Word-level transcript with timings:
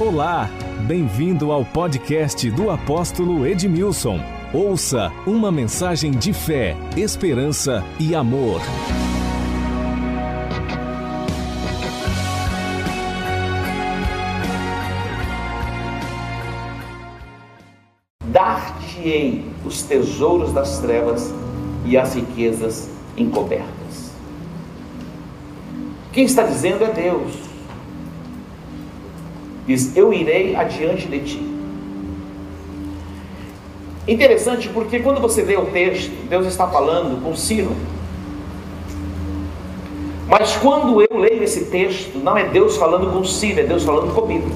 Olá, 0.00 0.48
bem-vindo 0.86 1.52
ao 1.52 1.62
podcast 1.62 2.50
do 2.52 2.70
apóstolo 2.70 3.46
Edmilson. 3.46 4.18
Ouça 4.50 5.12
uma 5.26 5.52
mensagem 5.52 6.10
de 6.10 6.32
fé, 6.32 6.74
esperança 6.96 7.84
e 8.00 8.14
amor. 8.14 8.62
Dar-te-ei 18.24 19.44
os 19.66 19.82
tesouros 19.82 20.54
das 20.54 20.78
trevas 20.78 21.30
e 21.84 21.98
as 21.98 22.14
riquezas 22.14 22.88
encobertas. 23.18 24.14
Quem 26.10 26.24
está 26.24 26.44
dizendo 26.44 26.84
é 26.84 26.90
Deus. 26.90 27.39
Diz: 29.70 29.96
Eu 29.96 30.12
irei 30.12 30.56
adiante 30.56 31.06
de 31.06 31.20
ti. 31.20 31.40
Interessante 34.08 34.68
porque 34.68 34.98
quando 34.98 35.20
você 35.20 35.42
lê 35.42 35.56
o 35.56 35.66
texto, 35.66 36.10
Deus 36.28 36.44
está 36.44 36.66
falando 36.66 37.22
com 37.22 37.36
Ciro. 37.36 37.70
Mas 40.28 40.56
quando 40.56 41.00
eu 41.00 41.16
leio 41.16 41.44
esse 41.44 41.66
texto, 41.66 42.18
não 42.18 42.36
é 42.36 42.48
Deus 42.48 42.76
falando 42.76 43.12
com 43.12 43.22
Ciro, 43.22 43.60
é 43.60 43.62
Deus 43.62 43.84
falando 43.84 44.12
comigo. 44.12 44.50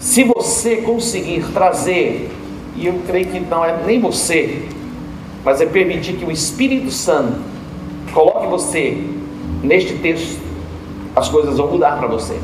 Se 0.00 0.24
você 0.24 0.76
conseguir 0.76 1.44
trazer, 1.52 2.30
e 2.74 2.86
eu 2.86 3.02
creio 3.06 3.26
que 3.26 3.38
não 3.38 3.62
é 3.62 3.82
nem 3.84 4.00
você, 4.00 4.66
mas 5.44 5.60
é 5.60 5.66
permitir 5.66 6.14
que 6.14 6.24
o 6.24 6.30
Espírito 6.30 6.90
Santo 6.90 7.34
coloque 8.14 8.46
você 8.46 8.96
neste 9.62 9.92
texto, 9.98 10.40
as 11.14 11.28
coisas 11.28 11.58
vão 11.58 11.68
mudar 11.68 11.98
para 11.98 12.08
você. 12.08 12.40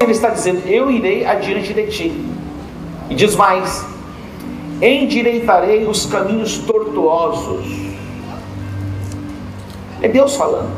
Ele 0.00 0.12
está 0.12 0.28
dizendo: 0.28 0.66
Eu 0.66 0.90
irei 0.90 1.26
adiante 1.26 1.74
de 1.74 1.86
ti. 1.88 2.26
E 3.10 3.14
diz 3.14 3.34
mais: 3.34 3.84
Endireitarei 4.80 5.86
os 5.86 6.06
caminhos 6.06 6.58
tortuosos. 6.58 7.66
É 10.00 10.08
Deus 10.08 10.36
falando. 10.36 10.70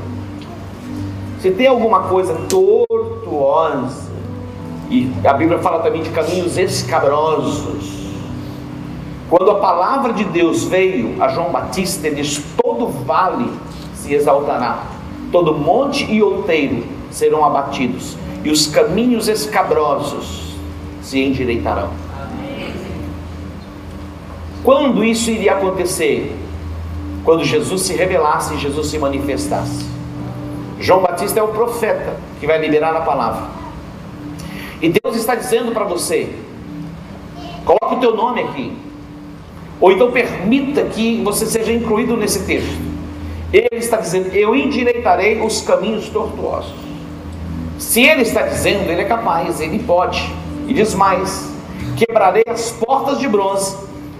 Se 1.40 1.50
tem 1.50 1.66
alguma 1.66 2.04
coisa 2.04 2.34
tortuosa, 2.48 4.10
e 4.90 5.10
a 5.24 5.32
Bíblia 5.34 5.58
fala 5.58 5.80
também 5.80 6.02
de 6.02 6.10
caminhos 6.10 6.56
escabrosos. 6.56 8.00
Quando 9.28 9.50
a 9.50 9.56
palavra 9.56 10.12
de 10.12 10.24
Deus 10.24 10.64
veio 10.64 11.22
a 11.22 11.28
João 11.28 11.50
Batista, 11.50 12.06
ele 12.06 12.16
diz: 12.16 12.42
todo 12.60 12.88
vale 12.88 13.50
se 13.94 14.14
exaltará, 14.14 14.82
todo 15.30 15.54
monte 15.54 16.10
e 16.10 16.22
outeiro 16.22 16.84
serão 17.10 17.44
abatidos, 17.44 18.16
e 18.44 18.50
os 18.50 18.66
caminhos 18.66 19.28
escabrosos 19.28 20.54
se 21.02 21.20
endireitarão. 21.20 21.90
Quando 24.62 25.02
isso 25.04 25.30
iria 25.30 25.52
acontecer? 25.52 26.36
Quando 27.24 27.44
Jesus 27.44 27.82
se 27.82 27.94
revelasse 27.94 28.56
Jesus 28.58 28.86
se 28.88 28.98
manifestasse. 28.98 29.86
João 30.78 31.02
Batista 31.02 31.40
é 31.40 31.42
o 31.42 31.48
profeta 31.48 32.16
que 32.38 32.46
vai 32.46 32.58
liberar 32.58 32.96
a 32.96 33.02
palavra. 33.02 33.48
E 34.80 34.88
Deus 34.88 35.16
está 35.16 35.34
dizendo 35.34 35.72
para 35.72 35.84
você: 35.84 36.34
coloque 37.64 37.96
o 37.96 38.00
teu 38.00 38.16
nome 38.16 38.42
aqui. 38.42 38.72
Ou 39.80 39.92
então 39.92 40.10
permita 40.10 40.84
que 40.84 41.22
você 41.22 41.46
seja 41.46 41.72
incluído 41.72 42.16
nesse 42.16 42.44
texto. 42.44 42.80
Ele 43.52 43.68
está 43.72 43.98
dizendo: 43.98 44.34
Eu 44.34 44.54
endireitarei 44.54 45.40
os 45.40 45.60
caminhos 45.60 46.08
tortuosos. 46.08 46.89
Se 47.80 48.02
ele 48.02 48.22
está 48.22 48.42
dizendo, 48.42 48.90
ele 48.90 49.00
é 49.00 49.04
capaz, 49.04 49.58
ele 49.58 49.78
pode. 49.78 50.22
E 50.68 50.74
diz 50.74 50.94
mais: 50.94 51.50
Quebrarei 51.96 52.44
as 52.46 52.70
portas 52.70 53.18
de 53.18 53.26
bronze 53.26 53.74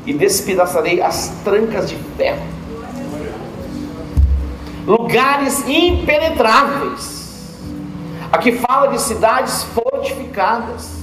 e 0.06 0.14
despedaçarei 0.14 1.02
as 1.02 1.28
trancas 1.44 1.88
de 1.88 1.94
ferro. 2.16 2.42
Lugares 4.86 5.62
impenetráveis. 5.68 7.54
Aqui 8.32 8.52
fala 8.52 8.88
de 8.88 9.00
cidades 9.00 9.62
fortificadas. 9.74 10.98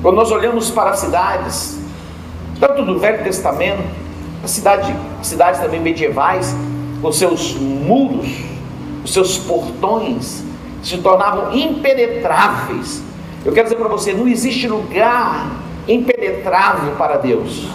Quando 0.00 0.14
nós 0.14 0.30
olhamos 0.30 0.70
para 0.70 0.90
as 0.90 1.00
cidades, 1.00 1.80
tanto 2.60 2.84
do 2.84 3.00
Velho 3.00 3.24
Testamento, 3.24 3.82
as 4.44 4.52
cidade, 4.52 4.94
cidades 5.22 5.60
também 5.60 5.80
medievais, 5.80 6.54
com 7.02 7.10
seus 7.10 7.54
muros, 7.54 8.28
os 9.04 9.12
seus 9.12 9.36
portões, 9.36 10.46
se 10.82 10.98
tornavam 10.98 11.56
impenetráveis. 11.56 13.02
Eu 13.44 13.52
quero 13.52 13.64
dizer 13.64 13.76
para 13.76 13.88
você: 13.88 14.12
não 14.12 14.28
existe 14.28 14.66
lugar 14.66 15.50
impenetrável 15.86 16.94
para 16.96 17.16
Deus. 17.16 17.66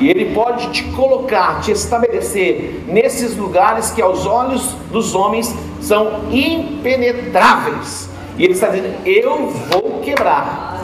E 0.00 0.08
Ele 0.08 0.32
pode 0.32 0.70
te 0.70 0.84
colocar, 0.92 1.60
te 1.60 1.72
estabelecer 1.72 2.84
nesses 2.86 3.36
lugares 3.36 3.90
que 3.90 4.00
aos 4.00 4.26
olhos 4.26 4.74
dos 4.92 5.14
homens 5.14 5.52
são 5.80 6.20
impenetráveis. 6.30 8.08
E 8.36 8.44
Ele 8.44 8.52
está 8.52 8.68
dizendo: 8.68 8.94
Eu 9.04 9.48
vou 9.48 10.00
quebrar 10.00 10.80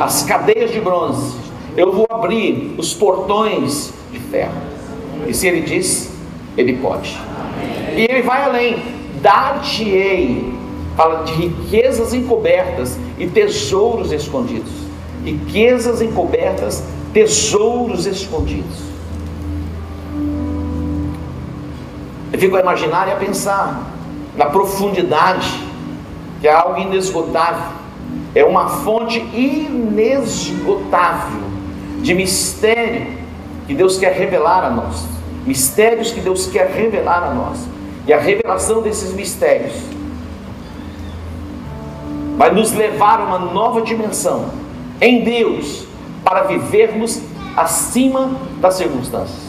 as 0.00 0.22
cadeias 0.22 0.70
de 0.70 0.80
bronze, 0.80 1.36
eu 1.76 1.92
vou 1.92 2.06
abrir 2.08 2.74
os 2.78 2.94
portões 2.94 3.92
de 4.12 4.18
ferro. 4.18 4.54
E 5.26 5.34
se 5.34 5.48
Ele 5.48 5.62
diz, 5.62 6.12
Ele 6.56 6.76
pode. 6.76 7.18
E 7.96 8.06
Ele 8.08 8.22
vai 8.22 8.44
além: 8.44 8.76
Dar-te-ei, 9.20 10.59
fala 10.96 11.24
de 11.24 11.32
riquezas 11.32 12.12
encobertas 12.12 12.98
e 13.18 13.26
tesouros 13.26 14.12
escondidos. 14.12 14.70
Riquezas 15.24 16.02
encobertas, 16.02 16.84
tesouros 17.12 18.06
escondidos. 18.06 18.90
Eu 22.32 22.38
fico 22.38 22.56
a 22.56 22.60
imaginar 22.60 23.08
e 23.08 23.12
a 23.12 23.16
pensar 23.16 23.90
na 24.36 24.46
profundidade, 24.46 25.60
que 26.40 26.48
é 26.48 26.52
algo 26.52 26.80
inesgotável, 26.80 27.80
é 28.34 28.44
uma 28.44 28.68
fonte 28.68 29.18
inesgotável 29.34 31.42
de 32.00 32.14
mistério 32.14 33.18
que 33.66 33.74
Deus 33.74 33.98
quer 33.98 34.12
revelar 34.12 34.64
a 34.64 34.70
nós, 34.70 35.04
mistérios 35.46 36.12
que 36.12 36.20
Deus 36.20 36.46
quer 36.46 36.68
revelar 36.68 37.24
a 37.24 37.34
nós, 37.34 37.58
e 38.06 38.12
a 38.12 38.18
revelação 38.18 38.80
desses 38.80 39.12
mistérios 39.12 39.74
vai 42.40 42.50
nos 42.54 42.72
levar 42.72 43.20
a 43.20 43.24
uma 43.24 43.38
nova 43.38 43.82
dimensão 43.82 44.46
em 44.98 45.22
Deus 45.22 45.84
para 46.24 46.44
vivermos 46.44 47.20
acima 47.54 48.30
das 48.58 48.76
circunstâncias. 48.76 49.42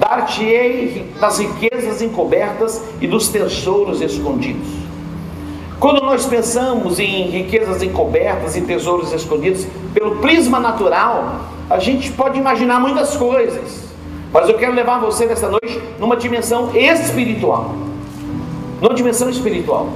Dar-te-ei 0.00 1.12
das 1.20 1.38
riquezas 1.38 2.02
encobertas 2.02 2.82
e 3.00 3.06
dos 3.06 3.28
tesouros 3.28 4.00
escondidos. 4.00 4.66
Quando 5.78 6.00
nós 6.00 6.26
pensamos 6.26 6.98
em 6.98 7.30
riquezas 7.30 7.84
encobertas 7.84 8.56
e 8.56 8.62
tesouros 8.62 9.12
escondidos, 9.12 9.64
pelo 9.94 10.16
prisma 10.16 10.58
natural, 10.58 11.42
a 11.70 11.78
gente 11.78 12.10
pode 12.10 12.36
imaginar 12.36 12.80
muitas 12.80 13.16
coisas. 13.16 13.84
Mas 14.32 14.48
eu 14.48 14.58
quero 14.58 14.72
levar 14.72 14.98
você 14.98 15.24
nessa 15.24 15.48
noite 15.48 15.80
numa 16.00 16.16
dimensão 16.16 16.76
espiritual. 16.76 17.76
Numa 18.80 18.92
dimensão 18.92 19.30
espiritual. 19.30 19.92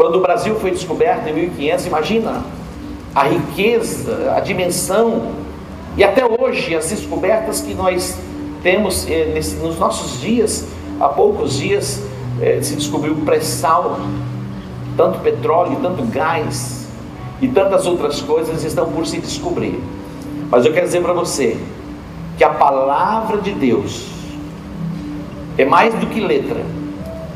Quando 0.00 0.16
o 0.16 0.20
Brasil 0.22 0.54
foi 0.54 0.70
descoberto 0.70 1.28
em 1.28 1.34
1500, 1.34 1.84
imagina 1.84 2.42
a 3.14 3.24
riqueza, 3.24 4.32
a 4.34 4.40
dimensão 4.40 5.32
e 5.94 6.02
até 6.02 6.24
hoje 6.24 6.74
as 6.74 6.88
descobertas 6.88 7.60
que 7.60 7.74
nós 7.74 8.16
temos 8.62 9.06
eh, 9.06 9.30
nesse, 9.34 9.56
nos 9.56 9.78
nossos 9.78 10.18
dias, 10.18 10.66
há 10.98 11.06
poucos 11.06 11.58
dias 11.58 12.02
eh, 12.40 12.60
se 12.62 12.76
descobriu 12.76 13.14
pré-sal, 13.26 14.00
tanto 14.96 15.18
petróleo, 15.18 15.76
tanto 15.82 16.02
gás 16.04 16.88
e 17.42 17.48
tantas 17.48 17.86
outras 17.86 18.22
coisas 18.22 18.64
estão 18.64 18.90
por 18.90 19.06
se 19.06 19.18
descobrir. 19.18 19.78
Mas 20.50 20.64
eu 20.64 20.72
quero 20.72 20.86
dizer 20.86 21.02
para 21.02 21.12
você 21.12 21.58
que 22.38 22.42
a 22.42 22.48
palavra 22.48 23.36
de 23.36 23.52
Deus 23.52 24.08
é 25.58 25.66
mais 25.66 25.92
do 25.92 26.06
que 26.06 26.20
letra, 26.20 26.64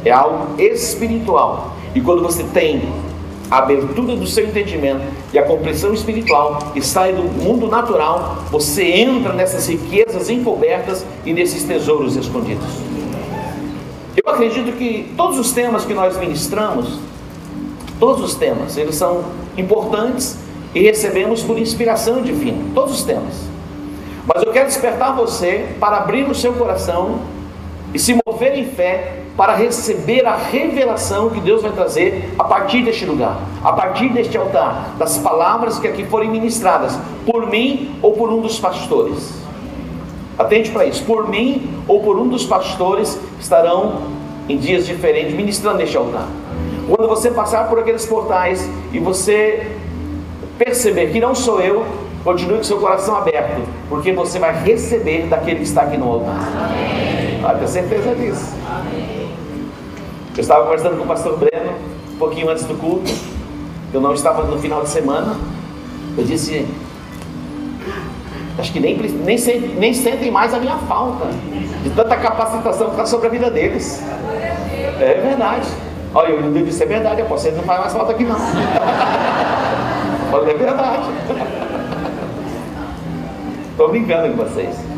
é 0.03 0.11
algo 0.11 0.59
espiritual 0.59 1.74
e 1.95 2.01
quando 2.01 2.23
você 2.23 2.43
tem 2.43 2.83
a 3.51 3.59
abertura 3.59 4.17
do 4.17 4.27
seu 4.27 4.47
entendimento 4.47 5.03
e 5.33 5.39
a 5.39 5.45
compreensão 5.45 5.93
espiritual 5.95 6.73
e 6.75 6.83
sai 6.83 7.13
do 7.13 7.23
mundo 7.23 7.69
natural, 7.69 8.39
você 8.51 8.85
entra 8.85 9.33
nessas 9.33 9.69
riquezas 9.69 10.29
encobertas 10.29 11.05
e 11.25 11.33
nesses 11.33 11.63
tesouros 11.63 12.17
escondidos. 12.17 12.67
Eu 14.17 14.33
acredito 14.33 14.77
que 14.77 15.13
todos 15.17 15.39
os 15.39 15.53
temas 15.53 15.85
que 15.85 15.95
nós 15.95 16.17
ministramos, 16.17 16.99
todos 18.01 18.25
os 18.25 18.35
temas, 18.35 18.77
eles 18.77 18.97
são 18.97 19.25
importantes 19.57 20.39
e 20.75 20.81
recebemos 20.81 21.43
por 21.43 21.59
inspiração 21.59 22.23
divina, 22.23 22.59
todos 22.75 22.95
os 22.95 23.05
temas. 23.05 23.35
Mas 24.27 24.43
eu 24.43 24.53
quero 24.53 24.67
despertar 24.67 25.15
você 25.15 25.69
para 25.79 25.99
abrir 25.99 26.29
o 26.29 26.35
seu 26.35 26.55
coração 26.55 27.21
e 27.93 27.99
se 27.99 28.19
mover 28.27 28.59
em 28.59 28.65
fé 28.65 29.24
para 29.37 29.55
receber 29.55 30.25
a 30.27 30.37
revelação 30.37 31.31
que 31.31 31.41
Deus 31.41 31.63
vai 31.63 31.73
trazer 31.73 32.33
a 32.39 32.45
partir 32.45 32.85
deste 32.85 33.05
lugar, 33.05 33.41
a 33.65 33.73
partir 33.73 34.09
deste 34.11 34.37
altar, 34.37 34.95
das 34.97 35.19
palavras 35.19 35.79
que 35.79 35.89
aqui 35.89 36.05
forem 36.05 36.31
ministradas 36.31 36.97
por 37.27 37.49
mim 37.49 37.99
ou 38.01 38.13
por 38.13 38.31
um 38.31 38.41
dos 38.41 38.61
pastores. 38.61 39.33
Atente 40.39 40.71
para 40.71 40.87
isso, 40.87 41.05
por 41.05 41.29
mim 41.29 41.69
ou 41.89 42.01
por 42.01 42.19
um 42.19 42.29
dos 42.29 42.45
pastores 42.45 43.19
estarão 43.41 44.03
em 44.49 44.57
dias 44.57 44.87
diferentes 44.87 45.35
ministrando 45.35 45.79
neste 45.79 45.97
altar. 45.97 46.29
Quando 46.89 47.09
você 47.09 47.31
passar 47.31 47.69
por 47.69 47.79
aqueles 47.79 48.05
portais 48.07 48.69
e 48.93 48.99
você 48.99 49.67
perceber 50.59 51.11
que 51.11 51.19
não 51.19 51.35
sou 51.35 51.61
eu, 51.61 51.85
continue 52.23 52.59
com 52.59 52.65
seu 52.65 52.79
coração 52.79 53.17
aberto, 53.17 53.63
porque 53.89 54.13
você 54.13 54.39
vai 54.39 54.53
receber 54.63 55.27
daquele 55.27 55.57
que 55.57 55.65
está 55.65 55.83
aqui 55.83 55.97
no 55.97 56.11
altar. 56.11 56.39
Pode 57.43 57.61
ter 57.61 57.69
certeza 57.69 58.15
disso. 58.15 58.55
Eu 60.37 60.41
estava 60.41 60.65
conversando 60.65 60.97
com 60.97 61.05
o 61.05 61.07
pastor 61.07 61.39
Breno, 61.39 61.75
um 62.13 62.17
pouquinho 62.19 62.51
antes 62.51 62.65
do 62.65 62.75
culto. 62.75 63.09
Eu 63.93 64.01
não 64.01 64.13
estava 64.13 64.43
no 64.43 64.59
final 64.59 64.83
de 64.83 64.89
semana. 64.89 65.37
Eu 66.19 66.25
disse, 66.25 66.67
acho 68.59 68.73
que 68.73 68.81
nem, 68.81 68.97
nem, 68.97 69.39
nem 69.79 69.95
sentem 69.95 70.33
mais 70.33 70.53
a 70.53 70.59
minha 70.59 70.77
falta, 70.79 71.27
de 71.85 71.91
tanta 71.91 72.17
capacitação 72.17 72.87
que 72.87 72.93
está 72.95 73.07
sobre 73.07 73.29
a 73.29 73.31
vida 73.31 73.49
deles. 73.49 74.03
É 75.01 75.21
verdade. 75.25 75.69
Olha, 76.13 76.31
eu 76.31 76.65
disse, 76.65 76.83
é 76.83 76.87
verdade, 76.87 77.21
eu 77.21 77.27
posso 77.27 77.49
não 77.53 77.63
faz 77.63 77.81
mais 77.81 77.93
falta 77.93 78.11
aqui 78.11 78.25
não. 78.25 78.35
Olha, 80.33 80.51
é 80.51 80.55
verdade. 80.55 81.11
Estou 83.71 83.89
brincando 83.89 84.37
com 84.37 84.45
vocês. 84.45 84.94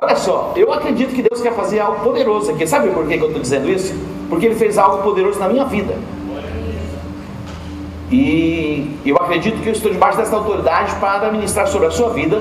Olha 0.00 0.16
só, 0.16 0.52
eu 0.56 0.72
acredito 0.72 1.14
que 1.14 1.22
Deus 1.22 1.40
quer 1.40 1.54
fazer 1.54 1.80
algo 1.80 2.02
poderoso 2.02 2.50
aqui. 2.50 2.66
Sabe 2.66 2.90
por 2.90 3.06
que 3.06 3.14
eu 3.14 3.26
estou 3.26 3.40
dizendo 3.40 3.68
isso? 3.68 3.94
Porque 4.28 4.46
Ele 4.46 4.54
fez 4.54 4.78
algo 4.78 5.02
poderoso 5.02 5.38
na 5.38 5.48
minha 5.48 5.64
vida. 5.64 5.94
E 8.10 8.98
eu 9.04 9.16
acredito 9.16 9.60
que 9.62 9.68
eu 9.68 9.72
estou 9.72 9.90
debaixo 9.90 10.18
dessa 10.18 10.36
autoridade 10.36 10.94
para 10.96 11.30
ministrar 11.32 11.66
sobre 11.66 11.88
a 11.88 11.90
sua 11.90 12.10
vida, 12.10 12.40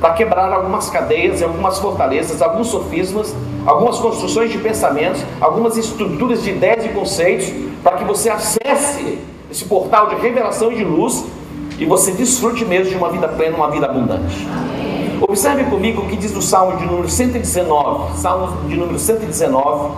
para 0.00 0.14
quebrar 0.14 0.52
algumas 0.52 0.88
cadeias, 0.90 1.42
algumas 1.42 1.78
fortalezas, 1.78 2.40
alguns 2.40 2.68
sofismas, 2.68 3.34
algumas 3.66 3.98
construções 3.98 4.50
de 4.50 4.58
pensamentos, 4.58 5.22
algumas 5.40 5.76
estruturas 5.76 6.42
de 6.42 6.50
ideias 6.50 6.84
e 6.86 6.88
conceitos, 6.88 7.52
para 7.82 7.98
que 7.98 8.04
você 8.04 8.30
acesse 8.30 9.18
esse 9.50 9.64
portal 9.66 10.08
de 10.08 10.16
revelação 10.16 10.72
e 10.72 10.76
de 10.76 10.84
luz 10.84 11.24
e 11.78 11.84
você 11.84 12.12
desfrute 12.12 12.64
mesmo 12.64 12.90
de 12.90 12.96
uma 12.96 13.10
vida 13.10 13.28
plena, 13.28 13.56
uma 13.56 13.70
vida 13.70 13.86
abundante. 13.86 14.46
Observe 15.28 15.64
comigo 15.64 16.02
o 16.02 16.08
que 16.08 16.16
diz 16.16 16.32
no 16.32 16.42
Salmo 16.42 16.78
de 16.78 16.84
número 16.84 17.08
119, 17.08 18.18
Salmo 18.18 18.68
de 18.68 18.76
número 18.76 18.98
119, 18.98 19.94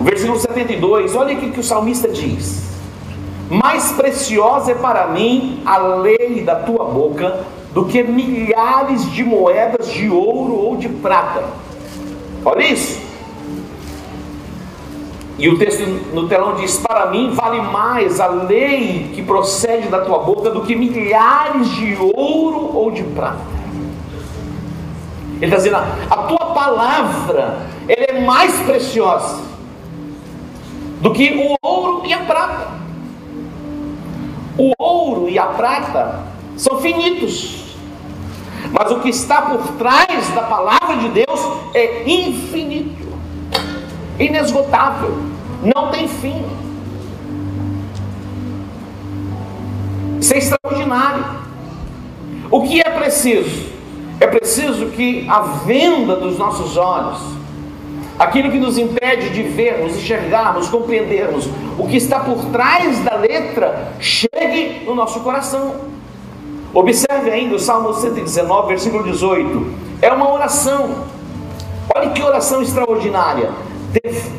versículo 0.00 0.38
72. 0.38 1.14
Olha 1.14 1.36
o 1.36 1.38
que 1.38 1.60
o 1.60 1.62
salmista 1.62 2.08
diz: 2.08 2.62
Mais 3.48 3.92
preciosa 3.92 4.72
é 4.72 4.74
para 4.74 5.06
mim 5.08 5.62
a 5.64 5.78
lei 5.78 6.42
da 6.44 6.56
tua 6.56 6.84
boca 6.84 7.44
do 7.72 7.84
que 7.84 8.02
milhares 8.02 9.10
de 9.12 9.22
moedas 9.22 9.88
de 9.92 10.10
ouro 10.10 10.54
ou 10.54 10.76
de 10.76 10.88
prata. 10.88 11.44
Olha 12.44 12.64
isso. 12.64 13.09
E 15.40 15.48
o 15.48 15.58
texto 15.58 15.80
no 16.12 16.28
telão 16.28 16.54
diz: 16.56 16.76
Para 16.76 17.06
mim 17.06 17.30
vale 17.30 17.62
mais 17.62 18.20
a 18.20 18.26
lei 18.26 19.10
que 19.14 19.22
procede 19.22 19.88
da 19.88 20.02
tua 20.02 20.18
boca 20.18 20.50
do 20.50 20.60
que 20.60 20.76
milhares 20.76 21.66
de 21.70 21.96
ouro 22.14 22.76
ou 22.76 22.90
de 22.90 23.02
prata. 23.02 23.40
Ele 25.36 25.46
está 25.46 25.56
dizendo: 25.56 25.76
A 26.10 26.16
tua 26.24 26.46
palavra 26.52 27.62
ela 27.88 28.18
é 28.18 28.20
mais 28.20 28.54
preciosa 28.60 29.40
do 31.00 31.10
que 31.10 31.32
o 31.32 31.56
ouro 31.66 32.02
e 32.04 32.12
a 32.12 32.18
prata. 32.18 32.68
O 34.58 34.72
ouro 34.78 35.26
e 35.26 35.38
a 35.38 35.46
prata 35.46 36.20
são 36.54 36.82
finitos, 36.82 37.78
mas 38.70 38.92
o 38.92 39.00
que 39.00 39.08
está 39.08 39.40
por 39.40 39.66
trás 39.78 40.28
da 40.34 40.42
palavra 40.42 40.96
de 40.98 41.08
Deus 41.08 41.40
é 41.72 42.02
infinito, 42.06 43.08
inesgotável 44.18 45.29
não 45.62 45.90
tem 45.90 46.08
fim. 46.08 46.44
Isso 50.20 50.34
é 50.34 50.38
extraordinário. 50.38 51.24
O 52.50 52.62
que 52.62 52.80
é 52.80 52.90
preciso? 52.90 53.70
É 54.18 54.26
preciso 54.26 54.86
que 54.86 55.26
a 55.28 55.40
venda 55.40 56.16
dos 56.16 56.38
nossos 56.38 56.76
olhos, 56.76 57.18
aquilo 58.18 58.50
que 58.50 58.58
nos 58.58 58.76
impede 58.76 59.30
de 59.30 59.42
vermos, 59.42 59.96
enxergarmos, 59.96 60.68
compreendermos 60.68 61.48
o 61.78 61.86
que 61.86 61.96
está 61.96 62.20
por 62.20 62.44
trás 62.46 62.98
da 63.04 63.16
letra, 63.16 63.92
chegue 63.98 64.84
no 64.84 64.94
nosso 64.94 65.20
coração. 65.20 65.74
Observe 66.72 67.30
ainda 67.30 67.56
o 67.56 67.58
Salmo 67.58 67.94
119, 67.94 68.68
versículo 68.68 69.04
18. 69.04 69.66
É 70.02 70.12
uma 70.12 70.30
oração. 70.32 71.04
Olha 71.94 72.10
que 72.10 72.22
oração 72.22 72.62
extraordinária 72.62 73.50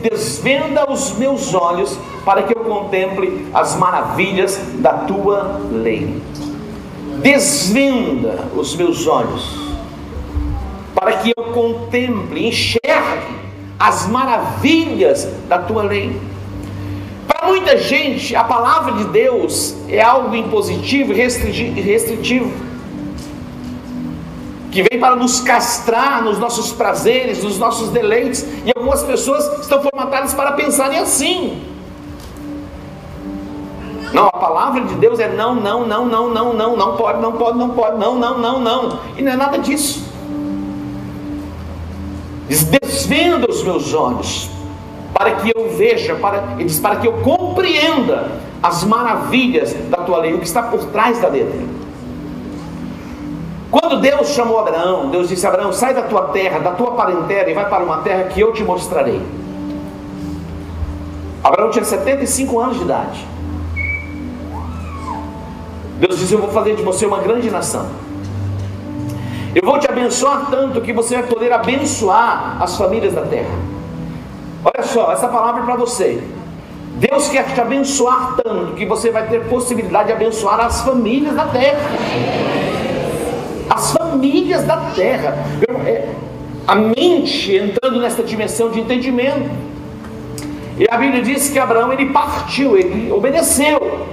desvenda 0.02 0.90
os 0.90 1.18
meus 1.18 1.54
olhos 1.54 1.98
para 2.24 2.44
que 2.44 2.58
eu 2.58 2.64
contemple 2.64 3.48
as 3.54 3.76
maravilhas 3.76 4.60
da 4.76 4.94
tua 4.94 5.62
lei. 5.72 6.22
Desvenda 7.22 8.48
os 8.56 8.76
meus 8.76 9.06
olhos 9.08 9.60
para 10.96 11.14
que 11.14 11.34
eu 11.36 11.46
contemple, 11.46 12.48
enxergue 12.48 13.42
as 13.80 14.08
maravilhas 14.08 15.28
da 15.48 15.58
tua 15.58 15.84
lei. 15.84 16.16
Para 17.28 17.48
muita 17.48 17.78
gente, 17.78 18.36
a 18.36 18.44
palavra 18.44 18.94
de 18.94 19.06
Deus 19.06 19.76
é 19.90 20.02
algo 20.02 20.36
impositivo 20.36 21.12
e 21.12 21.16
restritivo 21.16 22.71
que 24.72 24.82
vem 24.84 25.00
para 25.00 25.18
nos 25.18 25.42
castrar 25.42 26.24
nos 26.24 26.40
nossos 26.40 26.72
prazeres, 26.72 27.44
nos 27.44 27.60
nossos 27.60 27.90
deleites, 27.90 28.46
e 28.66 28.72
algumas 28.74 29.04
pessoas 29.04 29.60
estão 29.60 29.82
formatadas 29.82 30.34
para 30.34 30.54
pensarem 30.54 30.98
assim. 30.98 31.62
Não, 34.14 34.28
a 34.28 34.32
palavra 34.32 34.82
de 34.82 34.96
Deus 34.96 35.20
é 35.20 35.28
não, 35.28 35.56
não, 35.56 35.86
não, 35.86 36.06
não, 36.06 36.30
não, 36.30 36.54
não, 36.54 36.78
não 36.78 36.98
pode, 36.98 37.22
não 37.22 37.34
pode, 37.34 37.58
não 37.58 37.70
pode, 37.70 37.98
não, 37.98 38.16
não, 38.16 38.38
não, 38.40 38.60
não. 38.60 39.00
E 39.18 39.22
não 39.22 39.32
é 39.32 39.36
nada 39.36 39.58
disso. 39.60 40.10
Diz, 42.48 42.64
desvenda 42.64 43.50
os 43.50 43.64
meus 43.64 43.94
olhos, 43.94 44.50
para 45.14 45.36
que 45.36 45.52
eu 45.56 45.70
veja, 45.70 46.16
para, 46.16 46.56
ele 46.56 46.66
diz, 46.66 46.80
para 46.80 46.98
que 46.98 47.08
eu 47.08 47.14
compreenda 47.22 48.32
as 48.64 48.84
maravilhas 48.84 49.74
da 49.90 49.98
tua 49.98 50.20
lei, 50.20 50.34
o 50.34 50.40
que 50.40 50.46
está 50.46 50.64
por 50.64 50.86
trás 50.88 51.20
da 51.22 51.28
letra. 51.28 51.81
Quando 53.72 54.02
Deus 54.02 54.28
chamou 54.28 54.60
Abraão, 54.60 55.10
Deus 55.10 55.30
disse: 55.30 55.48
Abraão, 55.48 55.72
sai 55.72 55.94
da 55.94 56.02
tua 56.02 56.24
terra, 56.24 56.60
da 56.60 56.72
tua 56.72 56.92
parentela 56.92 57.50
e 57.50 57.54
vai 57.54 57.70
para 57.70 57.82
uma 57.82 58.00
terra 58.00 58.26
que 58.26 58.42
eu 58.42 58.52
te 58.52 58.66
mostrarei. 58.66 59.22
Abraão 61.42 61.72
tinha 61.72 61.86
75 61.86 62.60
anos 62.60 62.78
de 62.78 62.84
idade. 62.84 63.26
Deus 66.00 66.20
disse: 66.20 66.34
Eu 66.34 66.40
vou 66.40 66.52
fazer 66.52 66.76
de 66.76 66.84
você 66.84 67.06
uma 67.06 67.20
grande 67.20 67.50
nação. 67.50 67.88
Eu 69.56 69.66
vou 69.66 69.80
te 69.80 69.90
abençoar 69.90 70.48
tanto 70.52 70.82
que 70.82 70.92
você 70.92 71.16
vai 71.16 71.24
poder 71.24 71.54
abençoar 71.54 72.58
as 72.62 72.76
famílias 72.78 73.14
da 73.14 73.22
terra. 73.22 73.56
Olha 74.66 74.86
só, 74.86 75.14
essa 75.14 75.30
palavra 75.30 75.62
é 75.62 75.66
para 75.66 75.76
você. 75.78 76.22
Deus 76.96 77.30
quer 77.30 77.46
te 77.54 77.60
abençoar 77.60 78.36
tanto 78.44 78.74
que 78.74 78.86
você 78.86 79.12
vai 79.12 79.28
ter 79.28 79.48
possibilidade 79.48 80.08
de 80.08 80.14
abençoar 80.14 80.60
as 80.60 80.82
famílias 80.82 81.34
da 81.34 81.46
terra 81.46 81.80
famílias 84.22 84.64
da 84.64 84.78
terra. 84.96 85.36
É, 85.84 86.08
a 86.68 86.76
mente 86.76 87.56
entrando 87.56 88.00
nessa 88.00 88.22
dimensão 88.22 88.70
de 88.70 88.80
entendimento. 88.80 89.50
E 90.78 90.88
a 90.90 90.96
Bíblia 90.96 91.24
diz 91.24 91.50
que 91.50 91.58
Abraão 91.58 91.92
ele 91.92 92.08
partiu, 92.08 92.78
ele 92.78 93.12
obedeceu, 93.12 94.08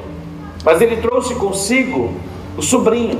mas 0.65 0.81
ele 0.81 0.97
trouxe 0.97 1.35
consigo 1.35 2.11
o 2.57 2.62
sobrinho. 2.62 3.19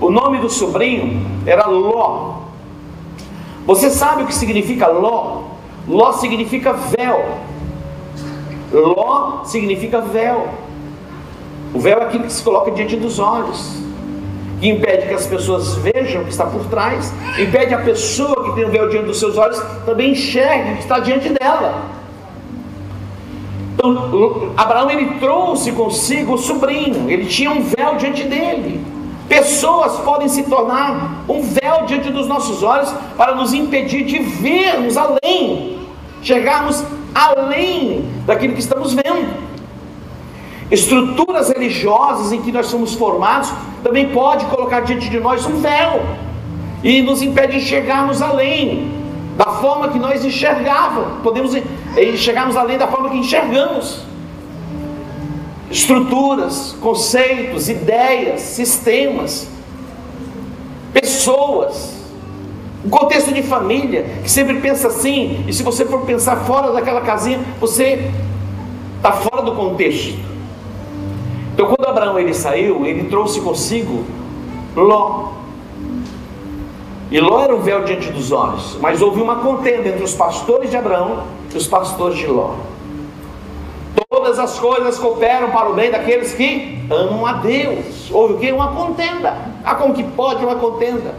O 0.00 0.10
nome 0.10 0.38
do 0.38 0.48
sobrinho 0.48 1.20
era 1.46 1.66
Ló. 1.66 2.38
Você 3.66 3.90
sabe 3.90 4.22
o 4.22 4.26
que 4.26 4.34
significa 4.34 4.88
Ló? 4.88 5.42
Ló 5.86 6.12
significa 6.12 6.72
véu. 6.72 7.24
Ló 8.72 9.44
significa 9.44 10.00
véu. 10.00 10.48
O 11.74 11.78
véu 11.78 12.00
é 12.00 12.04
aquilo 12.04 12.24
que 12.24 12.32
se 12.32 12.42
coloca 12.42 12.70
diante 12.70 12.96
dos 12.96 13.18
olhos 13.18 13.81
impede 14.68 15.08
que 15.08 15.14
as 15.14 15.26
pessoas 15.26 15.74
vejam 15.76 16.22
o 16.22 16.24
que 16.24 16.30
está 16.30 16.46
por 16.46 16.64
trás, 16.66 17.12
impede 17.38 17.74
a 17.74 17.78
pessoa 17.78 18.44
que 18.44 18.52
tem 18.54 18.64
o 18.64 18.70
véu 18.70 18.88
diante 18.88 19.06
dos 19.06 19.18
seus 19.18 19.36
olhos 19.36 19.60
também 19.84 20.12
enxergue 20.12 20.72
o 20.72 20.76
que 20.76 20.82
está 20.82 20.98
diante 20.98 21.28
dela. 21.30 21.82
Então, 23.74 24.52
Abraão 24.56 24.90
ele 24.90 25.18
trouxe 25.18 25.72
consigo 25.72 26.34
o 26.34 26.38
sobrinho, 26.38 27.10
ele 27.10 27.26
tinha 27.26 27.50
um 27.50 27.62
véu 27.62 27.96
diante 27.96 28.22
dele. 28.24 28.80
Pessoas 29.28 29.98
podem 30.00 30.28
se 30.28 30.44
tornar 30.44 31.24
um 31.28 31.42
véu 31.42 31.86
diante 31.86 32.10
dos 32.12 32.28
nossos 32.28 32.62
olhos 32.62 32.92
para 33.16 33.34
nos 33.34 33.52
impedir 33.54 34.04
de 34.04 34.18
vermos 34.18 34.96
além, 34.96 35.78
chegarmos 36.22 36.84
além 37.14 38.04
daquilo 38.26 38.54
que 38.54 38.60
estamos 38.60 38.92
vendo. 38.92 39.51
Estruturas 40.72 41.50
religiosas 41.50 42.32
em 42.32 42.40
que 42.40 42.50
nós 42.50 42.64
somos 42.64 42.94
formados 42.94 43.52
também 43.84 44.08
pode 44.08 44.46
colocar 44.46 44.80
diante 44.80 45.10
de 45.10 45.20
nós 45.20 45.44
um 45.44 45.60
véu 45.60 46.02
e 46.82 47.02
nos 47.02 47.20
impede 47.20 47.60
de 47.60 47.66
chegarmos 47.66 48.22
além 48.22 48.90
da 49.36 49.44
forma 49.44 49.90
que 49.90 49.98
nós 49.98 50.24
enxergávamos, 50.24 51.20
podemos 51.22 51.52
chegarmos 52.16 52.56
além 52.56 52.78
da 52.78 52.88
forma 52.88 53.10
que 53.10 53.18
enxergamos. 53.18 54.00
Estruturas, 55.70 56.74
conceitos, 56.80 57.68
ideias, 57.68 58.40
sistemas, 58.40 59.48
pessoas, 60.94 61.92
um 62.82 62.88
contexto 62.88 63.30
de 63.34 63.42
família 63.42 64.06
que 64.22 64.30
sempre 64.30 64.54
pensa 64.54 64.88
assim, 64.88 65.44
e 65.46 65.52
se 65.52 65.62
você 65.62 65.84
for 65.84 66.00
pensar 66.06 66.36
fora 66.46 66.72
daquela 66.72 67.02
casinha, 67.02 67.40
você 67.60 68.10
está 68.96 69.12
fora 69.12 69.42
do 69.42 69.54
contexto. 69.54 70.31
Então, 71.52 71.66
quando 71.66 71.86
Abraão 71.86 72.18
ele 72.18 72.32
saiu, 72.32 72.86
ele 72.86 73.08
trouxe 73.08 73.40
consigo 73.40 74.04
Ló. 74.74 75.32
E 77.10 77.20
Ló 77.20 77.40
era 77.40 77.54
um 77.54 77.60
véu 77.60 77.84
diante 77.84 78.10
dos 78.10 78.32
olhos, 78.32 78.78
mas 78.80 79.02
houve 79.02 79.20
uma 79.20 79.36
contenda 79.36 79.88
entre 79.88 80.02
os 80.02 80.14
pastores 80.14 80.70
de 80.70 80.76
Abraão 80.78 81.24
e 81.52 81.56
os 81.56 81.66
pastores 81.66 82.16
de 82.16 82.26
Ló. 82.26 82.54
Todas 84.08 84.38
as 84.38 84.58
coisas 84.58 84.98
cooperam 84.98 85.50
para 85.50 85.68
o 85.68 85.74
bem 85.74 85.90
daqueles 85.90 86.32
que 86.32 86.86
amam 86.90 87.26
a 87.26 87.34
Deus. 87.34 88.10
Houve 88.10 88.34
o 88.34 88.38
que? 88.38 88.50
Uma 88.50 88.68
contenda. 88.68 89.36
Ah, 89.62 89.74
como 89.74 89.92
que 89.92 90.04
pode 90.04 90.42
uma 90.44 90.56
contenda? 90.56 91.14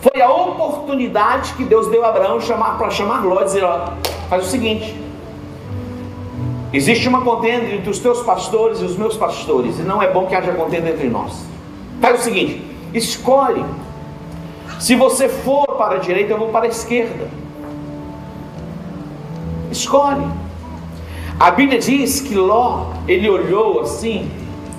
Foi 0.00 0.20
a 0.20 0.28
oportunidade 0.28 1.54
que 1.54 1.64
Deus 1.64 1.86
deu 1.86 2.04
a 2.04 2.08
Abraão 2.08 2.38
para 2.78 2.90
chamar 2.90 3.24
Ló 3.24 3.42
e 3.42 3.44
dizer: 3.44 3.64
ó, 3.64 3.90
faz 4.28 4.46
o 4.46 4.50
seguinte. 4.50 5.03
Existe 6.74 7.08
uma 7.08 7.20
contenda 7.20 7.72
entre 7.72 7.88
os 7.88 8.00
teus 8.00 8.20
pastores 8.22 8.80
e 8.80 8.84
os 8.84 8.96
meus 8.96 9.16
pastores, 9.16 9.78
e 9.78 9.82
não 9.82 10.02
é 10.02 10.10
bom 10.10 10.26
que 10.26 10.34
haja 10.34 10.52
contenda 10.52 10.90
entre 10.90 11.08
nós. 11.08 11.46
Faz 12.00 12.20
o 12.20 12.24
seguinte: 12.24 12.64
escolhe. 12.92 13.64
Se 14.80 14.96
você 14.96 15.28
for 15.28 15.64
para 15.78 15.94
a 15.94 15.98
direita, 15.98 16.32
eu 16.32 16.38
vou 16.38 16.48
para 16.48 16.64
a 16.64 16.68
esquerda. 16.68 17.28
Escolhe. 19.70 20.26
A 21.38 21.52
Bíblia 21.52 21.78
diz 21.78 22.20
que 22.20 22.34
Ló, 22.34 22.86
ele 23.06 23.30
olhou 23.30 23.80
assim 23.80 24.28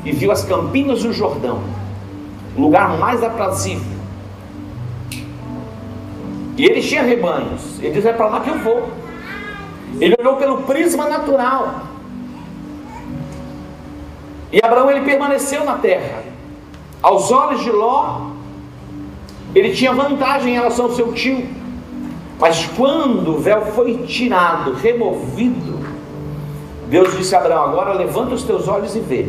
e 0.04 0.12
viu 0.12 0.34
as 0.34 0.44
campinas 0.44 1.02
do 1.02 1.14
Jordão, 1.14 1.62
lugar 2.58 2.98
mais 2.98 3.24
aprazível. 3.24 3.96
E 6.58 6.66
ele 6.66 6.82
tinha 6.82 7.04
rebanhos. 7.04 7.80
Ele 7.80 7.94
disse: 7.94 8.10
É 8.10 8.12
para 8.12 8.28
lá 8.28 8.42
que 8.42 8.50
eu 8.50 8.60
vou. 8.60 8.90
Ele 10.02 10.14
olhou 10.20 10.36
pelo 10.36 10.64
prisma 10.64 11.08
natural. 11.08 11.85
E 14.52 14.60
Abraão 14.64 14.90
ele 14.90 15.02
permaneceu 15.02 15.64
na 15.64 15.78
terra. 15.78 16.24
Aos 17.02 17.32
olhos 17.32 17.64
de 17.64 17.72
Ló, 17.72 18.32
ele 19.54 19.74
tinha 19.74 19.94
vantagem 19.94 20.54
em 20.54 20.56
relação 20.56 20.86
ao 20.86 20.92
seu 20.92 21.14
tio. 21.14 21.48
Mas 22.40 22.66
quando 22.76 23.36
o 23.36 23.40
véu 23.40 23.68
foi 23.68 23.98
tirado, 24.06 24.74
removido, 24.74 25.80
Deus 26.88 27.16
disse 27.18 27.36
a 27.36 27.40
Abraão: 27.40 27.64
Agora 27.64 27.94
levanta 27.94 28.36
os 28.36 28.44
teus 28.44 28.68
olhos 28.68 28.96
e 28.96 29.00
vê. 29.00 29.28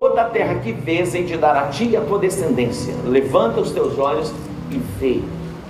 Toda 0.00 0.22
a 0.22 0.24
terra 0.24 0.56
que 0.56 0.72
vês 0.72 1.14
em 1.14 1.24
te 1.24 1.36
dar 1.36 1.56
a 1.56 1.68
ti 1.68 1.88
e 1.88 1.96
a 1.96 2.00
tua 2.00 2.18
descendência. 2.18 2.94
Levanta 3.04 3.60
os 3.60 3.70
teus 3.70 3.98
olhos 3.98 4.32
e 4.70 4.78
vê. 4.98 5.20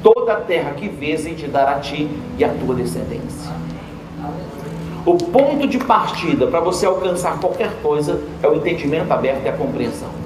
Toda 0.03 0.33
a 0.33 0.41
terra 0.41 0.73
que 0.73 0.89
vês 0.89 1.27
em 1.27 1.35
te 1.35 1.47
dar 1.47 1.69
a 1.69 1.79
ti 1.79 2.09
e 2.39 2.45
a 2.45 2.49
tua 2.49 2.75
descendência. 2.75 3.53
O 5.05 5.17
ponto 5.17 5.67
de 5.67 5.79
partida 5.79 6.47
para 6.47 6.61
você 6.61 6.87
alcançar 6.87 7.41
qualquer 7.41 7.73
coisa 7.83 8.23
é 8.41 8.47
o 8.47 8.55
entendimento 8.55 9.11
aberto 9.11 9.45
e 9.45 9.49
a 9.49 9.53
compreensão. 9.53 10.22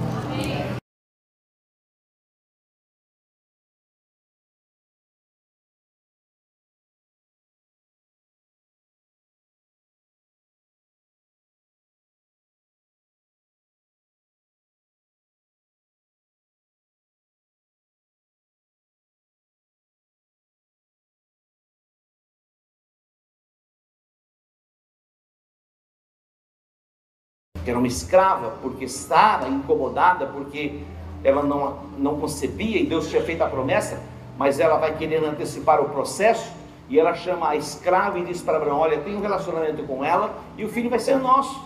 Que 27.66 27.70
era 27.70 27.78
uma 27.80 27.88
escrava, 27.88 28.50
porque 28.62 28.84
estava 28.84 29.48
incomodada, 29.48 30.24
porque 30.26 30.82
ela 31.24 31.42
não, 31.42 31.78
não 31.98 32.20
concebia 32.20 32.78
e 32.78 32.86
Deus 32.86 33.10
tinha 33.10 33.20
feito 33.22 33.42
a 33.42 33.48
promessa, 33.48 34.00
mas 34.38 34.60
ela 34.60 34.76
vai 34.76 34.96
querendo 34.96 35.26
antecipar 35.26 35.80
o 35.80 35.88
processo 35.88 36.48
e 36.88 36.96
ela 36.96 37.12
chama 37.14 37.48
a 37.48 37.56
escrava 37.56 38.20
e 38.20 38.24
diz 38.24 38.40
para 38.40 38.58
Abraão: 38.58 38.78
Olha, 38.78 39.00
tem 39.00 39.16
um 39.16 39.20
relacionamento 39.20 39.82
com 39.82 40.04
ela 40.04 40.38
e 40.56 40.64
o 40.64 40.68
filho 40.68 40.88
vai 40.88 41.00
ser 41.00 41.16
nosso. 41.16 41.60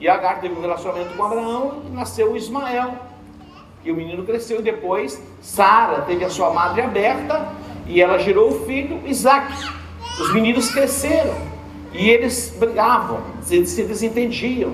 E 0.00 0.08
Agar 0.08 0.40
teve 0.40 0.54
um 0.54 0.62
relacionamento 0.62 1.14
com 1.14 1.24
Abraão 1.24 1.82
e 1.86 1.90
nasceu 1.90 2.34
Ismael. 2.34 2.94
E 3.84 3.92
o 3.92 3.94
menino 3.94 4.24
cresceu 4.24 4.62
depois 4.62 5.22
Sara 5.42 6.00
teve 6.06 6.24
a 6.24 6.30
sua 6.30 6.48
madre 6.54 6.80
aberta 6.80 7.52
e 7.86 8.00
ela 8.00 8.18
gerou 8.18 8.48
o 8.48 8.64
filho 8.64 9.06
Isaac. 9.06 9.52
Os 10.18 10.32
meninos 10.32 10.72
cresceram. 10.72 11.53
E 11.94 12.10
eles 12.10 12.52
brigavam, 12.58 13.20
eles 13.48 13.70
se 13.70 13.84
desentendiam. 13.84 14.72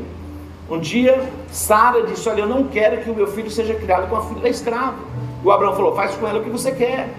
Um 0.70 0.78
dia, 0.78 1.30
Sara 1.50 2.02
disse: 2.06 2.26
Olha, 2.28 2.40
eu 2.40 2.48
não 2.48 2.64
quero 2.64 3.02
que 3.02 3.10
o 3.10 3.14
meu 3.14 3.26
filho 3.26 3.50
seja 3.50 3.74
criado 3.74 4.08
com 4.08 4.16
a 4.16 4.22
filha 4.22 4.40
da 4.40 4.48
escrava. 4.48 4.96
E 5.44 5.46
o 5.46 5.52
Abraão 5.52 5.76
falou: 5.76 5.94
Faz 5.94 6.14
com 6.14 6.26
ela 6.26 6.40
o 6.40 6.42
que 6.42 6.48
você 6.48 6.72
quer. 6.72 7.10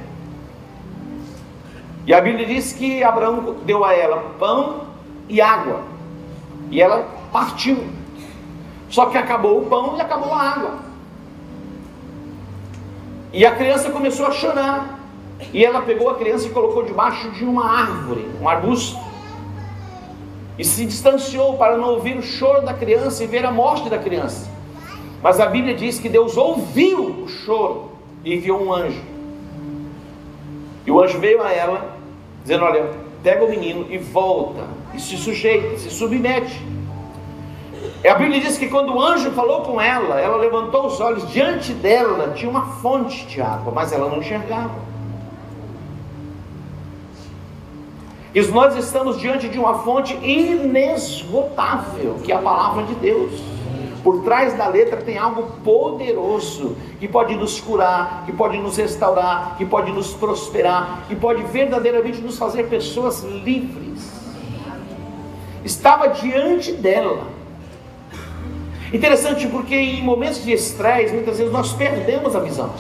E 2.08 2.14
a 2.14 2.20
Bíblia 2.20 2.48
diz 2.48 2.74
que 2.74 3.04
Abraão 3.04 3.58
deu 3.64 3.86
a 3.86 3.94
ela 3.94 4.34
pão 4.40 4.88
e 5.30 5.40
água. 5.40 5.82
E 6.72 6.82
ela 6.82 7.08
partiu. 7.32 7.78
Só 8.90 9.06
que 9.06 9.18
acabou 9.18 9.62
o 9.62 9.66
pão 9.68 9.98
e 9.98 10.02
acabou 10.02 10.34
a 10.34 10.42
água. 10.42 10.80
E 13.32 13.46
a 13.46 13.56
criança 13.56 13.92
começou 13.92 14.26
a 14.26 14.32
chorar. 14.32 15.00
E 15.54 15.64
ela 15.64 15.82
pegou 15.84 16.10
a 16.10 16.16
criança 16.16 16.48
e 16.48 16.50
colocou 16.50 16.84
debaixo 16.84 17.30
de 17.32 17.46
uma 17.46 17.70
árvore, 17.70 18.28
um 18.42 18.50
arbusto 18.50 19.11
e 20.62 20.64
se 20.64 20.86
distanciou 20.86 21.58
para 21.58 21.76
não 21.76 21.90
ouvir 21.90 22.16
o 22.16 22.22
choro 22.22 22.62
da 22.62 22.72
criança 22.72 23.24
e 23.24 23.28
ver 23.28 23.44
a 23.44 23.52
morte 23.52 23.90
da 23.90 23.98
criança. 23.98 24.48
Mas 25.20 25.40
a 25.40 25.48
Bíblia 25.48 25.74
diz 25.74 26.00
que 26.00 26.08
Deus 26.08 26.38
ouviu 26.38 27.24
o 27.24 27.28
choro 27.28 27.90
e 28.24 28.36
enviou 28.36 28.64
um 28.64 28.72
anjo. 28.72 29.02
E 30.86 30.92
o 30.92 31.02
anjo 31.02 31.18
veio 31.18 31.42
a 31.42 31.52
ela, 31.52 31.98
dizendo: 32.44 32.64
Olha, 32.64 32.92
pega 33.24 33.44
o 33.44 33.50
menino 33.50 33.88
e 33.90 33.98
volta, 33.98 34.68
e 34.94 35.00
se 35.00 35.18
sujeita, 35.18 35.80
se 35.80 35.90
submete. 35.90 36.62
E 38.04 38.08
a 38.08 38.14
Bíblia 38.14 38.40
diz 38.40 38.56
que 38.56 38.70
quando 38.70 38.94
o 38.94 39.02
anjo 39.02 39.32
falou 39.32 39.64
com 39.64 39.82
ela, 39.82 40.22
ela 40.22 40.38
levantou 40.38 40.86
os 40.86 41.00
olhos, 41.00 41.28
diante 41.32 41.74
dela 41.74 42.34
tinha 42.36 42.52
uma 42.52 42.68
fonte 42.74 43.26
de 43.26 43.42
água, 43.42 43.74
mas 43.74 43.92
ela 43.92 44.08
não 44.08 44.20
enxergava. 44.20 44.91
E 48.34 48.42
nós 48.44 48.78
estamos 48.78 49.20
diante 49.20 49.50
de 49.50 49.60
uma 49.60 49.80
fonte 49.80 50.14
inesgotável, 50.16 52.16
que 52.24 52.32
é 52.32 52.36
a 52.36 52.40
palavra 52.40 52.84
de 52.84 52.96
Deus. 52.96 53.34
Por 54.04 54.24
trás 54.24 54.58
da 54.58 54.68
letra 54.68 54.98
tem 54.98 55.18
algo 55.18 55.44
poderoso 55.64 56.76
que 57.00 57.08
pode 57.08 57.36
nos 57.36 57.60
curar, 57.60 58.24
que 58.26 58.32
pode 58.32 58.58
nos 58.58 58.78
restaurar, 58.78 59.58
que 59.58 59.66
pode 59.66 59.92
nos 59.92 60.14
prosperar, 60.14 61.04
que 61.08 61.16
pode 61.16 61.44
verdadeiramente 61.44 62.22
nos 62.22 62.38
fazer 62.38 62.68
pessoas 62.68 63.24
livres. 63.24 64.10
Estava 65.64 66.08
diante 66.08 66.72
dela. 66.72 67.28
Interessante 68.94 69.48
porque 69.48 69.76
em 69.76 70.02
momentos 70.02 70.44
de 70.44 70.54
estresse, 70.54 71.14
muitas 71.14 71.38
vezes 71.38 71.52
nós 71.52 71.74
perdemos 71.74 72.36
a 72.36 72.40
visão. 72.40 72.72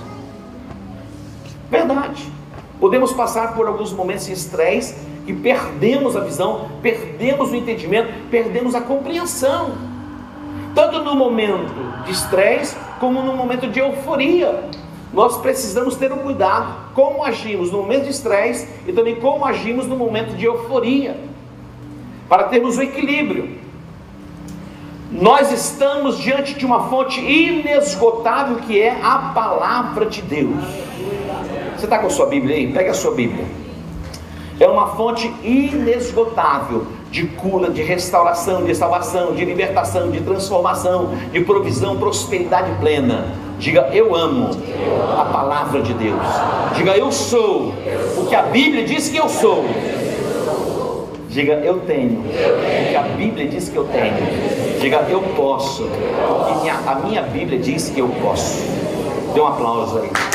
Verdade. 1.70 2.41
Podemos 2.82 3.14
passar 3.14 3.54
por 3.54 3.68
alguns 3.68 3.94
momentos 3.94 4.26
de 4.26 4.34
estresse 4.34 4.96
e 5.28 5.34
perdemos 5.34 6.18
a 6.18 6.22
visão, 6.22 6.68
perdemos 6.82 7.52
o 7.52 7.56
entendimento, 7.56 8.12
perdemos 8.32 8.74
a 8.74 8.82
compreensão. 8.82 9.74
Tanto 10.74 11.04
no 11.04 11.16
momento 11.16 11.72
de 12.06 12.12
estresse, 12.12 12.76
como 13.00 13.22
no 13.22 13.36
momento 13.36 13.68
de 13.68 13.80
euforia. 13.80 14.64
Nós 15.14 15.38
precisamos 15.38 15.96
ter 15.96 16.12
um 16.12 16.18
cuidado 16.18 16.74
como 16.96 17.24
agimos 17.24 17.72
no 17.72 17.78
momento 17.78 18.06
de 18.06 18.10
estresse 18.10 18.68
e 18.88 18.92
também 18.92 19.16
como 19.16 19.46
agimos 19.46 19.86
no 19.86 19.96
momento 19.96 20.36
de 20.36 20.46
euforia, 20.46 21.20
para 22.28 22.46
termos 22.46 22.78
o 22.78 22.82
equilíbrio. 22.82 23.60
nós 25.12 25.52
estamos 25.52 26.18
diante 26.18 26.54
de 26.56 26.66
uma 26.66 26.88
fonte 26.88 27.20
inesgotável 27.20 28.56
que 28.56 28.82
é 28.82 28.98
a 29.04 29.32
palavra 29.36 30.06
de 30.06 30.22
Deus. 30.22 30.64
Você 31.82 31.88
está 31.88 31.98
com 31.98 32.06
a 32.06 32.10
sua 32.12 32.28
Bíblia 32.28 32.56
aí? 32.56 32.72
Pega 32.72 32.92
a 32.92 32.94
sua 32.94 33.10
Bíblia. 33.16 33.44
É 34.60 34.68
uma 34.68 34.90
fonte 34.90 35.34
inesgotável 35.44 36.86
de 37.10 37.26
cura, 37.26 37.72
de 37.72 37.82
restauração, 37.82 38.64
de 38.66 38.76
salvação, 38.76 39.34
de 39.34 39.44
libertação, 39.44 40.12
de 40.12 40.22
transformação, 40.22 41.10
de 41.32 41.42
provisão, 41.42 41.98
prosperidade 41.98 42.72
plena. 42.80 43.34
Diga, 43.58 43.90
eu 43.92 44.16
amo 44.16 44.52
a 45.20 45.26
palavra 45.26 45.82
de 45.82 45.96
Deus. 45.96 46.22
Diga, 46.76 46.96
eu 46.96 47.12
sou 47.12 47.74
o 48.16 48.28
que 48.30 48.36
a 48.36 48.44
Bíblia 48.44 48.86
diz 48.86 49.10
que 49.10 49.18
eu 49.18 49.28
sou. 49.28 49.66
Diga, 51.30 51.54
eu 51.54 51.80
tenho 51.80 52.20
o 52.20 52.90
que 52.90 52.96
a 52.96 53.02
Bíblia 53.18 53.48
diz 53.48 53.70
que 53.70 53.76
eu 53.76 53.86
tenho. 53.86 54.80
Diga, 54.80 54.98
eu 55.10 55.20
posso 55.36 55.86
o 55.86 56.62
que 56.62 56.70
a 56.70 57.02
minha 57.04 57.24
Bíblia 57.24 57.58
diz 57.58 57.90
que 57.90 58.00
eu 58.00 58.10
posso. 58.22 58.68
Dê 59.34 59.42
um 59.42 59.48
aplauso 59.48 59.98
aí. 59.98 60.31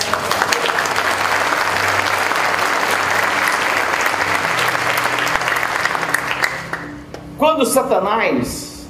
Quando 7.38 7.66
Satanás 7.66 8.86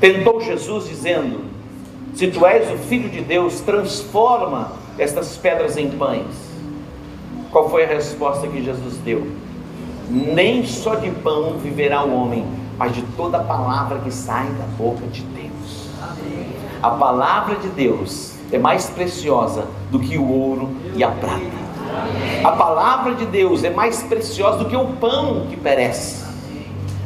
tentou 0.00 0.40
Jesus 0.40 0.88
dizendo: 0.88 1.40
Se 2.14 2.28
tu 2.28 2.46
és 2.46 2.70
o 2.70 2.78
filho 2.78 3.08
de 3.08 3.20
Deus, 3.20 3.60
transforma 3.60 4.72
estas 4.96 5.36
pedras 5.36 5.76
em 5.76 5.90
pães. 5.90 6.50
Qual 7.50 7.68
foi 7.68 7.84
a 7.84 7.88
resposta 7.88 8.46
que 8.46 8.62
Jesus 8.62 8.96
deu? 8.98 9.26
Nem 10.08 10.64
só 10.64 10.94
de 10.94 11.10
pão 11.10 11.58
viverá 11.58 12.04
o 12.04 12.14
homem, 12.14 12.46
mas 12.78 12.94
de 12.94 13.02
toda 13.16 13.38
a 13.38 13.44
palavra 13.44 13.98
que 13.98 14.12
sai 14.12 14.46
da 14.46 14.64
boca 14.78 15.04
de 15.08 15.22
Deus. 15.22 15.88
A 16.80 16.90
palavra 16.90 17.56
de 17.56 17.68
Deus 17.68 18.34
é 18.52 18.58
mais 18.58 18.88
preciosa 18.88 19.66
do 19.90 19.98
que 19.98 20.16
o 20.16 20.28
ouro 20.28 20.70
e 20.94 21.02
a 21.02 21.10
prata. 21.10 21.60
A 22.44 22.52
palavra 22.52 23.16
de 23.16 23.26
Deus 23.26 23.64
é 23.64 23.70
mais 23.70 24.00
preciosa 24.02 24.58
do 24.58 24.66
que 24.66 24.76
o 24.76 24.86
pão 24.94 25.46
que 25.50 25.56
perece. 25.56 26.29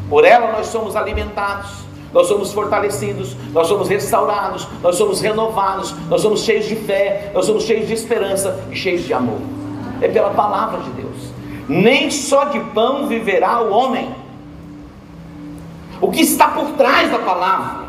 Por 0.08 0.25
ela 0.25 0.52
nós 0.52 0.66
somos 0.66 0.96
alimentados, 0.96 1.70
nós 2.12 2.28
somos 2.28 2.52
fortalecidos, 2.52 3.37
nós 3.52 3.66
somos 3.66 3.88
restaurados, 3.88 4.68
nós 4.82 4.96
somos 4.96 5.20
renovados, 5.20 5.94
nós 6.08 6.20
somos 6.20 6.44
cheios 6.44 6.66
de 6.66 6.76
fé, 6.76 7.32
nós 7.34 7.46
somos 7.46 7.64
cheios 7.64 7.88
de 7.88 7.94
esperança 7.94 8.64
e 8.70 8.76
cheios 8.76 9.02
de 9.02 9.12
amor. 9.12 9.40
É 10.00 10.08
pela 10.08 10.30
palavra 10.30 10.80
de 10.80 10.90
Deus. 10.90 11.32
Nem 11.68 12.11
só 12.11 12.44
de 12.44 12.61
pão 12.61 13.06
viverá 13.06 13.62
o 13.62 13.73
homem. 13.73 14.14
O 16.00 16.11
que 16.11 16.20
está 16.20 16.49
por 16.49 16.73
trás 16.73 17.11
da 17.11 17.18
palavra? 17.18 17.83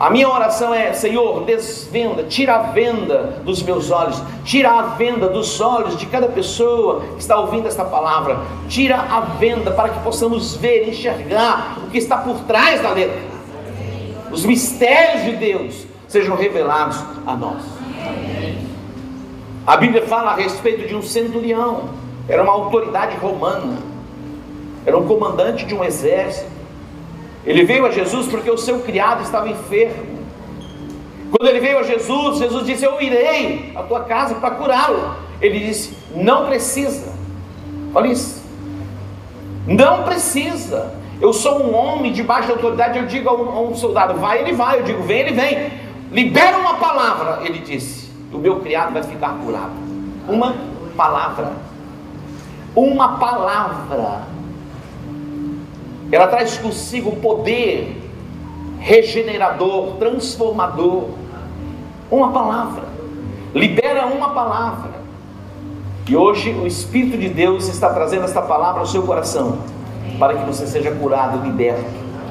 A 0.00 0.08
minha 0.08 0.30
oração 0.30 0.72
é: 0.72 0.94
Senhor, 0.94 1.44
desvenda, 1.44 2.24
tira 2.24 2.54
a 2.54 2.62
venda 2.62 3.42
dos 3.44 3.62
meus 3.62 3.90
olhos, 3.90 4.18
tira 4.42 4.70
a 4.70 4.82
venda 4.94 5.28
dos 5.28 5.60
olhos 5.60 5.94
de 5.98 6.06
cada 6.06 6.26
pessoa 6.26 7.02
que 7.16 7.20
está 7.20 7.38
ouvindo 7.38 7.68
esta 7.68 7.84
palavra, 7.84 8.38
tira 8.66 8.96
a 8.96 9.20
venda 9.20 9.70
para 9.70 9.90
que 9.90 10.00
possamos 10.00 10.56
ver, 10.56 10.88
enxergar 10.88 11.76
o 11.86 11.90
que 11.90 11.98
está 11.98 12.16
por 12.16 12.40
trás 12.44 12.80
da 12.80 12.92
letra. 12.92 13.20
Os 14.32 14.42
mistérios 14.46 15.24
de 15.24 15.36
Deus 15.36 15.86
sejam 16.08 16.34
revelados 16.34 16.96
a 17.26 17.36
nós. 17.36 17.62
A 19.66 19.76
Bíblia 19.76 20.06
fala 20.06 20.30
a 20.30 20.34
respeito 20.34 20.88
de 20.88 20.96
um 20.96 21.02
centurião, 21.02 21.90
era 22.26 22.42
uma 22.42 22.52
autoridade 22.52 23.18
romana, 23.18 23.76
era 24.86 24.96
um 24.96 25.06
comandante 25.06 25.66
de 25.66 25.74
um 25.74 25.84
exército. 25.84 26.59
Ele 27.44 27.64
veio 27.64 27.86
a 27.86 27.90
Jesus 27.90 28.26
porque 28.28 28.50
o 28.50 28.58
seu 28.58 28.80
criado 28.80 29.22
estava 29.22 29.48
enfermo. 29.48 30.20
Quando 31.30 31.48
ele 31.48 31.60
veio 31.60 31.78
a 31.78 31.82
Jesus, 31.82 32.38
Jesus 32.38 32.66
disse: 32.66 32.84
Eu 32.84 33.00
irei 33.00 33.72
à 33.74 33.82
tua 33.82 34.00
casa 34.00 34.34
para 34.34 34.50
curá-lo. 34.52 35.14
Ele 35.40 35.58
disse: 35.58 35.96
Não 36.14 36.46
precisa. 36.46 37.12
Olha 37.94 38.08
isso. 38.08 38.42
Não 39.66 40.02
precisa. 40.02 40.94
Eu 41.20 41.32
sou 41.32 41.62
um 41.62 41.74
homem 41.74 42.12
debaixo 42.12 42.48
da 42.48 42.54
autoridade. 42.54 42.98
Eu 42.98 43.06
digo 43.06 43.28
a 43.28 43.34
um, 43.34 43.48
a 43.50 43.60
um 43.62 43.74
soldado: 43.74 44.14
Vai, 44.14 44.40
ele 44.40 44.52
vai. 44.52 44.80
Eu 44.80 44.82
digo: 44.82 45.02
Vem, 45.02 45.20
ele 45.20 45.32
vem. 45.32 45.72
Libera 46.12 46.58
uma 46.58 46.74
palavra. 46.74 47.40
Ele 47.44 47.60
disse: 47.60 48.10
O 48.32 48.38
meu 48.38 48.60
criado 48.60 48.92
vai 48.92 49.02
ficar 49.02 49.38
curado. 49.44 49.72
Uma 50.28 50.54
palavra. 50.96 51.52
Uma 52.74 53.18
palavra 53.18 54.39
ela 56.12 56.26
traz 56.26 56.58
consigo 56.58 57.16
poder 57.16 58.00
regenerador, 58.78 59.96
transformador. 59.96 61.08
Uma 62.10 62.32
palavra, 62.32 62.84
libera 63.54 64.06
uma 64.06 64.30
palavra. 64.30 64.90
E 66.08 66.16
hoje 66.16 66.50
o 66.50 66.66
Espírito 66.66 67.16
de 67.16 67.28
Deus 67.28 67.68
está 67.68 67.90
trazendo 67.90 68.24
esta 68.24 68.42
palavra 68.42 68.80
ao 68.80 68.86
seu 68.86 69.02
coração, 69.04 69.58
para 70.18 70.34
que 70.34 70.44
você 70.44 70.66
seja 70.66 70.90
curado, 70.90 71.46
liberto, 71.46 71.84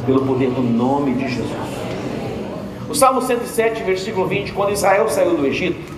pelo 0.05 0.25
poder 0.25 0.49
do 0.49 0.61
nome 0.61 1.13
de 1.13 1.29
Jesus. 1.29 1.49
O 2.89 2.95
Salmo 2.95 3.21
107, 3.21 3.83
versículo 3.83 4.27
20: 4.27 4.51
quando 4.51 4.73
Israel 4.73 5.07
saiu 5.07 5.37
do 5.37 5.45
Egito, 5.45 5.93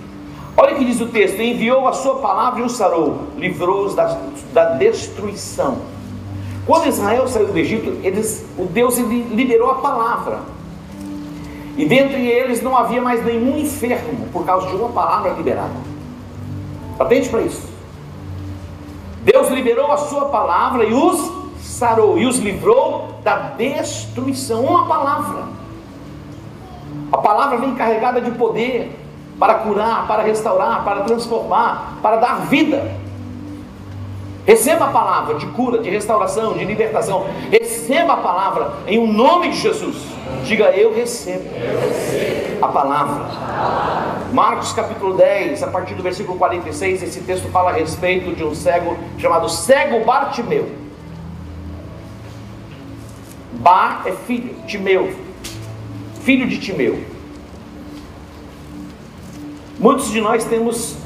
olha 0.56 0.74
o 0.74 0.78
que 0.78 0.84
diz 0.84 1.00
o 1.00 1.06
texto: 1.06 1.40
enviou 1.40 1.88
a 1.88 1.92
sua 1.92 2.16
palavra 2.16 2.60
e 2.60 2.62
os 2.62 2.76
sarou, 2.76 3.22
livrou-os 3.36 3.96
da, 3.96 4.16
da 4.52 4.64
destruição. 4.76 5.78
Quando 6.66 6.86
Israel 6.86 7.26
saiu 7.26 7.48
do 7.48 7.58
Egito, 7.58 7.98
eles, 8.02 8.44
o 8.56 8.64
Deus 8.66 8.96
liberou 8.98 9.70
a 9.70 9.74
palavra. 9.76 10.40
E 11.76 11.84
dentre 11.84 12.26
eles 12.26 12.62
não 12.62 12.76
havia 12.76 13.00
mais 13.00 13.24
nenhum 13.24 13.58
enfermo 13.58 14.28
por 14.32 14.44
causa 14.44 14.68
de 14.68 14.76
uma 14.76 14.90
palavra 14.90 15.32
liberada. 15.32 15.72
Atente 16.98 17.28
para 17.28 17.42
isso. 17.42 17.68
Deus 19.24 19.48
liberou 19.48 19.90
a 19.90 19.96
sua 19.96 20.26
palavra 20.26 20.84
e 20.84 20.92
os 20.92 21.32
sarou, 21.60 22.18
e 22.18 22.26
os 22.26 22.38
livrou 22.38 23.08
da 23.24 23.36
destruição. 23.56 24.64
Uma 24.64 24.86
palavra. 24.86 25.44
A 27.10 27.18
palavra 27.18 27.58
vem 27.58 27.74
carregada 27.74 28.20
de 28.20 28.30
poder 28.32 28.98
para 29.38 29.54
curar, 29.54 30.06
para 30.06 30.22
restaurar, 30.22 30.84
para 30.84 31.00
transformar, 31.02 31.98
para 32.02 32.16
dar 32.16 32.46
vida. 32.46 33.01
Receba 34.44 34.86
a 34.86 34.88
palavra 34.88 35.36
de 35.36 35.46
cura, 35.46 35.78
de 35.78 35.88
restauração, 35.88 36.54
de 36.54 36.64
libertação. 36.64 37.26
Receba 37.50 38.14
a 38.14 38.16
palavra 38.16 38.72
em 38.86 38.98
um 38.98 39.12
nome 39.12 39.50
de 39.50 39.58
Jesus. 39.58 39.96
Diga, 40.44 40.70
eu 40.70 40.92
recebo, 40.92 41.44
eu 41.54 41.80
recebo. 41.80 42.64
A, 42.64 42.68
palavra. 42.68 43.24
a 43.24 43.28
palavra. 43.28 44.12
Marcos 44.32 44.72
capítulo 44.72 45.14
10, 45.14 45.62
a 45.62 45.68
partir 45.68 45.94
do 45.94 46.02
versículo 46.02 46.38
46, 46.38 47.02
esse 47.02 47.20
texto 47.20 47.48
fala 47.50 47.70
a 47.70 47.74
respeito 47.74 48.34
de 48.34 48.42
um 48.42 48.54
cego 48.54 48.96
chamado 49.18 49.48
cego 49.48 50.04
Bartimeu. 50.04 50.68
Bar 53.52 54.02
é 54.06 54.12
filho, 54.12 54.56
Timeu, 54.66 55.14
filho 56.22 56.48
de 56.48 56.58
Timeu. 56.58 57.04
Muitos 59.78 60.10
de 60.10 60.20
nós 60.20 60.44
temos 60.44 60.96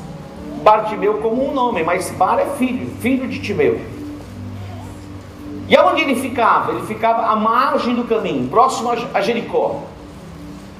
Bartimeu 0.66 1.18
como 1.18 1.48
um 1.48 1.54
nome, 1.54 1.84
mas 1.84 2.10
Bar 2.10 2.40
é 2.40 2.46
filho, 2.58 2.90
filho 2.98 3.28
de 3.28 3.38
Timeu. 3.38 3.80
E 5.68 5.76
aonde 5.76 6.02
ele 6.02 6.16
ficava? 6.16 6.72
Ele 6.72 6.84
ficava 6.84 7.22
à 7.22 7.36
margem 7.36 7.94
do 7.94 8.02
caminho, 8.02 8.48
próximo 8.48 8.90
a 9.14 9.20
Jericó. 9.20 9.82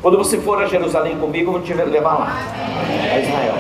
Quando 0.03 0.19
você 0.19 0.39
for 0.39 0.61
a 0.61 0.67
Jerusalém 0.67 1.17
comigo, 1.19 1.51
eu 1.51 1.53
vou 1.53 1.63
te 1.63 1.73
levar 1.73 2.19
lá, 2.19 2.37
a 3.13 3.19
Israel. 3.21 3.55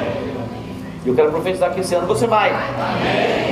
E 1.04 1.08
eu 1.08 1.14
quero 1.14 1.30
profetizar 1.30 1.72
que 1.72 1.78
esse 1.78 1.94
ano 1.94 2.08
você 2.08 2.26
vai. 2.26 2.52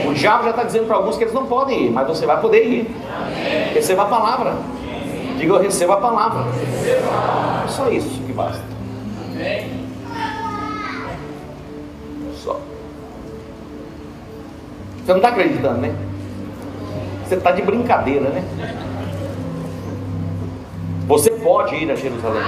O 0.08 0.12
diabo 0.12 0.42
já 0.42 0.50
está 0.50 0.64
dizendo 0.64 0.86
para 0.88 0.96
alguns 0.96 1.16
que 1.16 1.22
eles 1.22 1.34
não 1.34 1.46
podem 1.46 1.86
ir, 1.86 1.90
mas 1.92 2.08
você 2.08 2.26
vai 2.26 2.40
poder 2.40 2.66
ir. 2.66 2.90
Receba 3.72 4.02
a 4.02 4.06
palavra. 4.06 4.56
Diga, 5.38 5.52
eu 5.52 5.62
recebo 5.62 5.92
a 5.92 5.98
palavra. 5.98 6.42
É 7.64 7.68
só 7.68 7.88
isso 7.88 8.20
que 8.26 8.32
basta. 8.32 8.64
Amém. 9.32 9.83
Você 15.04 15.10
não 15.12 15.16
está 15.16 15.28
acreditando, 15.28 15.80
né? 15.82 15.94
Você 17.24 17.34
está 17.34 17.52
de 17.52 17.60
brincadeira, 17.60 18.30
né? 18.30 18.42
Você 21.06 21.30
pode 21.30 21.74
ir 21.74 21.90
a 21.90 21.94
Jerusalém. 21.94 22.42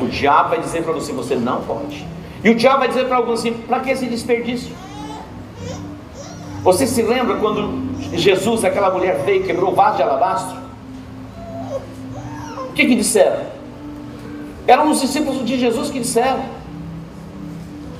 O 0.00 0.06
diabo 0.06 0.50
vai 0.50 0.60
dizer 0.60 0.84
para 0.84 0.92
você: 0.92 1.12
você 1.12 1.34
não 1.34 1.62
pode. 1.62 2.06
E 2.44 2.50
o 2.50 2.54
diabo 2.54 2.78
vai 2.78 2.88
dizer 2.88 3.06
para 3.06 3.16
alguns 3.16 3.40
assim: 3.40 3.52
para 3.52 3.80
que 3.80 3.90
esse 3.90 4.06
desperdício? 4.06 4.72
Você 6.62 6.86
se 6.86 7.02
lembra 7.02 7.36
quando 7.36 7.90
Jesus, 8.16 8.64
aquela 8.64 8.90
mulher 8.90 9.22
veio, 9.24 9.44
quebrou 9.44 9.72
o 9.72 9.74
vaso 9.74 9.96
de 9.96 10.02
alabastro? 10.02 10.58
O 12.68 12.72
que, 12.72 12.86
que 12.86 12.94
disseram? 12.94 13.46
Eram 14.66 14.90
os 14.90 15.00
discípulos 15.00 15.44
de 15.44 15.58
Jesus 15.58 15.90
que 15.90 15.98
disseram. 15.98 16.44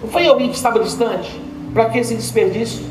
Não 0.01 0.09
foi 0.09 0.27
alguém 0.29 0.49
que 0.49 0.55
estava 0.55 0.79
distante. 0.79 1.41
Para 1.75 1.89
que 1.91 1.99
esse 1.99 2.15
desperdício? 2.15 2.90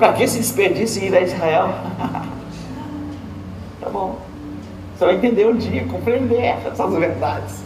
Para 0.00 0.14
que 0.14 0.22
esse 0.22 0.38
desperdício 0.38 1.04
ir 1.04 1.14
a 1.14 1.20
Israel? 1.20 1.68
tá 3.80 3.90
bom. 3.90 4.18
Você 4.96 5.04
vai 5.04 5.16
entender 5.16 5.46
um 5.46 5.54
dia, 5.54 5.84
compreender 5.84 6.56
essas 6.66 6.94
verdades. 6.94 7.62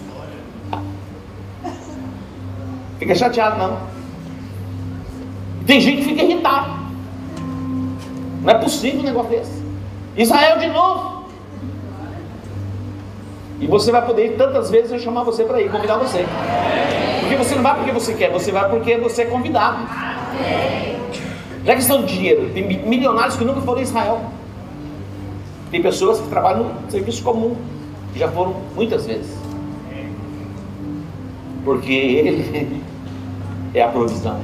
Fica 2.99 3.15
chateado 3.15 3.57
não. 3.57 3.79
Tem 5.65 5.81
gente 5.81 5.99
que 5.99 6.09
fica 6.09 6.25
irritado. 6.25 6.71
Não 8.43 8.51
é 8.51 8.55
possível 8.55 8.99
um 8.99 9.05
negócio 9.05 9.31
desse. 9.31 9.63
Israel 10.17 10.59
de 10.59 10.67
novo. 10.67 11.29
E 13.61 13.67
você 13.69 13.93
vai 13.93 14.05
poder 14.05 14.33
ir 14.33 14.37
tantas 14.37 14.71
vezes 14.71 14.91
eu 14.91 14.99
chamar 14.99 15.23
você 15.23 15.45
para 15.45 15.61
ir, 15.61 15.71
convidar 15.71 15.99
você. 15.99 16.27
Porque 17.21 17.37
você 17.37 17.55
não 17.55 17.63
vai 17.63 17.77
porque 17.77 17.93
você 17.93 18.13
quer, 18.13 18.33
você 18.33 18.51
vai 18.51 18.69
porque 18.69 18.97
você 18.97 19.23
é 19.23 19.27
convidado. 19.27 19.87
Não 21.65 21.73
é 21.73 21.77
questão 21.77 22.05
de 22.05 22.15
dinheiro. 22.15 22.51
Tem 22.53 22.63
milionários 22.87 23.37
que 23.37 23.45
nunca 23.45 23.61
foram 23.63 23.81
em 23.81 23.85
Israel. 23.85 24.21
Tem 25.71 25.81
pessoas 25.83 26.21
que 26.21 26.29
trabalham 26.29 26.65
no 26.65 26.91
serviço 26.91 27.23
comum, 27.23 27.57
que 28.13 28.19
já 28.19 28.29
foram 28.29 28.55
muitas 28.75 29.07
vezes. 29.07 29.35
Porque 31.65 31.93
ele 31.93 32.83
é 33.75 33.83
a 33.83 33.89
provisão. 33.89 34.39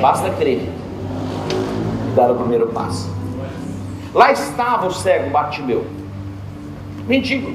Basta 0.00 0.30
crer 0.30 0.60
e 0.60 2.14
dar 2.14 2.30
o 2.30 2.36
primeiro 2.36 2.68
passo. 2.68 3.10
Lá 4.14 4.32
estava 4.32 4.86
o 4.86 4.92
cego 4.92 5.30
Bartimeu, 5.30 5.84
mendigo. 7.06 7.52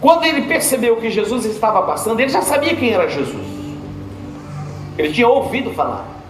Quando 0.00 0.24
ele 0.24 0.42
percebeu 0.42 0.96
que 0.96 1.10
Jesus 1.10 1.44
estava 1.44 1.82
passando, 1.82 2.18
ele 2.18 2.30
já 2.30 2.42
sabia 2.42 2.74
quem 2.74 2.90
era 2.90 3.08
Jesus. 3.08 3.46
Ele 4.98 5.12
tinha 5.12 5.28
ouvido 5.28 5.70
falar. 5.70 6.21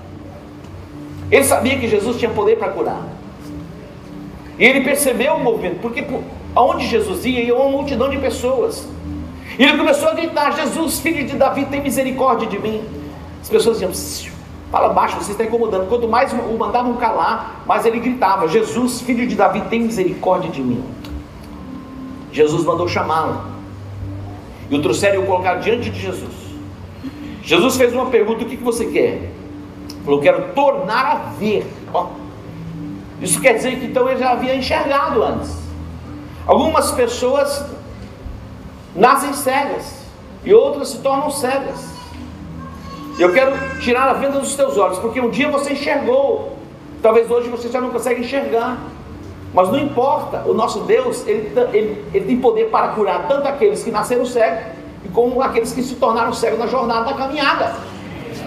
Ele 1.33 1.45
sabia 1.45 1.79
que 1.79 1.89
Jesus 1.89 2.19
tinha 2.19 2.31
poder 2.31 2.59
para 2.59 2.69
curar. 2.69 3.03
E 4.59 4.65
ele 4.65 4.83
percebeu 4.83 5.37
o 5.37 5.41
movimento, 5.41 5.81
porque 5.81 6.05
aonde 6.55 6.87
Jesus 6.87 7.25
ia, 7.25 7.41
ia 7.41 7.57
uma 7.57 7.71
multidão 7.71 8.11
de 8.11 8.19
pessoas. 8.19 8.87
E 9.59 9.65
ele 9.65 9.79
começou 9.79 10.11
a 10.11 10.13
gritar: 10.13 10.55
Jesus, 10.55 11.01
filho 11.01 11.27
de 11.27 11.35
Davi, 11.35 11.65
tem 11.65 11.83
misericórdia 11.83 12.47
de 12.47 12.59
mim. 12.59 12.85
As 13.41 13.49
pessoas 13.49 13.81
diziam: 13.81 14.31
fala 14.71 14.91
baixo, 14.91 15.17
você 15.17 15.33
está 15.33 15.43
incomodando. 15.43 15.89
Quanto 15.89 16.07
mais 16.07 16.35
o 16.35 16.59
mandavam 16.59 16.95
calar, 16.97 17.63
mais 17.67 17.87
ele 17.87 17.99
gritava: 17.99 18.47
Jesus, 18.47 19.01
filho 19.01 19.27
de 19.27 19.35
Davi, 19.35 19.63
tem 19.63 19.81
misericórdia 19.81 20.51
de 20.51 20.61
mim. 20.61 20.85
Jesus 22.31 22.63
mandou 22.63 22.87
chamá-lo. 22.87 23.41
E 24.71 24.77
o 24.77 24.83
trouxeram 24.83 25.23
e 25.23 25.25
o 25.25 25.27
colocaram 25.27 25.61
diante 25.61 25.89
de 25.89 25.99
Jesus. 25.99 26.35
Jesus 27.43 27.77
fez 27.77 27.95
uma 27.95 28.07
pergunta: 28.07 28.45
O 28.45 28.47
que, 28.47 28.59
que 28.59 28.63
você 28.63 28.85
quer? 28.85 29.42
Falou: 30.05 30.21
Quero 30.21 30.53
tornar 30.55 31.07
a 31.07 31.15
ver. 31.39 31.67
Ó, 31.93 32.09
isso 33.21 33.41
quer 33.41 33.55
dizer 33.55 33.79
que 33.79 33.87
então 33.87 34.09
ele 34.09 34.19
já 34.19 34.33
havia 34.33 34.55
enxergado 34.55 35.23
antes. 35.23 35.57
Algumas 36.47 36.91
pessoas 36.91 37.65
nascem 38.97 39.33
cegas 39.33 40.03
e 40.45 40.53
outras 40.53 40.89
se 40.89 40.99
tornam 40.99 41.31
cegas. 41.31 41.93
Eu 43.19 43.33
quero 43.33 43.79
tirar 43.79 44.09
a 44.09 44.15
venda 44.15 44.41
dos 44.41 44.55
teus 44.57 44.77
olhos, 44.77 44.99
porque 44.99 45.21
um 45.21 45.31
dia 45.31 45.49
você 45.51 45.75
enxergou, 45.75 46.57
talvez 47.03 47.31
hoje 47.31 47.49
você 47.49 47.69
já 47.69 47.81
não 47.81 47.91
consegue 47.91 48.23
enxergar. 48.23 48.79
Mas 49.55 49.69
não 49.69 49.79
importa, 49.79 50.43
o 50.47 50.55
nosso 50.55 50.81
Deus, 50.81 51.27
ele, 51.27 51.53
ele, 51.73 52.05
ele 52.15 52.25
tem 52.25 52.41
poder 52.41 52.71
para 52.71 52.89
curar 52.89 53.29
tanto 53.29 53.47
aqueles 53.47 53.85
que 53.85 53.91
nasceram 53.91 54.25
cegos, 54.25 54.65
como 55.13 55.43
aqueles 55.43 55.73
que 55.73 55.83
se 55.83 55.97
tornaram 55.97 56.33
cegos 56.33 56.59
na 56.59 56.67
jornada 56.67 57.05
da 57.05 57.15
caminhada. 57.15 57.77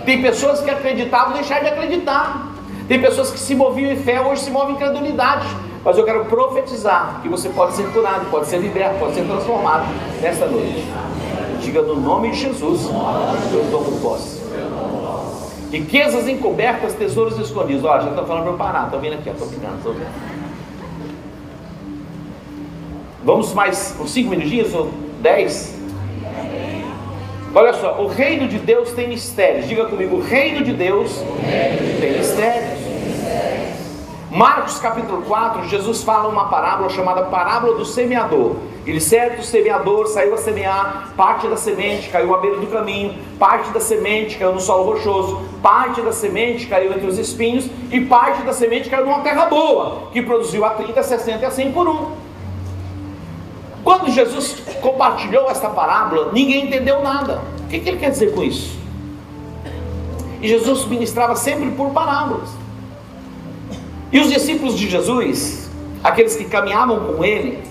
Tem 0.06 0.22
pessoas 0.22 0.62
que 0.62 0.70
acreditavam 0.70 1.34
deixar 1.34 1.62
de 1.62 1.68
acreditar. 1.68 2.54
Tem 2.88 3.02
pessoas 3.02 3.32
que 3.32 3.40
se 3.40 3.56
moviam 3.56 3.92
em 3.92 3.98
fé, 3.98 4.22
hoje 4.22 4.44
se 4.44 4.52
movem 4.52 4.76
em 4.76 4.78
credulidade. 4.78 5.48
Mas 5.84 5.98
eu 5.98 6.04
quero 6.04 6.26
profetizar 6.26 7.20
que 7.22 7.30
você 7.30 7.50
pode 7.50 7.74
ser 7.74 7.92
curado, 7.92 8.26
pode 8.30 8.48
ser 8.48 8.58
liberto, 8.58 9.00
pode 9.00 9.16
ser 9.16 9.26
transformado 9.26 9.86
nesta 10.22 10.46
noite. 10.46 10.84
Diga 11.62 11.82
no 11.82 11.96
nome 11.96 12.32
de 12.32 12.38
Jesus, 12.38 12.86
eu 12.86 13.68
tomo 13.72 14.00
posse. 14.00 14.42
Riquezas 15.72 16.28
encobertas, 16.28 16.94
tesouros 16.94 17.38
escondidos. 17.40 17.84
Olha, 17.84 18.04
já 18.04 18.10
estou 18.10 18.26
falando 18.26 18.44
para 18.44 18.52
eu 18.52 18.58
parar, 18.58 18.86
estou 18.86 19.00
vindo 19.00 19.14
aqui, 19.14 19.30
estou 19.30 19.48
ficando, 19.48 19.78
estou 19.78 19.94
vendo. 19.94 20.36
Vamos 23.24 23.54
mais 23.54 23.96
uns 24.00 24.12
5 24.12 24.30
minutinhos 24.30 24.74
ou 24.74 24.92
10? 25.22 25.76
Olha 27.58 27.72
só, 27.72 28.02
o 28.02 28.08
reino 28.08 28.50
de 28.50 28.60
Deus 28.60 28.92
tem 28.92 29.08
mistérios. 29.08 29.66
Diga 29.66 29.86
comigo, 29.86 30.18
o 30.18 30.22
reino 30.22 30.62
de 30.62 30.74
Deus 30.74 31.24
tem 32.02 32.18
mistérios. 32.18 32.80
Marcos 34.30 34.78
capítulo 34.78 35.22
4, 35.22 35.64
Jesus 35.70 36.04
fala 36.04 36.28
uma 36.28 36.50
parábola 36.50 36.90
chamada 36.90 37.22
parábola 37.24 37.78
do 37.78 37.86
semeador. 37.86 38.58
Ele, 38.86 39.00
certo 39.00 39.42
semeador, 39.42 40.08
saiu 40.08 40.34
a 40.34 40.38
semear, 40.38 41.14
parte 41.16 41.48
da 41.48 41.56
semente 41.56 42.10
caiu 42.10 42.36
à 42.36 42.40
beira 42.40 42.58
do 42.58 42.68
caminho, 42.68 43.16
parte 43.40 43.70
da 43.70 43.80
semente 43.80 44.38
caiu 44.38 44.52
no 44.52 44.60
solo 44.60 44.92
rochoso, 44.92 45.42
parte 45.64 46.02
da 46.02 46.12
semente 46.12 46.68
caiu 46.68 46.92
entre 46.92 47.08
os 47.08 47.18
espinhos, 47.18 47.70
e 47.90 48.02
parte 48.02 48.42
da 48.42 48.52
semente 48.52 48.90
caiu 48.90 49.06
numa 49.06 49.22
terra 49.22 49.46
boa, 49.46 50.10
que 50.12 50.22
produziu 50.22 50.66
a 50.66 50.72
30, 50.72 51.02
60 51.02 51.42
e 51.42 51.46
a 51.46 51.52
100 51.52 51.72
por 51.72 51.88
um. 51.88 52.25
Quando 53.86 54.10
Jesus 54.10 54.64
compartilhou 54.82 55.48
essa 55.48 55.70
parábola, 55.70 56.32
ninguém 56.34 56.66
entendeu 56.66 57.04
nada. 57.04 57.44
O 57.60 57.68
que 57.68 57.76
ele 57.76 57.98
quer 57.98 58.10
dizer 58.10 58.34
com 58.34 58.44
isso? 58.44 58.80
E 60.42 60.48
Jesus 60.48 60.86
ministrava 60.86 61.36
sempre 61.36 61.70
por 61.70 61.92
parábolas. 61.92 62.50
E 64.12 64.20
os 64.20 64.28
discípulos 64.28 64.76
de 64.76 64.90
Jesus, 64.90 65.70
aqueles 66.04 66.36
que 66.36 66.46
caminhavam 66.46 67.14
com 67.14 67.24
ele, 67.24 67.64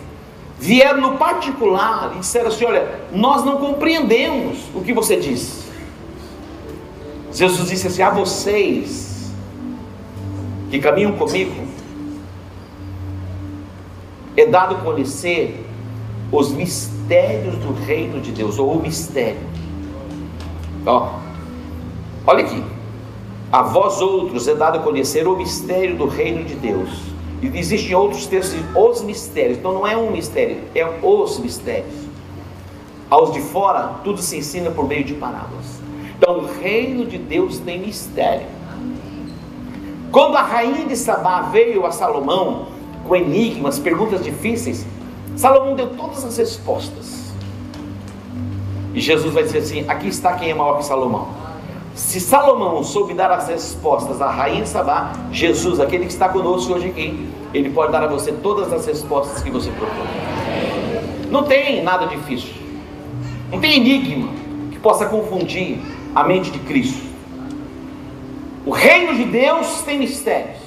vieram 0.56 1.00
no 1.00 1.18
particular 1.18 2.12
e 2.14 2.20
disseram 2.20 2.46
assim: 2.46 2.64
Olha, 2.64 3.00
nós 3.12 3.44
não 3.44 3.56
compreendemos 3.56 4.58
o 4.72 4.82
que 4.82 4.92
você 4.92 5.16
diz. 5.16 5.64
Jesus 7.32 7.68
disse 7.68 7.88
assim: 7.88 8.02
A 8.02 8.10
vocês 8.10 9.32
que 10.70 10.78
caminham 10.78 11.10
comigo, 11.12 11.66
é 14.36 14.46
dado 14.46 14.76
conhecer 14.76 15.63
os 16.32 16.52
mistérios 16.52 17.56
do 17.56 17.72
reino 17.72 18.20
de 18.20 18.32
Deus, 18.32 18.58
ou 18.58 18.72
o 18.72 18.82
mistério. 18.82 19.40
Ó, 20.86 21.14
olha 22.26 22.44
aqui. 22.44 22.62
A 23.52 23.62
vós 23.62 24.00
outros 24.00 24.48
é 24.48 24.54
dado 24.54 24.78
a 24.78 24.82
conhecer 24.82 25.28
o 25.28 25.36
mistério 25.36 25.96
do 25.96 26.06
reino 26.06 26.44
de 26.44 26.54
Deus. 26.54 26.90
E 27.40 27.46
existem 27.58 27.94
outros 27.94 28.26
textos, 28.26 28.58
os 28.74 29.02
mistérios. 29.02 29.58
Então 29.58 29.72
não 29.72 29.86
é 29.86 29.96
um 29.96 30.10
mistério, 30.10 30.58
é 30.74 30.84
os 31.02 31.38
mistérios. 31.38 31.94
Aos 33.08 33.32
de 33.32 33.40
fora, 33.40 34.00
tudo 34.02 34.20
se 34.20 34.38
ensina 34.38 34.70
por 34.70 34.88
meio 34.88 35.04
de 35.04 35.14
parábolas. 35.14 35.66
Então 36.16 36.38
o 36.38 36.46
reino 36.46 37.06
de 37.06 37.18
Deus 37.18 37.58
tem 37.58 37.78
mistério. 37.78 38.46
Quando 40.10 40.36
a 40.36 40.42
rainha 40.42 40.86
de 40.86 40.96
Sabá 40.96 41.42
veio 41.42 41.84
a 41.84 41.92
Salomão 41.92 42.66
com 43.06 43.14
enigmas, 43.14 43.78
perguntas 43.78 44.24
difíceis, 44.24 44.86
Salomão 45.36 45.74
deu 45.74 45.90
todas 45.90 46.24
as 46.24 46.36
respostas. 46.36 47.32
E 48.94 49.00
Jesus 49.00 49.34
vai 49.34 49.42
dizer 49.42 49.58
assim: 49.58 49.84
aqui 49.88 50.08
está 50.08 50.34
quem 50.34 50.50
é 50.50 50.54
maior 50.54 50.78
que 50.78 50.84
Salomão. 50.84 51.28
Se 51.94 52.20
Salomão 52.20 52.82
soube 52.82 53.14
dar 53.14 53.30
as 53.30 53.48
respostas 53.48 54.20
à 54.20 54.28
rainha 54.28 54.66
Sabá, 54.66 55.12
Jesus, 55.30 55.78
aquele 55.78 56.06
que 56.06 56.12
está 56.12 56.28
conosco 56.28 56.72
hoje 56.72 56.88
aqui, 56.88 57.28
ele 57.52 57.70
pode 57.70 57.92
dar 57.92 58.02
a 58.02 58.08
você 58.08 58.32
todas 58.32 58.72
as 58.72 58.84
respostas 58.86 59.42
que 59.42 59.50
você 59.50 59.70
procura. 59.70 60.08
Não 61.30 61.44
tem 61.44 61.82
nada 61.82 62.06
difícil. 62.06 62.54
Não 63.50 63.60
tem 63.60 63.76
enigma 63.76 64.28
que 64.72 64.78
possa 64.78 65.06
confundir 65.06 65.78
a 66.14 66.24
mente 66.24 66.50
de 66.50 66.58
Cristo. 66.60 67.04
O 68.66 68.70
reino 68.70 69.14
de 69.14 69.24
Deus 69.24 69.82
tem 69.82 69.98
mistérios. 69.98 70.63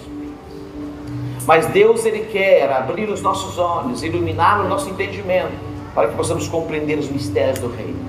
Mas 1.47 1.65
Deus 1.67 2.05
ele 2.05 2.25
quer 2.25 2.69
abrir 2.69 3.09
os 3.09 3.21
nossos 3.21 3.57
olhos, 3.57 4.03
iluminar 4.03 4.59
o 4.59 4.67
nosso 4.67 4.89
entendimento, 4.89 5.53
para 5.95 6.09
que 6.09 6.15
possamos 6.15 6.45
compreender 6.49 6.99
os 6.99 7.09
mistérios 7.09 7.57
do 7.59 7.69
reino. 7.69 8.05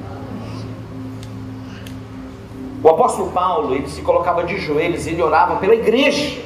O 2.82 2.88
apóstolo 2.88 3.30
Paulo, 3.30 3.76
ele 3.76 3.88
se 3.88 4.02
colocava 4.02 4.42
de 4.42 4.58
joelhos 4.58 5.06
e 5.06 5.10
ele 5.10 5.22
orava 5.22 5.54
pela 5.56 5.74
igreja. 5.74 6.42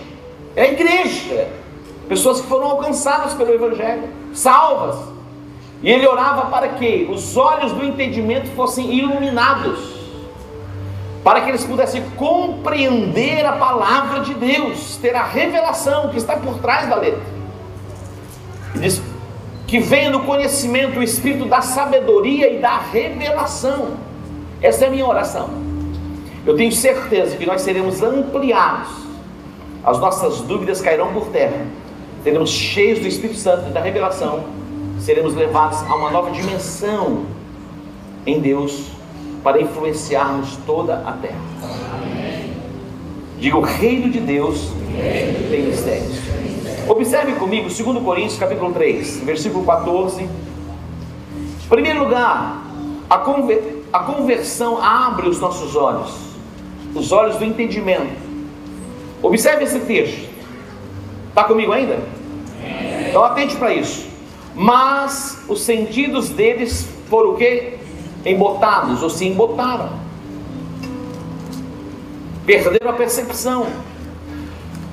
É 0.55 0.63
a 0.65 0.69
igreja. 0.71 1.49
Pessoas 2.09 2.43
que 2.43 2.47
foram 2.47 2.73
alcançadas 2.73 3.33
pelo 3.33 3.55
Evangelho, 3.55 4.11
salvas. 4.35 4.97
E 5.83 5.91
ele 5.91 6.07
orava 6.07 6.51
para 6.51 6.69
que 6.69 7.09
os 7.11 7.39
olhos 7.39 7.73
do 7.73 7.85
entendimento 7.85 8.51
fossem 8.51 8.93
iluminados, 8.93 9.92
para 11.25 11.41
que 11.43 11.51
eles 11.51 11.65
pudessem 11.65 12.03
compreender 12.17 13.47
a 13.47 13.53
palavra 13.53 14.21
de 14.21 14.35
Deus, 14.35 14.97
ter 14.97 15.15
a 15.15 15.23
revelação 15.23 16.09
que 16.09 16.17
está 16.17 16.37
por 16.37 16.59
trás 16.59 16.89
da 16.89 16.97
letra. 16.97 17.23
E 18.75 18.79
diz 18.79 19.01
que 19.67 19.79
venha 19.79 20.11
no 20.11 20.25
conhecimento 20.25 20.99
o 20.99 21.03
espírito 21.03 21.47
da 21.47 21.61
sabedoria 21.61 22.53
e 22.53 22.59
da 22.59 22.79
revelação. 22.79 23.95
Essa 24.61 24.85
é 24.85 24.89
a 24.89 24.91
minha 24.91 25.07
oração. 25.07 25.49
Eu 26.45 26.57
tenho 26.57 26.73
certeza 26.73 27.37
que 27.37 27.47
nós 27.47 27.63
seremos 27.63 28.03
ampliados, 28.03 28.89
as 29.85 29.99
nossas 30.01 30.41
dúvidas 30.41 30.81
cairão 30.81 31.13
por 31.13 31.29
terra, 31.29 31.67
seremos 32.25 32.51
cheios 32.51 32.99
do 32.99 33.07
Espírito 33.07 33.39
Santo 33.39 33.69
e 33.69 33.73
da 33.73 33.81
revelação, 33.81 34.45
seremos 34.99 35.35
levados 35.35 35.83
a 35.83 35.95
uma 35.95 36.11
nova 36.11 36.33
dimensão 36.33 37.27
em 38.27 38.41
Deus 38.41 38.91
para 39.43 39.61
influenciarmos 39.61 40.57
toda 40.67 41.03
a 41.07 41.13
terra. 41.13 41.41
Diga, 43.39 43.57
o 43.57 43.61
reino 43.61 44.09
de 44.09 44.21
Deus 44.21 44.71
tem 45.51 45.63
mistérios. 45.63 46.19
Observe 46.89 47.33
comigo, 47.33 47.69
2 47.69 48.05
Coríntios 48.05 48.39
capítulo 48.39 48.73
3, 48.73 49.19
versículo 49.25 49.65
14. 49.65 50.23
Em 50.23 51.69
primeiro 51.69 52.05
lugar, 52.05 52.63
a, 53.09 53.19
conver 53.19 53.85
a 53.93 54.01
conversão 54.01 54.83
abre 54.83 55.29
os 55.29 55.41
nossos 55.41 55.75
olhos, 55.75 56.15
os 56.95 57.11
olhos 57.13 57.37
do 57.37 57.45
entendimento. 57.45 58.17
Observe 59.23 59.65
esse 59.65 59.81
texto. 59.81 60.31
Está 61.29 61.45
comigo 61.45 61.73
ainda? 61.73 61.99
Então 63.09 63.25
atente 63.25 63.57
para 63.57 63.75
isso. 63.75 64.07
Mas 64.55 65.43
os 65.49 65.63
sentidos 65.63 66.29
deles 66.29 66.89
foram 67.09 67.31
o 67.31 67.37
que? 67.37 67.82
Embotados, 68.25 69.03
ou 69.03 69.11
se 69.11 69.27
embotaram. 69.27 69.91
Perderam 72.47 72.91
a 72.91 72.95
percepção. 72.95 73.67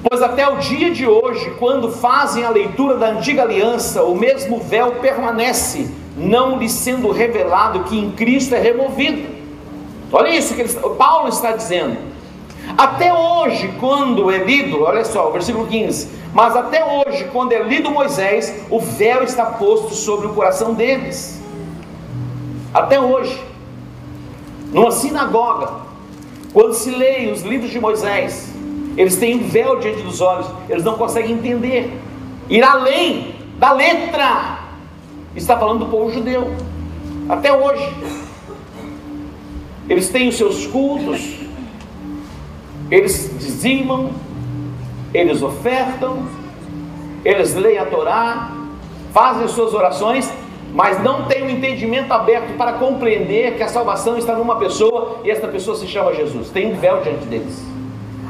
Pois 0.04 0.22
até 0.22 0.48
o 0.48 0.58
dia 0.58 0.92
de 0.92 1.06
hoje, 1.06 1.52
quando 1.60 1.92
fazem 1.92 2.46
a 2.46 2.50
leitura 2.50 2.96
da 2.96 3.10
antiga 3.10 3.42
aliança, 3.42 4.04
o 4.04 4.16
mesmo 4.16 4.60
véu 4.60 4.94
permanece, 4.94 5.92
não 6.16 6.58
lhe 6.58 6.70
sendo 6.70 7.12
revelado 7.12 7.84
que 7.84 7.98
em 7.98 8.12
Cristo 8.12 8.56
é 8.56 8.60
removido. 8.60 9.28
Olha 10.12 10.30
isso 10.30 10.56
que 10.56 10.62
ele, 10.62 10.74
Paulo 10.98 11.28
está 11.28 11.52
dizendo. 11.52 11.98
Até 12.78 13.14
hoje, 13.14 13.74
quando 13.80 14.32
é 14.32 14.38
lido, 14.38 14.84
olha 14.84 15.04
só, 15.04 15.30
versículo 15.32 15.68
15: 15.68 16.10
Mas 16.34 16.56
até 16.56 16.84
hoje, 16.84 17.26
quando 17.32 17.52
é 17.52 17.62
lido 17.62 17.92
Moisés, 17.92 18.54
o 18.70 18.80
véu 18.80 19.24
está 19.24 19.46
posto 19.46 19.94
sobre 19.94 20.28
o 20.28 20.34
coração 20.34 20.74
deles. 20.74 21.39
Até 22.74 23.00
hoje, 23.00 23.42
numa 24.72 24.92
sinagoga, 24.92 25.72
quando 26.54 26.74
se 26.74 26.92
leem 26.92 27.32
os 27.32 27.42
livros 27.42 27.72
de 27.72 27.80
Moisés, 27.80 28.54
eles 28.96 29.16
têm 29.18 29.36
um 29.36 29.48
véu 29.48 29.80
diante 29.80 30.02
dos 30.02 30.22
olhos, 30.22 30.48
eles 30.68 30.84
não 30.84 30.96
conseguem 30.96 31.34
entender, 31.34 31.92
ir 32.50 32.64
além 32.64 33.36
da 33.58 33.72
letra. 33.72 34.60
Está 35.36 35.58
falando 35.58 35.86
do 35.86 35.92
povo 35.92 36.12
judeu, 36.12 36.54
até 37.28 37.52
hoje. 37.56 37.88
Eles 39.88 40.10
têm 40.10 40.30
os 40.30 40.38
seus 40.38 40.68
cultos, 40.68 41.40
eles 42.92 43.32
dizimam, 43.40 44.12
eles 45.14 45.42
ofertam, 45.42 46.28
eles 47.26 47.56
leem 47.56 47.80
a 47.80 47.86
Torá, 47.86 48.52
fazem 49.12 49.46
as 49.46 49.52
suas 49.52 49.74
orações, 49.74 50.32
mas 50.74 51.02
não 51.04 51.26
têm 51.26 51.44
o 51.44 51.50
entendimento 51.50 52.12
aberto 52.12 52.56
para 52.58 52.74
compreender 52.74 53.56
que 53.56 53.64
a 53.64 53.68
salvação 53.68 54.18
está 54.18 54.36
numa 54.36 54.58
pessoa 54.58 55.22
e 55.24 55.32
esta 55.32 55.48
pessoa 55.48 55.76
se 55.76 55.88
chama 55.88 56.14
Jesus. 56.14 56.50
Tem 56.50 56.72
um 56.72 56.76
véu 56.76 57.02
diante 57.02 57.26
deles. 57.26 57.64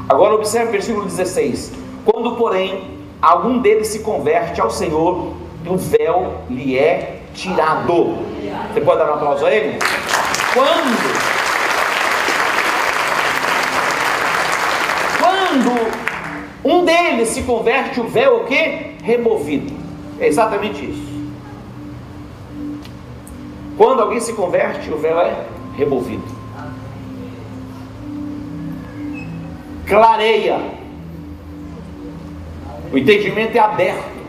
Agora 0.08 0.34
observe 0.34 0.68
o 0.68 0.72
versículo 0.72 1.04
16: 1.04 1.72
Quando, 2.04 2.36
porém, 2.36 2.82
algum 3.20 3.58
deles 3.58 3.88
se 3.88 4.00
converte 4.00 4.60
ao 4.60 4.70
Senhor, 4.70 5.34
o 5.66 5.76
véu 5.76 6.34
lhe 6.48 6.78
é 6.78 7.20
tirado. 7.34 8.18
Você 8.72 8.80
pode 8.80 8.98
dar 8.98 9.10
um 9.10 9.14
aplauso 9.14 9.46
a 9.46 9.54
ele? 9.54 9.78
Quando 10.52 11.30
Quando 15.18 15.90
um 16.64 16.84
deles 16.84 17.28
se 17.28 17.42
converte, 17.42 18.00
o 18.00 18.04
véu 18.04 18.32
é 18.32 18.36
o 18.36 18.44
que? 18.44 18.96
Removido. 19.02 19.72
É 20.18 20.28
exatamente 20.28 20.84
isso. 20.84 21.09
Quando 23.80 24.02
alguém 24.02 24.20
se 24.20 24.34
converte, 24.34 24.92
o 24.92 24.98
véu 24.98 25.18
é 25.18 25.42
removido. 25.74 26.22
Clareia. 29.86 30.60
O 32.92 32.98
entendimento 32.98 33.56
é 33.56 33.58
aberto. 33.58 34.20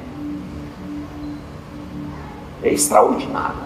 É 2.63 2.69
extraordinário. 2.69 3.57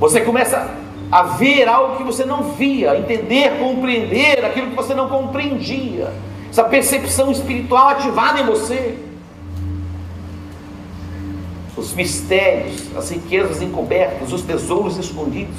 Você 0.00 0.22
começa 0.22 0.66
a 1.12 1.22
ver 1.24 1.68
algo 1.68 1.98
que 1.98 2.04
você 2.04 2.24
não 2.24 2.42
via, 2.54 2.98
entender, 2.98 3.58
compreender 3.58 4.46
aquilo 4.46 4.70
que 4.70 4.76
você 4.76 4.94
não 4.94 5.10
compreendia. 5.10 6.10
Essa 6.48 6.64
percepção 6.64 7.30
espiritual 7.30 7.90
ativada 7.90 8.40
em 8.40 8.46
você. 8.46 8.98
Os 11.76 11.92
mistérios, 11.92 12.96
as 12.96 13.10
riquezas 13.10 13.60
encobertas, 13.60 14.32
os 14.32 14.42
tesouros 14.42 14.96
escondidos, 14.96 15.58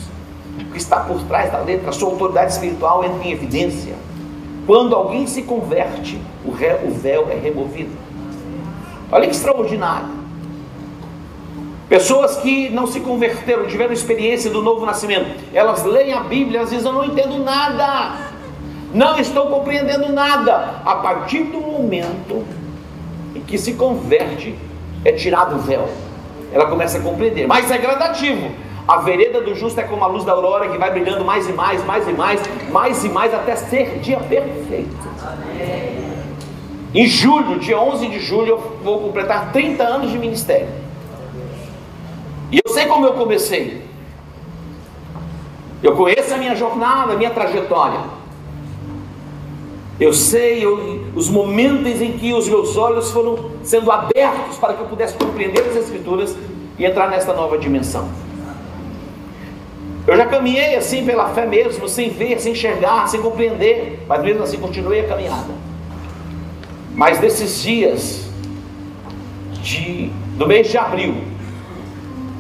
o 0.60 0.72
que 0.72 0.78
está 0.78 1.02
por 1.02 1.22
trás 1.24 1.52
da 1.52 1.60
letra, 1.60 1.90
a 1.90 1.94
sua 1.94 2.10
autoridade 2.10 2.54
espiritual 2.54 3.04
entra 3.04 3.24
em 3.28 3.32
evidência. 3.32 3.96
Quando 4.66 4.96
alguém 4.96 5.28
se 5.28 5.42
converte, 5.42 6.20
o 6.46 6.52
véu 6.52 7.30
é 7.30 7.36
removido. 7.36 7.92
Olha 9.12 9.28
que 9.28 9.36
extraordinário. 9.36 10.26
Pessoas 11.88 12.38
que 12.38 12.70
não 12.70 12.88
se 12.88 13.00
converteram, 13.00 13.68
tiveram 13.68 13.94
experiência 13.94 14.50
do 14.50 14.64
novo 14.64 14.86
nascimento, 14.86 15.40
elas 15.54 15.84
leem 15.84 16.14
a 16.14 16.22
Bíblia, 16.22 16.62
às 16.62 16.72
vezes 16.72 16.84
eu 16.84 16.92
não 16.92 17.06
entendo 17.06 17.38
nada, 17.44 18.32
não 18.92 19.20
estou 19.20 19.48
compreendendo 19.48 20.12
nada. 20.12 20.82
A 20.84 20.96
partir 20.96 21.44
do 21.44 21.60
momento 21.60 22.44
em 23.36 23.42
que 23.42 23.58
se 23.58 23.74
converte, 23.74 24.56
é 25.04 25.12
tirado 25.12 25.58
o 25.58 25.60
véu, 25.60 25.88
ela 26.56 26.68
começa 26.68 26.98
a 26.98 27.02
compreender, 27.02 27.46
mas 27.46 27.70
é 27.70 27.78
gradativo. 27.78 28.50
A 28.88 29.00
vereda 29.00 29.42
do 29.42 29.54
justo 29.54 29.78
é 29.78 29.84
como 29.84 30.02
a 30.06 30.08
luz 30.08 30.24
da 30.24 30.32
aurora 30.32 30.70
que 30.70 30.78
vai 30.78 30.90
brilhando 30.90 31.26
mais 31.26 31.50
e 31.50 31.52
mais, 31.52 31.84
mais 31.84 32.08
e 32.08 32.14
mais, 32.14 32.42
mais 32.72 33.04
e 33.04 33.10
mais 33.10 33.34
até 33.34 33.58
ser 33.58 34.00
dia 34.00 34.18
perfeito. 34.22 34.96
Em 36.94 37.06
julho, 37.08 37.60
dia 37.60 37.78
11 37.78 38.08
de 38.08 38.20
julho, 38.20 38.52
eu 38.52 38.78
vou 38.82 39.02
completar 39.02 39.52
30 39.52 39.84
anos 39.84 40.12
de 40.12 40.18
ministério. 40.18 40.70
E 42.50 42.62
eu 42.66 42.72
sei 42.72 42.86
como 42.86 43.06
eu 43.06 43.14
comecei. 43.16 43.84
Eu 45.84 45.94
conheço 45.98 46.34
a 46.34 46.38
minha 46.38 46.56
jornada, 46.56 47.12
a 47.14 47.18
minha 47.18 47.32
trajetória. 47.32 48.00
Eu 50.00 50.12
sei 50.12 50.66
eu, 50.66 51.06
os 51.16 51.30
momentos 51.30 52.02
em 52.02 52.14
que 52.14 52.34
os 52.34 52.50
meus 52.50 52.76
olhos 52.76 53.12
foram 53.12 53.52
sendo 53.64 53.90
abertos 53.90 54.58
para 54.58 54.74
que 54.74 54.82
eu 54.82 54.88
pudesse 54.88 55.14
compreender 55.14 55.62
as 55.62 55.76
Escrituras 55.78 56.36
e 56.78 56.86
entrar 56.86 57.10
nesta 57.10 57.34
nova 57.34 57.58
dimensão. 57.58 58.10
Eu 60.06 60.18
já 60.18 60.26
caminhei 60.26 60.76
assim 60.76 61.06
pela 61.06 61.30
fé 61.30 61.46
mesmo, 61.46 61.88
sem 61.88 62.10
ver, 62.10 62.40
sem 62.40 62.52
enxergar, 62.52 63.08
sem 63.08 63.22
compreender, 63.22 64.04
mas 64.08 64.22
mesmo 64.22 64.44
assim 64.44 64.58
continuei 64.58 65.00
a 65.00 65.08
caminhada. 65.08 65.54
Mas 66.94 67.20
nesses 67.20 67.64
dias 67.64 68.26
de, 69.64 70.12
do 70.38 70.46
mês 70.46 70.70
de 70.70 70.78
abril, 70.78 71.16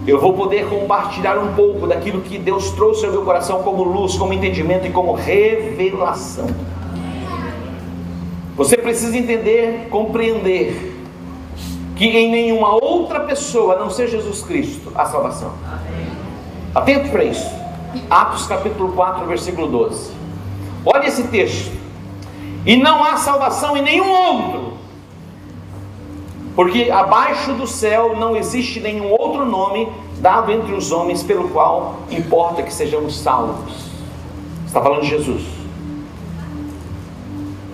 eu 0.05 0.19
vou 0.19 0.33
poder 0.33 0.67
compartilhar 0.67 1.39
um 1.39 1.55
pouco 1.55 1.87
daquilo 1.87 2.21
que 2.21 2.37
Deus 2.37 2.69
trouxe 2.71 3.05
ao 3.05 3.11
meu 3.11 3.23
coração 3.23 3.63
como 3.63 3.81
luz, 3.83 4.15
como 4.15 4.33
entendimento 4.33 4.85
e 4.85 4.91
como 4.91 5.13
revelação. 5.13 6.47
Você 8.55 8.77
precisa 8.77 9.17
entender, 9.17 9.87
compreender 9.89 10.93
que 11.95 12.05
em 12.05 12.31
nenhuma 12.31 12.73
outra 12.75 13.21
pessoa, 13.21 13.75
a 13.75 13.79
não 13.79 13.89
ser 13.89 14.07
Jesus 14.07 14.41
Cristo, 14.41 14.91
há 14.95 15.05
salvação. 15.05 15.53
Atento 16.73 17.09
para 17.09 17.23
isso. 17.23 17.49
Atos 18.09 18.45
capítulo 18.47 18.93
4, 18.93 19.25
versículo 19.25 19.67
12. 19.67 20.11
Olha 20.85 21.07
esse 21.07 21.23
texto. 21.27 21.71
E 22.65 22.77
não 22.77 23.03
há 23.03 23.17
salvação 23.17 23.77
em 23.77 23.81
nenhum 23.81 24.09
outro, 24.09 24.73
porque 26.55 26.89
abaixo 26.89 27.53
do 27.53 27.67
céu 27.67 28.15
não 28.15 28.35
existe 28.35 28.79
nenhum 28.79 29.11
outro 29.11 29.45
nome 29.45 29.87
dado 30.19 30.51
entre 30.51 30.73
os 30.73 30.91
homens 30.91 31.21
pelo 31.21 31.49
qual 31.49 31.97
importa 32.09 32.63
que 32.63 32.73
sejamos 32.73 33.19
salvos. 33.19 33.85
Está 34.65 34.81
falando 34.81 35.01
de 35.01 35.09
Jesus. 35.09 35.54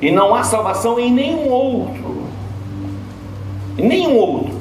E 0.02 0.10
não 0.10 0.34
há 0.34 0.44
salvação 0.44 1.00
em 1.00 1.12
nenhum 1.12 1.48
outro. 1.48 2.24
Em 3.78 3.88
nenhum 3.88 4.16
outro. 4.18 4.52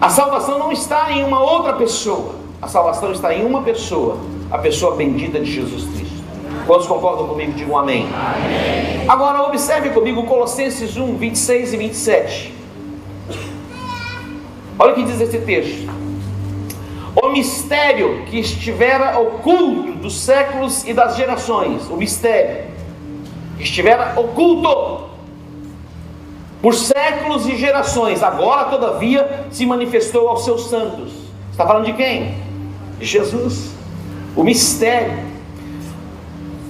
A 0.00 0.08
salvação 0.08 0.58
não 0.58 0.72
está 0.72 1.12
em 1.12 1.22
uma 1.22 1.40
outra 1.40 1.74
pessoa. 1.74 2.34
A 2.60 2.66
salvação 2.66 3.12
está 3.12 3.34
em 3.34 3.44
uma 3.44 3.62
pessoa, 3.62 4.16
a 4.50 4.56
pessoa 4.58 4.96
bendita 4.96 5.38
de 5.38 5.52
Jesus 5.52 5.84
Cristo. 5.84 6.24
Quantos 6.66 6.86
concordam 6.86 7.28
comigo? 7.28 7.52
Digam 7.52 7.78
amém. 7.78 8.08
amém. 8.08 9.08
Agora 9.08 9.42
observe 9.42 9.90
comigo 9.90 10.24
Colossenses 10.24 10.96
1, 10.96 11.16
26 11.16 11.72
e 11.74 11.76
27. 11.76 12.54
Olha 14.78 14.92
o 14.92 14.94
que 14.94 15.02
diz 15.04 15.20
esse 15.20 15.38
texto. 15.38 15.90
O 17.22 17.28
mistério 17.28 18.24
que 18.26 18.38
estivera 18.38 19.18
oculto 19.18 19.92
dos 19.92 20.18
séculos 20.18 20.86
e 20.86 20.92
das 20.92 21.16
gerações, 21.16 21.88
o 21.88 21.96
mistério 21.96 22.75
estivera 23.58 24.14
oculto 24.16 25.06
por 26.60 26.74
séculos 26.74 27.46
e 27.46 27.56
gerações, 27.56 28.22
agora 28.22 28.64
todavia 28.64 29.46
se 29.50 29.64
manifestou 29.66 30.28
aos 30.28 30.44
seus 30.44 30.68
santos. 30.68 31.12
Está 31.50 31.66
falando 31.66 31.86
de 31.86 31.92
quem? 31.92 32.34
De 32.98 33.06
Jesus. 33.06 33.72
O 34.34 34.42
mistério. 34.42 35.36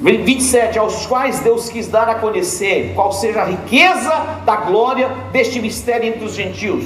27, 0.03 0.79
aos 0.79 1.07
quais 1.07 1.40
Deus 1.40 1.68
quis 1.68 1.88
dar 1.88 2.09
a 2.09 2.16
conhecer 2.16 2.92
qual 2.94 3.11
seja 3.12 3.40
a 3.40 3.44
riqueza 3.46 4.12
da 4.44 4.57
glória 4.57 5.09
deste 5.33 5.59
mistério 5.61 6.07
entre 6.07 6.25
os 6.25 6.35
gentios. 6.35 6.85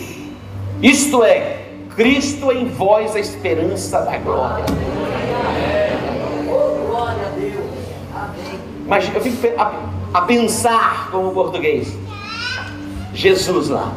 Isto 0.81 1.25
é, 1.25 1.59
Cristo 1.97 2.53
em 2.53 2.67
vós 2.69 3.17
a 3.17 3.21
esperança 3.21 4.01
da 4.01 4.17
glória. 4.17 4.65
Mas 8.91 9.09
eu 9.15 9.21
fico 9.21 9.47
a, 9.57 9.73
a 10.13 10.23
pensar 10.23 11.11
como 11.13 11.31
português. 11.31 11.97
Jesus 13.15 13.69
lá. 13.69 13.93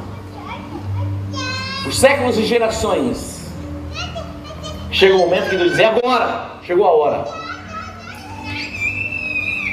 Por 1.84 1.92
séculos 1.92 2.38
e 2.38 2.44
gerações. 2.44 3.52
Chega 4.92 5.16
o 5.16 5.18
momento 5.18 5.50
que 5.50 5.58
Deus 5.58 5.72
diz: 5.72 5.80
é 5.80 5.86
agora, 5.86 6.58
chegou 6.62 6.86
a 6.86 6.92
hora. 6.92 7.28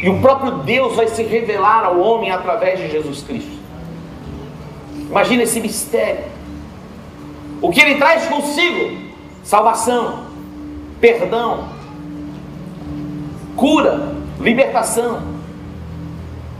E 0.02 0.08
o 0.08 0.18
próprio 0.22 0.52
Deus 0.62 0.96
vai 0.96 1.06
se 1.08 1.22
revelar 1.22 1.84
ao 1.84 2.00
homem 2.00 2.30
através 2.30 2.78
de 2.78 2.90
Jesus 2.90 3.22
Cristo. 3.22 3.60
Imagina 4.96 5.42
esse 5.42 5.60
mistério. 5.60 6.24
O 7.60 7.70
que 7.70 7.78
ele 7.78 7.96
traz 7.96 8.24
consigo? 8.26 9.10
Salvação, 9.44 10.24
perdão, 10.98 11.68
cura, 13.54 14.19
libertação. 14.40 15.40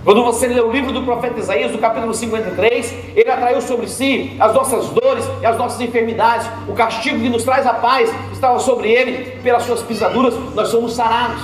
Quando 0.02 0.24
você 0.24 0.46
lê 0.46 0.60
o 0.60 0.70
livro 0.70 0.92
do 0.92 1.02
profeta 1.02 1.38
Isaías, 1.38 1.72
do 1.72 1.78
capítulo 1.78 2.14
53, 2.14 2.94
ele 3.14 3.30
atraiu 3.30 3.60
sobre 3.60 3.86
si 3.86 4.34
as 4.40 4.54
nossas 4.54 4.88
dores 4.88 5.28
e 5.42 5.46
as 5.46 5.58
nossas 5.58 5.80
enfermidades. 5.80 6.48
O 6.66 6.72
castigo 6.72 7.20
que 7.20 7.28
nos 7.28 7.44
traz 7.44 7.66
a 7.66 7.74
paz 7.74 8.10
estava 8.32 8.58
sobre 8.58 8.90
ele, 8.90 9.38
pelas 9.42 9.64
suas 9.64 9.82
pisaduras 9.82 10.34
nós 10.54 10.68
somos 10.68 10.94
sarados. 10.94 11.42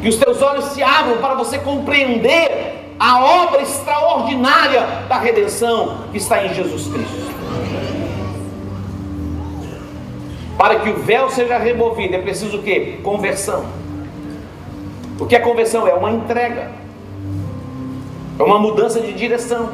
Que 0.00 0.08
os 0.08 0.16
teus 0.16 0.42
olhos 0.42 0.64
se 0.66 0.82
abram 0.82 1.18
para 1.18 1.34
você 1.34 1.58
compreender 1.58 2.94
a 2.98 3.22
obra 3.22 3.62
extraordinária 3.62 4.80
da 5.08 5.18
redenção 5.18 5.98
que 6.10 6.18
está 6.18 6.44
em 6.44 6.54
Jesus 6.54 6.88
Cristo. 6.88 7.32
Para 10.58 10.80
que 10.80 10.90
o 10.90 10.96
véu 10.98 11.30
seja 11.30 11.58
removido, 11.58 12.14
é 12.14 12.18
preciso 12.18 12.58
o 12.58 12.62
que? 12.62 12.98
Conversão. 13.02 13.81
O 15.18 15.26
que 15.26 15.36
é 15.36 15.38
conversão? 15.38 15.86
É 15.86 15.94
uma 15.94 16.10
entrega. 16.10 16.70
É 18.38 18.42
uma 18.42 18.58
mudança 18.58 19.00
de 19.00 19.12
direção. 19.12 19.70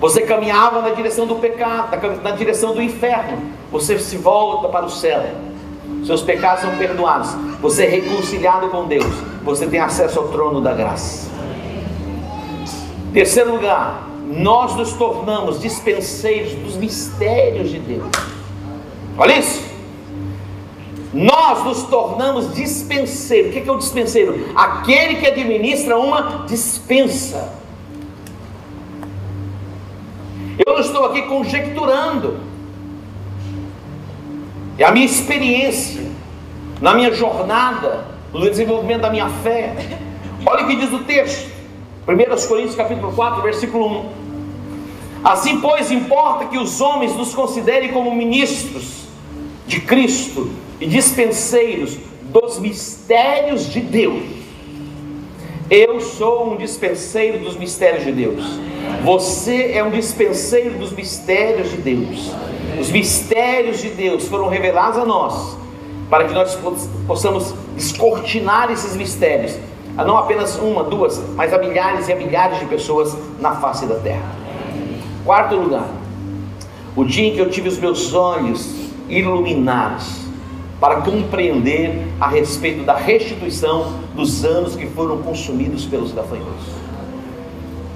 Você 0.00 0.22
caminhava 0.22 0.80
na 0.80 0.90
direção 0.90 1.26
do 1.26 1.36
pecado, 1.36 1.90
na 2.22 2.30
direção 2.30 2.74
do 2.74 2.80
inferno. 2.80 3.38
Você 3.70 3.98
se 3.98 4.16
volta 4.16 4.68
para 4.68 4.86
o 4.86 4.90
céu. 4.90 5.24
Seus 6.04 6.22
pecados 6.22 6.62
são 6.62 6.76
perdoados. 6.76 7.30
Você 7.60 7.84
é 7.84 7.88
reconciliado 7.88 8.68
com 8.68 8.86
Deus. 8.86 9.12
Você 9.42 9.66
tem 9.66 9.80
acesso 9.80 10.20
ao 10.20 10.28
trono 10.28 10.60
da 10.60 10.72
graça. 10.72 11.28
Terceiro 13.12 13.52
lugar, 13.52 14.06
nós 14.26 14.76
nos 14.76 14.92
tornamos 14.92 15.60
dispenseiros 15.60 16.52
dos 16.54 16.76
mistérios 16.76 17.70
de 17.70 17.78
Deus. 17.78 18.08
Olha 19.16 19.38
isso. 19.38 19.67
Nós 21.12 21.64
nos 21.64 21.84
tornamos 21.84 22.54
dispenseiros. 22.54 23.50
O 23.50 23.52
que 23.52 23.68
é 23.68 23.72
o 23.72 23.78
dispenseiro? 23.78 24.50
Aquele 24.54 25.16
que 25.16 25.26
administra 25.26 25.98
uma 25.98 26.44
dispensa. 26.46 27.54
Eu 30.66 30.74
não 30.74 30.80
estou 30.80 31.06
aqui 31.06 31.22
conjecturando. 31.22 32.40
É 34.76 34.84
a 34.84 34.92
minha 34.92 35.06
experiência, 35.06 36.06
na 36.80 36.94
minha 36.94 37.12
jornada, 37.12 38.06
no 38.32 38.40
desenvolvimento 38.40 39.00
da 39.00 39.10
minha 39.10 39.28
fé. 39.28 39.74
Olha 40.44 40.64
o 40.64 40.68
que 40.68 40.76
diz 40.76 40.92
o 40.92 41.00
texto. 41.00 41.50
1 42.06 42.48
Coríntios 42.48 42.74
capítulo 42.74 43.12
4, 43.12 43.42
versículo 43.42 44.00
1. 44.00 44.08
Assim, 45.24 45.60
pois, 45.60 45.90
importa 45.90 46.46
que 46.46 46.58
os 46.58 46.80
homens 46.80 47.14
nos 47.16 47.34
considerem 47.34 47.92
como 47.92 48.14
ministros 48.14 49.08
de 49.66 49.80
Cristo 49.80 50.50
e 50.80 50.86
dispenseiros 50.86 51.98
dos 52.24 52.58
mistérios 52.58 53.68
de 53.70 53.80
Deus. 53.80 54.22
Eu 55.70 56.00
sou 56.00 56.52
um 56.52 56.56
dispenseiro 56.56 57.40
dos 57.40 57.56
mistérios 57.56 58.04
de 58.04 58.12
Deus. 58.12 58.42
Você 59.04 59.72
é 59.72 59.84
um 59.84 59.90
dispenseiro 59.90 60.78
dos 60.78 60.92
mistérios 60.92 61.70
de 61.70 61.76
Deus. 61.76 62.32
Os 62.80 62.90
mistérios 62.90 63.80
de 63.80 63.90
Deus 63.90 64.28
foram 64.28 64.48
revelados 64.48 64.98
a 64.98 65.04
nós 65.04 65.56
para 66.08 66.24
que 66.24 66.32
nós 66.32 66.58
possamos 67.06 67.54
descortinar 67.76 68.70
esses 68.70 68.96
mistérios 68.96 69.58
a 69.96 70.04
não 70.04 70.16
apenas 70.16 70.56
uma, 70.56 70.84
duas, 70.84 71.18
mas 71.34 71.52
a 71.52 71.58
milhares 71.58 72.08
e 72.08 72.12
a 72.12 72.16
milhares 72.16 72.60
de 72.60 72.66
pessoas 72.66 73.16
na 73.40 73.56
face 73.56 73.84
da 73.84 73.96
terra. 73.96 74.32
Quarto 75.24 75.56
lugar, 75.56 75.88
o 76.94 77.04
dia 77.04 77.28
em 77.28 77.34
que 77.34 77.40
eu 77.40 77.50
tive 77.50 77.68
os 77.68 77.78
meus 77.78 78.14
olhos 78.14 78.74
iluminados 79.08 80.27
para 80.80 81.00
compreender 81.00 82.06
a 82.20 82.28
respeito 82.28 82.84
da 82.84 82.94
restituição 82.94 83.94
dos 84.14 84.44
anos 84.44 84.76
que 84.76 84.86
foram 84.86 85.18
consumidos 85.18 85.84
pelos 85.84 86.12
gafanhotos. 86.12 86.66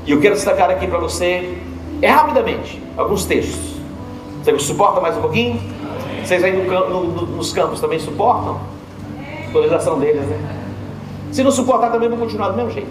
E 0.05 0.11
eu 0.11 0.21
quero 0.21 0.35
destacar 0.35 0.69
aqui 0.69 0.87
para 0.87 0.99
você, 0.99 1.59
é 2.01 2.09
rapidamente, 2.09 2.83
alguns 2.97 3.25
textos. 3.25 3.77
Você 4.43 4.59
suporta 4.59 5.01
mais 5.01 5.17
um 5.17 5.21
pouquinho? 5.21 5.61
Vocês 6.25 6.43
aí 6.43 6.53
no, 6.53 7.05
no, 7.05 7.27
nos 7.27 7.53
campos 7.53 7.81
também 7.81 8.01
suportam? 8.01 8.61
A 9.45 9.49
atualização 9.49 10.01
deles, 10.01 10.23
né? 10.23 10.63
Se 11.31 11.43
não 11.45 11.51
suportar 11.53 11.91
também, 11.93 12.09
vou 12.09 12.19
continuar 12.19 12.49
do 12.49 12.57
mesmo 12.57 12.73
jeito. 12.73 12.91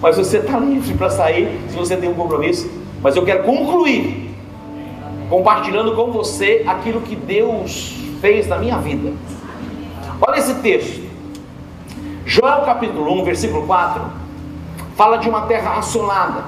Mas 0.00 0.16
você 0.16 0.38
está 0.38 0.58
livre 0.58 0.94
para 0.94 1.10
sair 1.10 1.60
se 1.68 1.76
você 1.76 1.96
tem 1.96 2.08
um 2.08 2.14
compromisso. 2.14 2.70
Mas 3.02 3.16
eu 3.16 3.24
quero 3.24 3.44
concluir 3.44 4.29
compartilhando 5.30 5.94
com 5.94 6.10
você 6.10 6.64
aquilo 6.66 7.00
que 7.00 7.14
Deus 7.14 7.96
fez 8.20 8.48
na 8.48 8.58
minha 8.58 8.76
vida. 8.78 9.12
Olha 10.20 10.38
esse 10.38 10.56
texto. 10.56 11.08
Joel 12.26 12.62
capítulo 12.62 13.20
1, 13.22 13.24
versículo 13.24 13.66
4, 13.66 14.02
fala 14.96 15.18
de 15.18 15.28
uma 15.28 15.42
terra 15.42 15.78
assolada. 15.78 16.44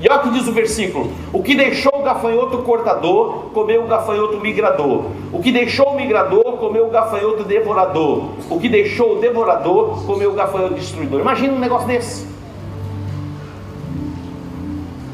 E 0.00 0.08
olha 0.08 0.20
o 0.20 0.22
que 0.22 0.30
diz 0.30 0.48
o 0.48 0.52
versículo: 0.52 1.12
O 1.32 1.42
que 1.42 1.54
deixou 1.54 1.92
o 1.96 2.02
gafanhoto 2.02 2.58
cortador, 2.58 3.50
comeu 3.52 3.84
o 3.84 3.86
gafanhoto 3.86 4.40
migrador. 4.40 5.06
O 5.32 5.40
que 5.40 5.52
deixou 5.52 5.90
o 5.90 5.96
migrador, 5.96 6.58
comeu 6.58 6.86
o 6.86 6.90
gafanhoto 6.90 7.44
devorador. 7.44 8.30
O 8.48 8.58
que 8.58 8.68
deixou 8.68 9.16
o 9.16 9.20
devorador, 9.20 10.04
comeu 10.06 10.30
o 10.30 10.34
gafanhoto 10.34 10.74
destruidor. 10.74 11.20
Imagina 11.20 11.52
um 11.52 11.58
negócio 11.58 11.86
desse. 11.86 12.31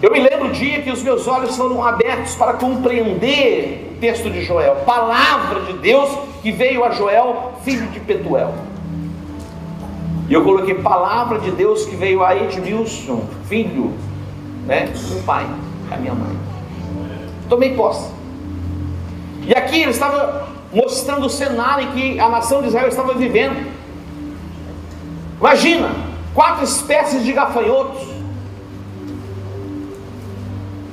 Eu 0.01 0.13
me 0.13 0.21
lembro 0.21 0.47
o 0.47 0.53
dia 0.53 0.81
que 0.81 0.93
os 0.93 1.03
meus 1.03 1.27
olhos 1.27 1.57
foram 1.57 1.83
abertos 1.83 2.37
para 2.37 2.53
compreender 2.53 3.95
o 3.97 4.01
texto 4.01 4.31
de 4.31 4.43
Joel, 4.43 4.77
palavra 4.87 5.61
de 5.63 5.73
Deus 5.79 6.09
que 6.41 6.53
veio 6.53 6.85
a 6.85 6.91
Joel, 6.91 7.55
filho 7.65 7.89
de 7.89 7.99
Petuel. 7.99 8.55
E 10.29 10.33
eu 10.33 10.45
coloquei 10.45 10.75
palavra 10.77 11.41
de 11.41 11.51
Deus 11.51 11.85
que 11.85 11.97
veio 11.97 12.23
a 12.23 12.37
Edmilson, 12.37 13.25
filho 13.49 13.93
né, 14.67 14.87
do 14.87 15.25
pai, 15.25 15.45
a 15.91 15.97
minha 15.97 16.15
mãe. 16.15 16.37
Tomei 17.49 17.75
posse. 17.75 18.13
E 19.43 19.53
aqui 19.53 19.83
ele 19.83 19.91
estava 19.91 20.49
mostrando 20.73 21.27
o 21.27 21.31
cenário 21.31 21.91
que 21.93 22.21
a 22.21 22.29
nação 22.29 22.61
de 22.61 22.69
Israel 22.69 22.87
estava 22.87 23.15
vivendo. 23.15 23.67
Imagina, 25.41 25.91
quatro 26.35 26.63
espécies 26.63 27.25
de 27.25 27.33
gafanhotos 27.33 28.18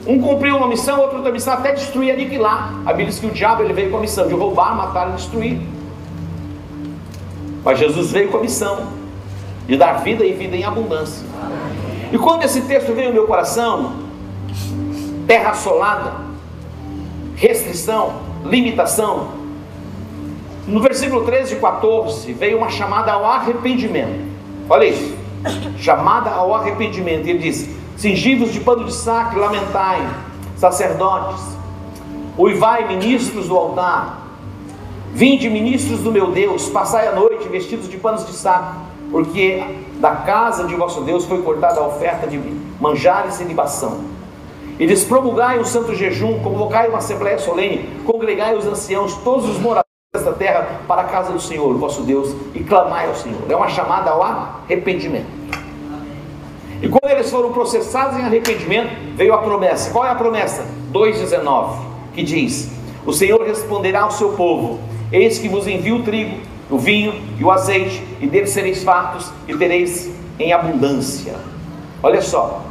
um 0.05 0.21
cumpriu 0.21 0.57
uma 0.57 0.67
missão, 0.67 0.99
outro 0.99 1.17
outra 1.17 1.31
missão, 1.31 1.53
até 1.53 1.73
destruir, 1.73 2.13
aniquilar. 2.13 2.73
A 2.85 2.89
Bíblia 2.89 3.07
diz 3.07 3.19
que 3.19 3.25
o 3.25 3.31
diabo 3.31 3.63
ele 3.63 3.73
veio 3.73 3.89
com 3.89 3.97
a 3.97 4.01
missão 4.01 4.27
de 4.27 4.33
roubar, 4.33 4.75
matar 4.75 5.09
e 5.09 5.13
destruir. 5.13 5.59
Mas 7.63 7.79
Jesus 7.79 8.11
veio 8.11 8.29
com 8.29 8.37
a 8.37 8.41
missão 8.41 8.87
de 9.67 9.75
dar 9.75 9.93
vida 10.03 10.23
e 10.23 10.33
vida 10.33 10.55
em 10.55 10.63
abundância. 10.63 11.25
E 12.11 12.17
quando 12.17 12.43
esse 12.43 12.61
texto 12.61 12.93
veio 12.93 13.09
no 13.09 13.15
meu 13.15 13.25
coração, 13.25 13.95
terra 15.25 15.49
assolada, 15.49 16.13
restrição, 17.35 18.13
limitação, 18.43 19.29
no 20.67 20.79
versículo 20.79 21.23
13 21.25 21.55
e 21.55 21.59
14 21.59 22.33
veio 22.33 22.57
uma 22.57 22.69
chamada 22.69 23.11
ao 23.11 23.25
arrependimento. 23.25 24.25
Olha 24.69 24.85
isso, 24.85 25.15
chamada 25.77 26.29
ao 26.29 26.53
arrependimento. 26.53 27.27
Ele 27.27 27.39
diz: 27.39 27.69
Cingivos 27.97 28.51
de 28.51 28.59
pano 28.59 28.83
de 28.83 28.93
saco, 28.93 29.39
lamentai, 29.39 30.05
sacerdotes, 30.57 31.41
uivai, 32.37 32.87
ministros 32.87 33.47
do 33.47 33.55
altar, 33.55 34.27
vinde, 35.13 35.49
ministros 35.49 36.01
do 36.01 36.11
meu 36.11 36.31
Deus, 36.31 36.67
passai 36.67 37.07
a 37.07 37.13
noite 37.13 37.47
vestidos 37.47 37.87
de 37.87 37.95
panos 37.97 38.27
de 38.27 38.33
saco, 38.33 38.81
porque 39.09 39.63
da 40.01 40.11
casa 40.11 40.65
de 40.65 40.75
vosso 40.75 41.01
Deus 41.01 41.23
foi 41.25 41.41
cortada 41.41 41.79
a 41.79 41.87
oferta 41.87 42.27
de 42.27 42.37
manjares 42.81 43.39
e 43.39 43.45
libação. 43.45 44.01
E 44.77 44.85
despromulgai 44.85 45.57
o 45.57 45.65
santo 45.65 45.95
jejum, 45.95 46.39
convocai 46.43 46.89
uma 46.89 46.97
assembléia 46.97 47.39
solene, 47.39 47.89
congregai 48.05 48.57
os 48.57 48.65
anciãos, 48.65 49.15
todos 49.23 49.47
os 49.47 49.57
moradores 49.57 49.85
desta 50.13 50.33
terra, 50.33 50.81
para 50.85 51.03
a 51.03 51.05
casa 51.05 51.31
do 51.31 51.39
Senhor, 51.39 51.73
vosso 51.77 52.01
Deus, 52.01 52.35
e 52.53 52.61
clamai 52.61 53.07
ao 53.07 53.15
Senhor. 53.15 53.39
É 53.47 53.55
uma 53.55 53.69
chamada 53.69 54.11
ao 54.11 54.21
arrependimento. 54.21 55.44
E 56.81 56.89
quando 56.89 57.11
eles 57.11 57.29
foram 57.29 57.51
processados 57.51 58.19
em 58.19 58.23
arrependimento, 58.23 58.89
veio 59.15 59.33
a 59.33 59.37
promessa. 59.37 59.91
Qual 59.91 60.05
é 60.05 60.09
a 60.09 60.15
promessa? 60.15 60.65
2,19, 60.93 61.77
que 62.13 62.23
diz: 62.23 62.69
O 63.05 63.13
Senhor 63.13 63.41
responderá 63.45 64.01
ao 64.01 64.11
seu 64.11 64.33
povo: 64.33 64.79
Eis 65.11 65.39
que 65.39 65.47
vos 65.47 65.67
envio 65.67 65.97
o 65.97 66.03
trigo, 66.03 66.37
o 66.69 66.77
vinho 66.77 67.13
e 67.39 67.43
o 67.43 67.51
azeite, 67.51 68.03
e 68.19 68.27
deles 68.27 68.49
sereis 68.49 68.83
fartos 68.83 69.31
e 69.47 69.55
tereis 69.55 70.11
em 70.39 70.51
abundância. 70.51 71.35
Olha 72.03 72.21
só. 72.21 72.61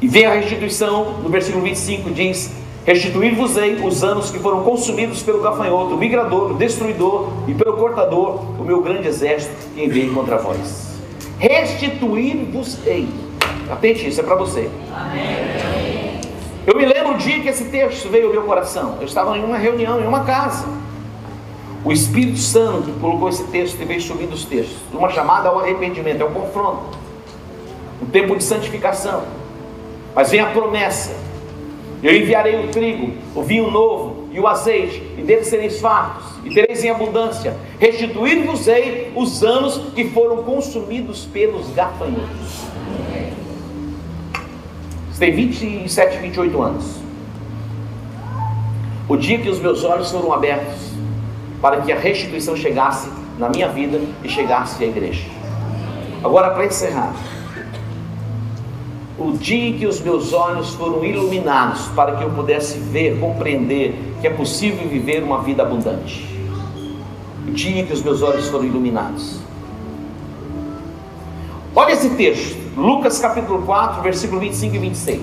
E 0.00 0.08
vem 0.08 0.24
a 0.24 0.32
restituição, 0.32 1.20
no 1.22 1.28
versículo 1.28 1.62
25 1.62 2.10
diz: 2.10 2.50
Restituir-vos-ei 2.86 3.74
os 3.84 4.02
anos 4.02 4.30
que 4.30 4.38
foram 4.38 4.62
consumidos 4.62 5.22
pelo 5.22 5.42
gafanhoto, 5.42 5.94
o 5.94 5.98
migrador, 5.98 6.52
o 6.52 6.54
destruidor 6.54 7.28
e 7.46 7.54
pelo 7.54 7.74
cortador, 7.74 8.40
o 8.58 8.64
meu 8.64 8.80
grande 8.80 9.06
exército 9.06 9.54
que 9.74 9.84
enviei 9.84 10.08
contra 10.08 10.38
vós. 10.38 10.89
Restituir-vos-ei. 11.40 13.08
Atente, 13.70 14.06
isso 14.06 14.20
é 14.20 14.22
para 14.22 14.34
você. 14.34 14.70
Amém. 14.94 16.20
Eu 16.66 16.76
me 16.76 16.84
lembro 16.84 17.14
o 17.14 17.16
dia 17.16 17.40
que 17.40 17.48
esse 17.48 17.64
texto 17.64 18.10
veio 18.10 18.26
ao 18.26 18.32
meu 18.32 18.42
coração. 18.42 18.98
Eu 19.00 19.06
estava 19.06 19.36
em 19.38 19.42
uma 19.42 19.56
reunião, 19.56 19.98
em 20.00 20.06
uma 20.06 20.24
casa. 20.24 20.68
O 21.82 21.90
Espírito 21.90 22.38
Santo 22.38 22.92
colocou 23.00 23.30
esse 23.30 23.44
texto 23.44 23.80
e 23.80 23.84
veio 23.86 24.02
subindo 24.02 24.34
os 24.34 24.44
textos. 24.44 24.76
Uma 24.92 25.08
chamada 25.08 25.48
ao 25.48 25.58
arrependimento, 25.58 26.20
é 26.20 26.24
um 26.26 26.32
confronto. 26.32 26.98
Um 28.02 28.06
tempo 28.06 28.36
de 28.36 28.44
santificação. 28.44 29.24
Mas 30.14 30.30
vem 30.30 30.40
a 30.40 30.46
promessa. 30.46 31.16
Eu 32.02 32.14
enviarei 32.14 32.62
o 32.64 32.68
trigo, 32.68 33.14
o 33.34 33.42
vinho 33.42 33.70
novo 33.70 34.09
e 34.32 34.38
o 34.38 34.46
azeite, 34.46 35.02
e 35.18 35.22
deles 35.22 35.48
sereis 35.48 35.80
fartos, 35.80 36.24
e 36.44 36.54
tereis 36.54 36.84
em 36.84 36.90
abundância. 36.90 37.56
Restituir-vos-ei 37.78 39.12
os 39.16 39.42
anos 39.42 39.92
que 39.94 40.08
foram 40.10 40.42
consumidos 40.42 41.24
pelos 41.26 41.68
gafanhotos. 41.70 42.64
Você 45.10 45.26
tem 45.26 45.34
27, 45.34 46.18
28 46.18 46.62
anos. 46.62 46.96
O 49.08 49.16
dia 49.16 49.38
que 49.38 49.48
os 49.48 49.58
meus 49.58 49.82
olhos 49.82 50.10
foram 50.10 50.32
abertos 50.32 50.90
para 51.60 51.80
que 51.80 51.92
a 51.92 51.98
restituição 51.98 52.56
chegasse 52.56 53.10
na 53.38 53.48
minha 53.48 53.68
vida 53.68 54.00
e 54.22 54.28
chegasse 54.28 54.82
à 54.84 54.86
igreja. 54.86 55.24
Agora, 56.22 56.50
para 56.50 56.66
encerrar, 56.66 57.14
o 59.20 59.32
dia 59.32 59.68
em 59.68 59.78
que 59.78 59.86
os 59.86 60.00
meus 60.00 60.32
olhos 60.32 60.70
foram 60.70 61.04
iluminados 61.04 61.88
para 61.88 62.16
que 62.16 62.24
eu 62.24 62.30
pudesse 62.30 62.78
ver, 62.78 63.20
compreender 63.20 63.94
que 64.18 64.26
é 64.26 64.30
possível 64.30 64.88
viver 64.88 65.22
uma 65.22 65.42
vida 65.42 65.62
abundante. 65.62 66.26
O 67.46 67.50
dia 67.50 67.82
em 67.82 67.86
que 67.86 67.92
os 67.92 68.02
meus 68.02 68.22
olhos 68.22 68.48
foram 68.48 68.64
iluminados. 68.64 69.38
Olha 71.76 71.92
esse 71.92 72.08
texto, 72.10 72.56
Lucas 72.76 73.18
capítulo 73.18 73.62
4, 73.62 74.02
versículo 74.02 74.40
25 74.40 74.74
e 74.74 74.78
26. 74.78 75.20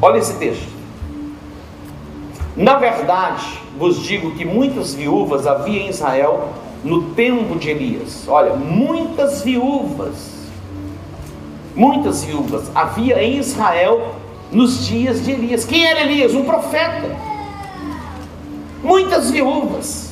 Olha 0.00 0.18
esse 0.18 0.34
texto. 0.34 0.72
Na 2.56 2.76
verdade, 2.76 3.44
vos 3.76 4.00
digo 4.00 4.32
que 4.32 4.44
muitas 4.44 4.94
viúvas 4.94 5.48
havia 5.48 5.80
em 5.80 5.88
Israel 5.88 6.50
no 6.84 7.10
tempo 7.10 7.58
de 7.58 7.70
Elias. 7.70 8.24
Olha, 8.28 8.54
muitas 8.54 9.42
viúvas, 9.42 10.41
muitas 11.74 12.24
viúvas 12.24 12.70
havia 12.74 13.22
em 13.22 13.38
Israel 13.38 14.14
nos 14.50 14.86
dias 14.86 15.24
de 15.24 15.32
Elias. 15.32 15.64
Quem 15.64 15.86
era 15.86 16.02
Elias? 16.02 16.34
Um 16.34 16.44
profeta. 16.44 17.16
Muitas 18.82 19.30
viúvas. 19.30 20.10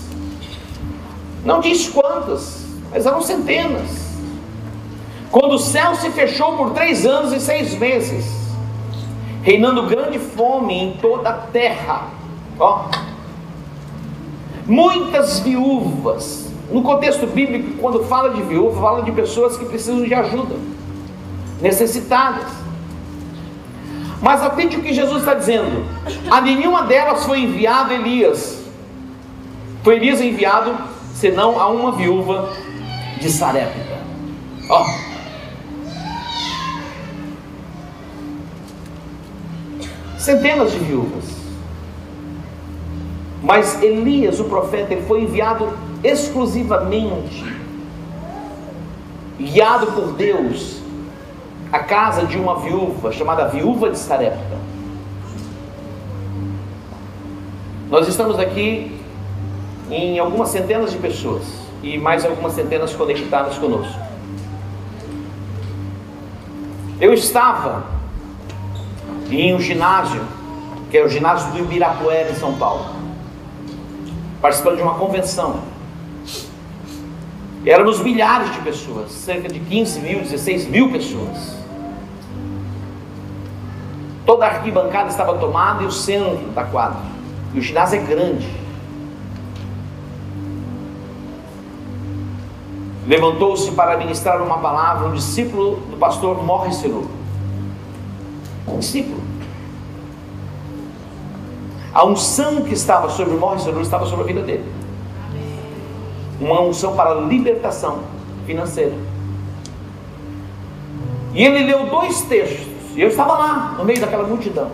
Não 1.44 1.60
diz 1.60 1.88
quantas, 1.88 2.66
mas 2.90 3.06
eram 3.06 3.20
centenas. 3.22 4.10
Quando 5.30 5.54
o 5.54 5.58
céu 5.58 5.94
se 5.94 6.10
fechou 6.10 6.56
por 6.56 6.70
três 6.70 7.06
anos 7.06 7.32
e 7.32 7.40
seis 7.40 7.78
meses, 7.78 8.26
reinando 9.42 9.84
grande 9.84 10.18
fome 10.18 10.74
em 10.74 10.92
toda 10.94 11.30
a 11.30 11.34
terra. 11.34 12.08
Ó, 12.58 12.88
Muitas 14.70 15.40
viúvas, 15.40 16.48
no 16.70 16.80
contexto 16.82 17.26
bíblico, 17.26 17.76
quando 17.80 18.04
fala 18.04 18.30
de 18.30 18.40
viúva, 18.42 18.80
fala 18.80 19.02
de 19.02 19.10
pessoas 19.10 19.56
que 19.56 19.64
precisam 19.64 20.00
de 20.04 20.14
ajuda, 20.14 20.54
necessitadas. 21.60 22.46
Mas 24.20 24.42
atende 24.42 24.76
o 24.76 24.82
que 24.82 24.92
Jesus 24.92 25.20
está 25.20 25.34
dizendo: 25.34 25.84
a 26.30 26.40
nenhuma 26.40 26.82
delas 26.82 27.24
foi 27.24 27.40
enviado 27.40 27.92
Elias. 27.92 28.60
Foi 29.82 29.96
Elias 29.96 30.20
enviado, 30.20 30.76
senão 31.14 31.58
a 31.58 31.68
uma 31.68 31.92
viúva 31.92 32.52
de 33.18 33.30
Sarepta. 33.30 33.98
Ó. 34.68 34.86
Centenas 40.18 40.70
de 40.72 40.78
viúvas. 40.80 41.24
Mas 43.42 43.82
Elias, 43.82 44.38
o 44.38 44.44
profeta, 44.44 44.92
ele 44.92 45.02
foi 45.06 45.22
enviado 45.22 45.72
exclusivamente, 46.04 47.42
guiado 49.38 49.86
por 49.88 50.12
Deus, 50.12 50.79
à 51.72 51.78
casa 51.78 52.26
de 52.26 52.38
uma 52.38 52.56
viúva, 52.56 53.12
chamada 53.12 53.48
Viúva 53.48 53.90
de 53.90 53.98
Sarepta. 53.98 54.58
Nós 57.88 58.06
estamos 58.06 58.38
aqui 58.38 59.00
em 59.90 60.18
algumas 60.18 60.50
centenas 60.50 60.92
de 60.92 60.98
pessoas 60.98 61.44
e 61.82 61.98
mais 61.98 62.24
algumas 62.24 62.52
centenas 62.52 62.94
conectadas 62.94 63.58
conosco. 63.58 63.98
Eu 67.00 67.12
estava 67.12 67.84
em 69.30 69.54
um 69.54 69.60
ginásio, 69.60 70.22
que 70.90 70.98
é 70.98 71.04
o 71.04 71.08
ginásio 71.08 71.50
do 71.52 71.58
Ibirapuera, 71.60 72.30
em 72.30 72.34
São 72.34 72.54
Paulo 72.54 73.00
participando 74.40 74.76
de 74.76 74.82
uma 74.82 74.94
convenção. 74.94 75.60
Éramos 77.64 78.00
milhares 78.00 78.52
de 78.52 78.60
pessoas, 78.60 79.12
cerca 79.12 79.48
de 79.48 79.60
15 79.60 80.00
mil, 80.00 80.20
16 80.20 80.66
mil 80.66 80.90
pessoas. 80.90 81.59
Toda 84.24 84.46
a 84.46 84.48
arquibancada 84.48 85.08
estava 85.08 85.36
tomada 85.38 85.82
e 85.82 85.86
o 85.86 85.92
centro 85.92 86.48
da 86.54 86.64
quadra. 86.64 87.00
E 87.54 87.58
o 87.58 87.62
ginásio 87.62 88.00
é 88.00 88.02
grande. 88.02 88.60
Levantou-se 93.06 93.72
para 93.72 93.96
ministrar 93.96 94.40
uma 94.40 94.58
palavra 94.58 95.08
um 95.08 95.12
discípulo 95.12 95.76
do 95.90 95.96
pastor 95.96 96.44
Morris 96.44 96.80
Um 98.68 98.78
discípulo. 98.78 99.20
A 101.92 102.04
unção 102.04 102.62
que 102.62 102.72
estava 102.72 103.08
sobre 103.10 103.34
o 103.34 103.58
Senhor 103.58 103.80
estava 103.80 104.06
sobre 104.06 104.22
a 104.22 104.26
vida 104.26 104.42
dele. 104.42 104.64
Uma 106.40 106.60
unção 106.60 106.94
para 106.94 107.14
libertação 107.14 107.98
financeira. 108.46 108.94
E 111.34 111.44
ele 111.44 111.64
leu 111.64 111.86
dois 111.86 112.22
textos. 112.22 112.69
E 112.94 113.00
eu 113.00 113.08
estava 113.08 113.34
lá, 113.34 113.74
no 113.78 113.84
meio 113.84 114.00
daquela 114.00 114.24
multidão. 114.24 114.70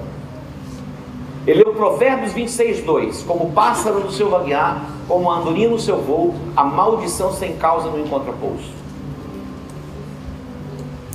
Ele 1.46 1.62
leu 1.62 1.74
Provérbios 1.74 2.32
26, 2.32 2.82
2. 2.82 3.22
Como 3.22 3.52
pássaro 3.52 4.00
no 4.00 4.10
seu 4.10 4.28
vaguear, 4.28 4.82
como 5.06 5.30
a 5.30 5.38
andorinha 5.38 5.68
no 5.68 5.78
seu 5.78 6.00
voo, 6.00 6.34
a 6.56 6.64
maldição 6.64 7.32
sem 7.32 7.56
causa 7.56 7.88
no 7.88 8.00
encontra 8.00 8.32
pouso. 8.32 8.70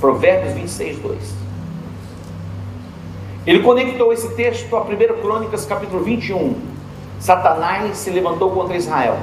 Provérbios 0.00 0.54
26, 0.54 0.98
2. 1.00 1.34
Ele 3.46 3.60
conectou 3.60 4.12
esse 4.12 4.28
texto 4.34 4.74
a 4.74 4.80
1 4.80 5.20
Crônicas 5.20 5.66
capítulo 5.66 6.02
21. 6.02 6.54
Satanás 7.18 7.98
se 7.98 8.10
levantou 8.10 8.50
contra 8.52 8.76
Israel 8.76 9.18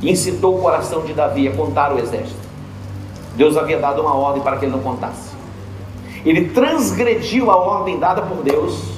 e 0.00 0.10
incitou 0.10 0.58
o 0.58 0.62
coração 0.62 1.02
de 1.02 1.12
Davi 1.12 1.46
a 1.48 1.52
contar 1.54 1.92
o 1.92 1.98
exército. 1.98 2.40
Deus 3.36 3.56
havia 3.56 3.78
dado 3.78 4.02
uma 4.02 4.14
ordem 4.14 4.42
para 4.42 4.56
que 4.56 4.64
ele 4.64 4.72
não 4.72 4.82
contasse. 4.82 5.31
Ele 6.24 6.48
transgrediu 6.50 7.50
a 7.50 7.56
ordem 7.56 7.98
dada 7.98 8.22
por 8.22 8.42
Deus, 8.42 8.92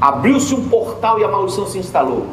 abriu-se 0.00 0.54
um 0.54 0.68
portal 0.68 1.18
e 1.18 1.24
a 1.24 1.28
maldição 1.28 1.66
se 1.66 1.78
instalou. 1.78 2.26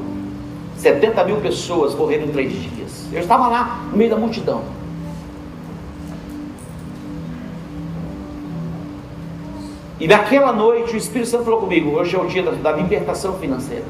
70 0.78 1.24
mil 1.24 1.38
pessoas 1.38 1.96
morreram 1.96 2.26
em 2.26 2.32
três 2.32 2.52
dias. 2.52 3.08
Eu 3.12 3.20
estava 3.20 3.48
lá 3.48 3.88
no 3.90 3.98
meio 3.98 4.10
da 4.10 4.18
multidão. 4.18 4.62
E 10.00 10.08
naquela 10.08 10.52
noite 10.52 10.94
o 10.94 10.98
Espírito 10.98 11.30
Santo 11.30 11.46
falou 11.46 11.62
comigo: 11.62 11.92
hoje 11.92 12.16
é 12.16 12.20
o 12.20 12.26
dia 12.26 12.44
da, 12.44 12.52
da 12.52 12.72
libertação 12.74 13.36
financeira, 13.40 13.86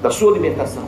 da 0.00 0.10
sua 0.10 0.32
libertação. 0.32 0.84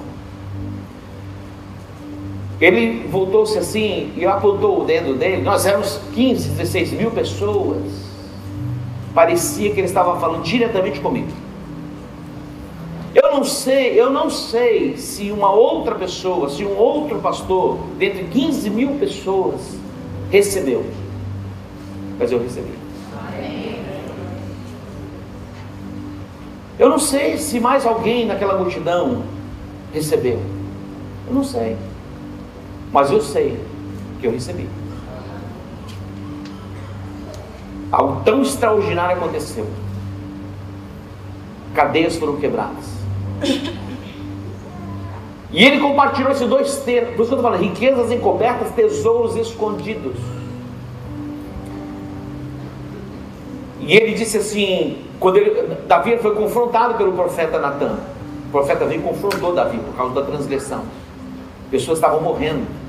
Ele 2.58 3.06
voltou-se 3.08 3.58
assim 3.58 4.12
e 4.16 4.24
apontou 4.24 4.82
o 4.82 4.84
dedo 4.84 5.14
dele. 5.14 5.42
Nós 5.42 5.66
éramos 5.66 6.00
15, 6.14 6.50
16 6.50 6.92
mil 6.92 7.10
pessoas. 7.10 8.09
Parecia 9.14 9.70
que 9.72 9.80
ele 9.80 9.86
estava 9.86 10.18
falando 10.20 10.42
diretamente 10.42 11.00
comigo. 11.00 11.28
Eu 13.14 13.32
não 13.32 13.42
sei, 13.42 14.00
eu 14.00 14.08
não 14.10 14.30
sei 14.30 14.96
se 14.96 15.32
uma 15.32 15.50
outra 15.50 15.96
pessoa, 15.96 16.48
se 16.48 16.64
um 16.64 16.76
outro 16.76 17.18
pastor, 17.18 17.78
dentre 17.98 18.24
15 18.24 18.70
mil 18.70 18.90
pessoas, 19.00 19.60
recebeu. 20.30 20.84
Mas 22.18 22.30
eu 22.30 22.40
recebi. 22.40 22.80
Eu 26.78 26.88
não 26.88 26.98
sei 26.98 27.36
se 27.36 27.60
mais 27.60 27.84
alguém 27.84 28.24
naquela 28.26 28.56
multidão 28.56 29.22
recebeu. 29.92 30.40
Eu 31.26 31.34
não 31.34 31.44
sei. 31.44 31.76
Mas 32.90 33.10
eu 33.10 33.20
sei 33.20 33.60
que 34.20 34.26
eu 34.26 34.32
recebi. 34.32 34.66
Algo 37.90 38.22
tão 38.24 38.42
extraordinário 38.42 39.16
aconteceu. 39.16 39.66
Cadeias 41.74 42.16
foram 42.16 42.36
quebradas. 42.36 43.00
E 45.52 45.64
ele 45.64 45.80
compartilhou 45.80 46.30
esses 46.30 46.48
dois 46.48 46.76
termos, 46.78 47.16
por 47.16 47.22
isso 47.22 47.30
que 47.32 47.38
eu 47.38 47.42
falando, 47.42 47.60
riquezas 47.60 48.12
encobertas, 48.12 48.70
tesouros 48.70 49.34
escondidos. 49.34 50.16
E 53.80 53.96
ele 53.96 54.14
disse 54.14 54.36
assim, 54.36 54.98
quando 55.18 55.38
ele, 55.38 55.74
Davi 55.88 56.16
foi 56.18 56.34
confrontado 56.36 56.94
pelo 56.94 57.12
profeta 57.12 57.58
Natan, 57.58 57.98
o 58.46 58.50
profeta 58.52 58.84
veio 58.84 59.00
e 59.00 59.02
confrontou 59.02 59.52
Davi 59.52 59.78
por 59.78 59.96
causa 59.96 60.14
da 60.14 60.22
transgressão. 60.22 60.82
Pessoas 61.70 61.98
estavam 61.98 62.20
morrendo. 62.20 62.79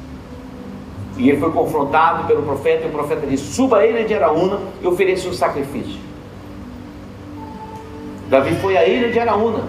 E 1.18 1.30
ele 1.30 1.40
foi 1.40 1.52
confrontado 1.52 2.26
pelo 2.26 2.44
profeta, 2.44 2.86
e 2.86 2.90
o 2.90 2.92
profeta 2.92 3.28
disse: 3.28 3.54
Suba 3.54 3.78
a 3.78 3.86
ilha 3.86 4.04
de 4.06 4.14
Araúna 4.14 4.60
e 4.82 4.88
ofereça 4.88 5.28
um 5.28 5.34
sacrifício. 5.34 6.00
Davi 8.30 8.56
foi 8.56 8.78
à 8.78 8.88
ilha 8.88 9.12
de 9.12 9.20
Araúna. 9.20 9.64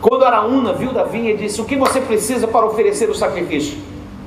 Quando 0.00 0.24
Araúna 0.24 0.72
viu 0.72 0.92
Davi, 0.92 1.28
ele 1.28 1.38
disse: 1.44 1.60
O 1.60 1.64
que 1.64 1.76
você 1.76 2.00
precisa 2.00 2.48
para 2.48 2.66
oferecer 2.66 3.08
o 3.10 3.14
sacrifício? 3.14 3.78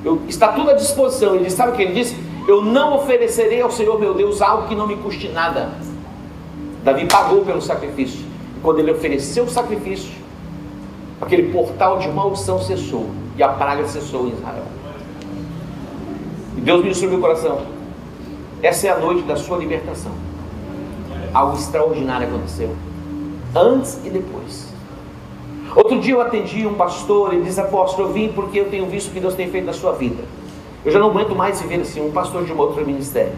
Eu, 0.06 0.22
está 0.28 0.50
tudo 0.50 0.70
à 0.70 0.74
disposição. 0.74 1.36
Ele 1.36 1.46
disse: 1.46 1.58
Sabe 1.58 1.72
o 1.72 1.76
que 1.76 1.82
ele 1.82 1.94
disse? 1.94 2.16
Eu 2.48 2.62
não 2.62 2.96
oferecerei 2.96 3.62
ao 3.62 3.70
Senhor 3.70 4.00
meu 4.00 4.14
Deus 4.14 4.42
algo 4.42 4.68
que 4.68 4.76
não 4.76 4.88
me 4.88 4.96
custe 4.96 5.28
nada. 5.28 5.72
Davi 6.84 7.06
pagou 7.06 7.44
pelo 7.44 7.62
sacrifício. 7.62 8.22
E 8.56 8.60
quando 8.62 8.80
ele 8.80 8.92
ofereceu 8.92 9.44
o 9.44 9.50
sacrifício, 9.50 10.12
aquele 11.20 11.52
portal 11.52 12.00
de 12.00 12.08
maldição 12.08 12.62
cessou 12.62 13.10
e 13.36 13.44
a 13.44 13.50
praga 13.50 13.86
cessou 13.88 14.28
em 14.28 14.32
Israel. 14.32 14.77
E 16.58 16.62
Deus 16.62 16.82
ministrou 16.82 17.12
meu 17.12 17.22
coração. 17.22 17.62
Essa 18.62 18.88
é 18.88 18.90
a 18.90 18.98
noite 18.98 19.22
da 19.22 19.36
sua 19.36 19.58
libertação. 19.58 20.12
Algo 21.34 21.56
extraordinário 21.56 22.28
aconteceu. 22.28 22.76
Antes 23.56 24.00
e 24.04 24.10
depois. 24.10 24.68
Outro 25.76 26.00
dia 26.00 26.14
eu 26.14 26.22
atendi 26.22 26.66
um 26.66 26.74
pastor 26.74 27.36
e 27.36 27.42
disse, 27.42 27.60
apóstolo, 27.62 28.08
eu 28.08 28.14
vim 28.14 28.30
porque 28.30 28.60
eu 28.60 28.70
tenho 28.70 28.88
visto 28.88 29.10
o 29.10 29.12
que 29.12 29.20
Deus 29.20 29.36
tem 29.36 29.50
feito 29.52 29.66
na 29.66 29.74
sua 29.74 29.92
vida. 29.92 30.24
Eu 30.84 30.92
já 30.92 30.98
não 30.98 31.10
aguento 31.10 31.36
mais 31.36 31.62
viver 31.62 31.82
assim, 31.82 32.02
um 32.02 32.12
pastor 32.12 32.44
de 32.46 32.52
um 32.52 32.58
outro 32.58 32.84
ministério. 32.86 33.34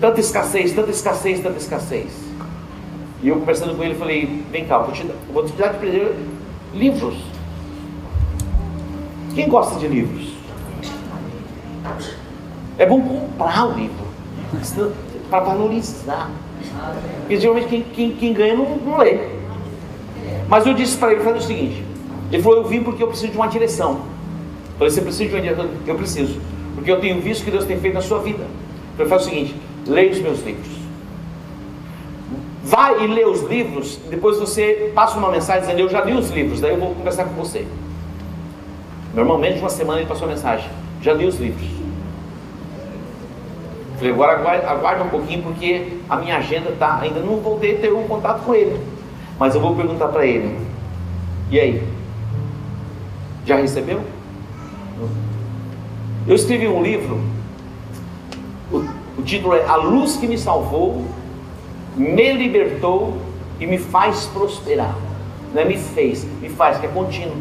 Tanta 0.00 0.20
escassez, 0.20 0.72
tanta 0.72 0.90
escassez, 0.90 1.40
tanta 1.40 1.58
escassez. 1.58 2.08
E 3.22 3.28
eu 3.28 3.36
conversando 3.36 3.76
com 3.76 3.82
ele, 3.82 3.96
falei, 3.96 4.44
vem 4.50 4.64
cá, 4.64 4.78
vou 4.78 4.92
te, 4.92 5.04
vou 5.32 5.44
te 5.44 5.52
dar 5.52 5.72
de 5.72 5.78
presente 5.78 6.14
livros. 6.72 7.16
Quem 9.34 9.48
gosta 9.48 9.78
de 9.78 9.88
livros? 9.88 10.37
É 12.78 12.86
bom 12.86 13.00
comprar 13.00 13.66
o 13.66 13.72
livro 13.72 14.06
para 15.28 15.40
valorizar. 15.40 16.30
Porque 17.20 17.38
geralmente 17.38 17.68
quem, 17.68 17.82
quem, 17.82 18.12
quem 18.12 18.32
ganha 18.32 18.54
não, 18.54 18.76
não, 18.76 18.98
lê. 18.98 19.18
Mas 20.48 20.66
eu 20.66 20.74
disse 20.74 20.96
para 20.96 21.12
ele, 21.12 21.22
falei 21.22 21.40
o 21.40 21.42
seguinte, 21.42 21.84
ele 22.32 22.42
falou, 22.42 22.58
eu 22.58 22.64
vim 22.64 22.82
porque 22.82 23.02
eu 23.02 23.08
preciso 23.08 23.32
de 23.32 23.36
uma 23.36 23.48
direção. 23.48 23.92
Eu 23.92 24.78
falei, 24.78 24.90
você 24.90 25.00
precisa 25.00 25.28
de 25.28 25.34
uma 25.34 25.42
direção? 25.42 25.68
Eu 25.86 25.94
preciso. 25.94 26.40
Porque 26.74 26.90
eu 26.90 27.00
tenho 27.00 27.20
visto 27.20 27.42
o 27.42 27.44
que 27.44 27.50
Deus 27.50 27.64
tem 27.64 27.78
feito 27.78 27.94
na 27.94 28.00
sua 28.00 28.20
vida. 28.20 28.44
Eu 28.98 29.08
falei 29.08 29.24
o 29.24 29.28
seguinte, 29.28 29.56
leia 29.86 30.10
os 30.10 30.20
meus 30.20 30.42
livros. 30.44 30.78
Vai 32.62 33.02
e 33.02 33.06
lê 33.06 33.24
os 33.24 33.42
livros, 33.42 33.98
depois 34.10 34.38
você 34.38 34.92
passa 34.94 35.16
uma 35.16 35.30
mensagem 35.30 35.62
dizendo, 35.62 35.80
eu 35.80 35.88
já 35.88 36.02
li 36.02 36.12
os 36.12 36.30
livros, 36.30 36.60
daí 36.60 36.72
eu 36.72 36.78
vou 36.78 36.94
conversar 36.94 37.24
com 37.24 37.32
você. 37.32 37.66
Normalmente, 39.14 39.58
uma 39.58 39.70
semana 39.70 40.00
ele 40.00 40.08
passou 40.08 40.28
a 40.28 40.30
mensagem, 40.30 40.68
já 41.00 41.12
li 41.12 41.26
os 41.26 41.38
livros. 41.38 41.68
Falei, 43.96 44.12
agora 44.12 44.70
aguarde 44.70 45.02
um 45.02 45.08
pouquinho, 45.08 45.42
porque 45.42 45.98
a 46.08 46.16
minha 46.16 46.36
agenda 46.36 46.70
está. 46.70 47.00
Ainda 47.00 47.20
não 47.20 47.40
voltei 47.40 47.76
a 47.76 47.80
ter 47.80 47.92
um 47.92 48.06
contato 48.06 48.44
com 48.44 48.54
ele. 48.54 48.80
Mas 49.38 49.54
eu 49.54 49.60
vou 49.60 49.74
perguntar 49.74 50.08
para 50.08 50.24
ele. 50.24 50.56
E 51.50 51.58
aí? 51.58 51.82
Já 53.44 53.56
recebeu? 53.56 54.02
Eu 56.26 56.34
escrevi 56.34 56.68
um 56.68 56.82
livro. 56.82 57.20
O, 58.70 58.84
o 59.18 59.22
título 59.24 59.54
é 59.54 59.64
A 59.66 59.76
Luz 59.76 60.16
que 60.16 60.26
me 60.26 60.36
salvou, 60.36 61.04
me 61.96 62.32
libertou 62.32 63.16
e 63.58 63.66
me 63.66 63.78
faz 63.78 64.26
prosperar. 64.26 64.94
Não 65.54 65.62
é 65.62 65.64
me 65.64 65.76
fez, 65.76 66.24
me 66.40 66.48
faz, 66.48 66.78
que 66.78 66.86
é 66.86 66.88
contínuo. 66.88 67.36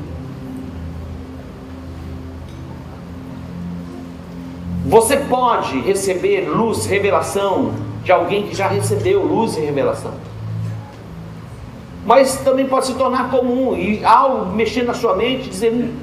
Você 4.88 5.18
pode 5.18 5.82
receber 5.82 6.48
luz, 6.48 6.86
revelação 6.86 7.74
de 8.06 8.12
alguém 8.12 8.48
que 8.48 8.56
já 8.56 8.70
recebeu 8.70 9.22
luz 9.22 9.58
e 9.58 9.60
revelação. 9.60 10.14
Mas 12.06 12.38
também 12.38 12.66
pode 12.66 12.86
se 12.86 12.94
tornar 12.94 13.30
comum 13.30 13.76
e 13.76 14.04
ao 14.06 14.46
mexer 14.46 14.84
na 14.84 14.94
sua 14.94 15.14
mente, 15.14 15.50
dizer, 15.50 15.94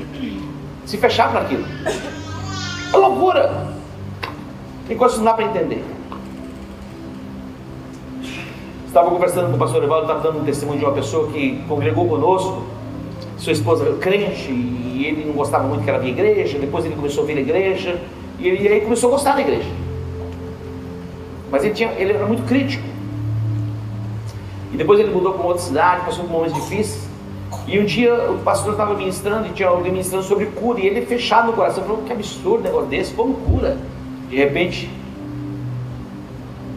se 0.84 0.98
fechar 0.98 1.30
para 1.30 1.40
aquilo. 1.40 1.64
É 2.92 2.96
loucura. 2.96 3.68
Tem 4.86 4.98
coisas 4.98 5.16
que 5.16 5.24
não 5.24 5.32
dá 5.32 5.34
para 5.34 5.46
entender. 5.46 5.82
Estava 8.86 9.08
conversando 9.10 9.48
com 9.48 9.56
o 9.56 9.58
pastor 9.58 9.82
Evaldo, 9.82 10.02
estava 10.02 10.20
dando 10.20 10.42
um 10.42 10.44
testemunho 10.44 10.78
de 10.78 10.84
uma 10.84 10.92
pessoa 10.92 11.32
que 11.32 11.64
congregou 11.66 12.06
conosco, 12.06 12.64
sua 13.38 13.52
esposa 13.52 13.86
era 13.86 13.96
crente, 13.96 14.52
e 14.52 15.06
ele 15.06 15.24
não 15.24 15.32
gostava 15.32 15.66
muito 15.66 15.82
que 15.82 15.90
ela 15.90 15.98
via 15.98 16.10
igreja, 16.10 16.58
depois 16.58 16.84
ele 16.84 16.94
começou 16.94 17.24
a 17.24 17.26
vir 17.26 17.38
a 17.38 17.40
igreja, 17.40 17.98
e, 18.38 18.48
ele, 18.48 18.68
aí 18.68 18.80
começou 18.80 19.08
a 19.10 19.12
gostar 19.12 19.34
da 19.34 19.40
igreja. 19.40 19.68
Mas 21.50 21.64
ele, 21.64 21.74
tinha, 21.74 21.90
ele 21.92 22.12
era 22.12 22.26
muito 22.26 22.44
crítico. 22.46 22.84
E 24.72 24.76
depois 24.76 24.98
ele 24.98 25.10
mudou 25.10 25.34
para 25.34 25.46
outra 25.46 25.62
cidade, 25.62 26.04
passou 26.04 26.24
por 26.24 26.32
momentos 26.32 26.54
difíceis. 26.54 27.08
E 27.66 27.78
um 27.78 27.84
dia 27.84 28.12
o 28.30 28.38
pastor 28.38 28.72
estava 28.72 28.94
ministrando 28.94 29.46
e 29.46 29.50
tinha 29.50 29.68
alguém 29.68 29.92
ministrando 29.92 30.24
sobre 30.24 30.46
cura. 30.46 30.80
E 30.80 30.86
ele 30.86 31.06
fechado 31.06 31.46
no 31.46 31.52
coração, 31.52 31.84
falou: 31.84 32.02
que 32.02 32.12
absurdo 32.12 32.64
negócio 32.64 32.88
desse, 32.88 33.14
como 33.14 33.34
cura? 33.34 33.78
De 34.28 34.36
repente, 34.36 34.90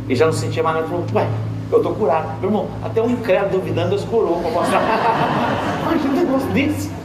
ele 0.05 0.15
já 0.15 0.25
não 0.25 0.33
sentia 0.33 0.61
mais 0.61 0.75
nada. 0.75 0.87
Falou: 0.87 1.05
ué, 1.13 1.27
eu 1.71 1.77
estou 1.77 1.95
curado. 1.95 2.39
Meu 2.39 2.49
irmão, 2.49 2.67
até 2.83 3.01
um 3.01 3.09
incrédulo 3.09 3.59
duvidando, 3.59 3.89
Deus 3.89 4.05
curou 4.05 4.41
para 4.41 4.51
mostrar. 4.51 4.81
Imagina 5.91 6.13
um 6.13 6.17
negócio 6.17 6.49
desse. 6.49 6.96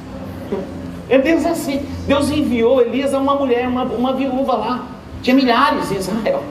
É 1.13 1.19
Deus 1.19 1.45
assim. 1.45 1.87
Deus 2.07 2.31
enviou 2.31 2.81
Elias 2.81 3.13
a 3.13 3.19
uma 3.19 3.35
mulher, 3.35 3.69
uma, 3.69 3.85
uma 3.85 4.15
viúva 4.15 4.55
lá. 4.55 4.87
Tinha 5.21 5.37
milhares 5.37 5.93
em 5.93 5.97
Israel. 5.97 6.43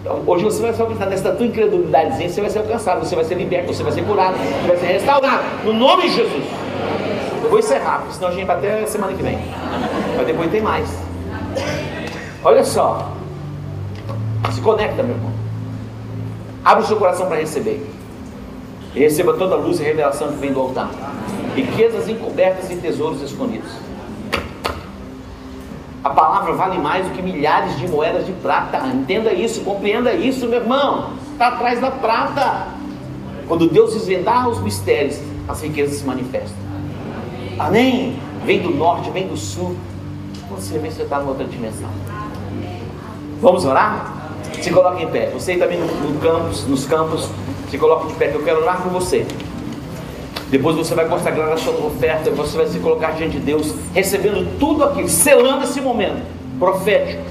Então, 0.00 0.22
hoje 0.26 0.44
você 0.44 0.62
vai 0.62 0.72
ser 0.72 0.80
alcançado 0.80 1.10
nessa 1.10 1.30
tua 1.30 1.44
incredulidadezinha, 1.44 2.30
você 2.30 2.40
vai 2.40 2.48
ser 2.48 2.60
alcançado, 2.60 3.04
você 3.04 3.14
vai 3.14 3.24
ser 3.24 3.34
liberto, 3.34 3.74
você 3.74 3.82
vai 3.82 3.92
ser 3.92 4.02
curado, 4.02 4.34
você 4.38 4.66
vai 4.66 4.76
ser 4.78 4.86
restaurado. 4.86 5.42
No 5.62 5.74
nome 5.74 6.04
de 6.04 6.16
Jesus. 6.16 6.44
Eu 7.42 7.50
vou 7.50 7.58
encerrar, 7.58 8.06
senão 8.10 8.28
a 8.28 8.32
gente 8.32 8.46
vai 8.46 8.56
até 8.56 8.86
semana 8.86 9.12
que 9.12 9.22
vem. 9.22 9.38
Mas 10.16 10.26
depois 10.26 10.50
tem 10.50 10.62
mais. 10.62 10.88
Olha 12.42 12.64
só. 12.64 13.12
Se 14.52 14.60
conecta, 14.62 15.02
meu 15.02 15.16
irmão. 15.16 15.32
Abre 16.64 16.82
o 16.82 16.86
seu 16.86 16.96
coração 16.96 17.26
para 17.26 17.36
receber. 17.36 17.93
E 18.94 19.00
receba 19.00 19.34
toda 19.34 19.54
a 19.54 19.58
luz 19.58 19.80
e 19.80 19.82
revelação 19.82 20.28
que 20.28 20.38
vem 20.38 20.52
do 20.52 20.60
altar 20.60 20.90
riquezas 21.54 22.08
encobertas 22.08 22.70
e 22.70 22.76
tesouros 22.76 23.22
escondidos. 23.22 23.70
A 26.02 26.10
palavra 26.10 26.52
vale 26.52 26.78
mais 26.78 27.06
do 27.06 27.14
que 27.14 27.22
milhares 27.22 27.78
de 27.78 27.88
moedas 27.88 28.26
de 28.26 28.32
prata. 28.32 28.78
Entenda 28.88 29.32
isso, 29.32 29.62
compreenda 29.62 30.12
isso, 30.12 30.46
meu 30.46 30.60
irmão. 30.60 31.14
Está 31.32 31.48
atrás 31.48 31.80
da 31.80 31.90
prata. 31.90 32.68
Quando 33.48 33.68
Deus 33.68 33.94
desvendar 33.94 34.48
os 34.48 34.60
mistérios, 34.60 35.18
as 35.48 35.62
riquezas 35.62 35.98
se 35.98 36.04
manifestam. 36.04 36.56
Amém? 37.58 38.18
Vem 38.44 38.60
do 38.60 38.70
norte, 38.70 39.10
vem 39.10 39.26
do 39.26 39.36
sul. 39.36 39.76
Você 40.50 40.78
vê 40.78 40.90
se 40.90 41.02
está 41.02 41.18
numa 41.18 41.30
outra 41.30 41.46
dimensão. 41.46 41.88
Vamos 43.40 43.64
orar? 43.64 44.12
Se 44.60 44.70
coloque 44.70 45.04
em 45.04 45.08
pé. 45.08 45.30
Você 45.30 45.56
também 45.56 45.78
no, 45.78 45.86
no 45.86 46.20
campus, 46.20 46.66
nos 46.66 46.86
campos, 46.86 47.30
se 47.74 47.78
coloque 47.78 48.06
de 48.06 48.14
pé, 48.14 48.28
que 48.28 48.36
eu 48.36 48.44
quero 48.44 48.62
orar 48.62 48.80
com 48.82 48.88
você. 48.90 49.26
Depois 50.48 50.76
você 50.76 50.94
vai 50.94 51.08
consagrar 51.08 51.52
a 51.52 51.56
sua 51.56 51.72
oferta, 51.84 52.30
você 52.30 52.56
vai 52.56 52.66
se 52.68 52.78
colocar 52.78 53.10
diante 53.12 53.38
de 53.38 53.40
Deus, 53.40 53.74
recebendo 53.92 54.58
tudo 54.60 54.84
aquilo, 54.84 55.08
selando 55.08 55.64
esse 55.64 55.80
momento 55.80 56.22
profético, 56.56 57.24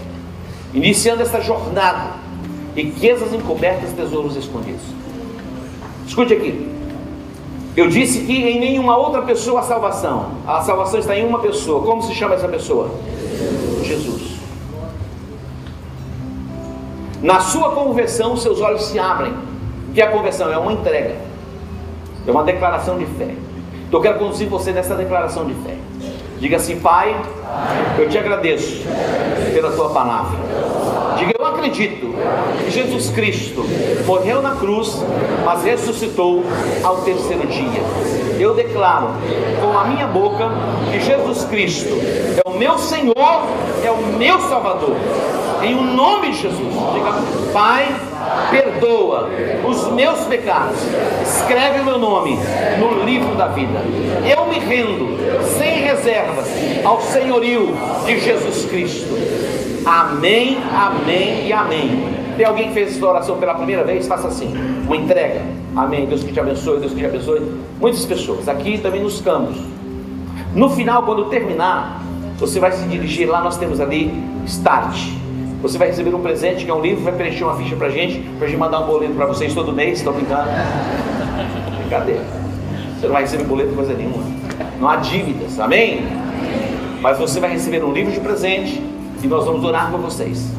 iniciando 0.73 1.21
essa 1.21 1.39
jornada, 1.39 2.11
riquezas 2.75 3.33
encobertas, 3.33 3.93
tesouros 3.93 4.35
escondidos. 4.35 4.81
Escute 6.05 6.33
aqui. 6.33 6.69
Eu 7.77 7.87
disse 7.87 8.25
que 8.25 8.33
em 8.33 8.59
nenhuma 8.59 8.97
outra 8.97 9.21
pessoa 9.21 9.61
a 9.61 9.63
salvação. 9.63 10.31
A 10.45 10.61
salvação 10.61 10.99
está 10.99 11.17
em 11.17 11.25
uma 11.25 11.39
pessoa. 11.39 11.81
Como 11.85 12.03
se 12.03 12.13
chama 12.13 12.35
essa 12.35 12.49
pessoa? 12.49 12.91
Jesus. 13.81 14.33
Na 17.21 17.39
sua 17.39 17.71
conversão, 17.71 18.35
seus 18.35 18.59
olhos 18.59 18.83
se 18.83 18.99
abrem. 18.99 19.52
Que 19.93 20.01
a 20.01 20.07
conversão? 20.07 20.51
É 20.51 20.57
uma 20.57 20.73
entrega. 20.73 21.15
É 22.25 22.31
uma 22.31 22.43
declaração 22.43 22.97
de 22.97 23.05
fé. 23.05 23.35
Então 23.87 23.99
eu 23.99 24.01
quero 24.01 24.17
conduzir 24.17 24.47
você 24.47 24.71
nessa 24.71 24.95
declaração 24.95 25.45
de 25.45 25.53
fé. 25.55 25.75
Diga 26.39 26.57
assim, 26.57 26.79
Pai, 26.79 27.15
eu 27.97 28.09
te 28.09 28.17
agradeço 28.17 28.83
pela 29.53 29.71
tua 29.71 29.89
palavra. 29.91 30.37
Diga, 31.17 31.33
eu 31.37 31.45
acredito 31.45 32.07
que 32.65 32.71
Jesus 32.71 33.11
Cristo 33.11 33.63
morreu 34.05 34.41
na 34.41 34.55
cruz, 34.55 34.99
mas 35.45 35.63
ressuscitou 35.63 36.43
ao 36.83 36.97
terceiro 37.01 37.47
dia. 37.47 37.81
Eu 38.39 38.55
declaro 38.55 39.09
com 39.61 39.77
a 39.77 39.85
minha 39.85 40.07
boca 40.07 40.49
que 40.91 40.99
Jesus 40.99 41.45
Cristo 41.45 41.93
é 42.43 42.49
o 42.49 42.57
meu 42.57 42.79
Senhor, 42.79 43.47
é 43.83 43.91
o 43.91 44.17
meu 44.17 44.39
Salvador. 44.41 44.95
Em 45.61 45.75
o 45.75 45.81
nome 45.81 46.31
de 46.31 46.41
Jesus, 46.41 46.73
diga, 46.93 47.13
Pai, 47.53 47.87
perdoa 48.83 49.29
os 49.65 49.91
meus 49.93 50.19
pecados, 50.25 50.77
escreve 51.25 51.79
o 51.79 51.85
meu 51.85 51.97
nome 51.97 52.37
no 52.79 53.03
livro 53.05 53.33
da 53.35 53.47
vida. 53.47 53.79
Eu 54.29 54.47
me 54.47 54.59
rendo 54.59 55.17
sem 55.57 55.81
reservas 55.81 56.47
ao 56.83 56.99
senhorio 57.01 57.73
de 58.05 58.19
Jesus 58.19 58.65
Cristo. 58.65 59.13
Amém, 59.85 60.57
amém 60.73 61.47
e 61.47 61.53
amém. 61.53 62.13
Tem 62.35 62.45
alguém 62.45 62.67
que 62.69 62.73
fez 62.73 62.97
essa 62.97 63.05
oração 63.05 63.37
pela 63.37 63.53
primeira 63.53 63.83
vez? 63.83 64.07
Faça 64.07 64.27
assim, 64.27 64.53
uma 64.85 64.97
entrega. 64.97 65.41
Amém. 65.75 66.05
Deus 66.05 66.23
que 66.23 66.33
te 66.33 66.39
abençoe, 66.39 66.79
Deus 66.79 66.91
que 66.91 66.99
te 66.99 67.05
abençoe. 67.05 67.41
Muitas 67.79 68.05
pessoas, 68.05 68.49
aqui 68.49 68.79
também 68.79 69.01
nos 69.01 69.21
campos. 69.21 69.57
No 70.55 70.69
final, 70.69 71.03
quando 71.03 71.25
terminar, 71.25 72.01
você 72.37 72.59
vai 72.59 72.71
se 72.71 72.85
dirigir 72.87 73.29
lá, 73.29 73.41
nós 73.41 73.57
temos 73.57 73.79
ali 73.79 74.11
Start. 74.45 75.22
Você 75.63 75.77
vai 75.77 75.87
receber 75.87 76.13
um 76.13 76.21
presente 76.21 76.65
que 76.65 76.69
é 76.69 76.73
um 76.73 76.81
livro, 76.81 77.05
vai 77.05 77.13
preencher 77.13 77.45
uma 77.45 77.55
ficha 77.55 77.73
pra 77.77 77.89
gente, 77.89 78.19
pra 78.37 78.47
gente 78.49 78.59
mandar 78.59 78.81
um 78.81 78.85
boleto 78.85 79.13
para 79.13 79.25
vocês 79.25 79.53
todo 79.53 79.71
mês, 79.71 79.99
estou 79.99 80.11
brincando. 80.11 80.49
Brincadeira. 81.77 82.21
Você 82.99 83.05
não 83.05 83.13
vai 83.13 83.21
receber 83.21 83.45
boleto 83.45 83.73
coisa 83.73 83.93
nenhuma. 83.93 84.25
Não 84.77 84.89
há 84.89 84.97
dívidas, 84.97 85.57
amém? 85.61 86.05
Mas 87.01 87.17
você 87.17 87.39
vai 87.39 87.51
receber 87.51 87.81
um 87.81 87.93
livro 87.93 88.11
de 88.11 88.19
presente 88.19 88.83
e 89.23 89.27
nós 89.27 89.45
vamos 89.45 89.63
orar 89.63 89.89
por 89.89 90.01
vocês. 90.01 90.51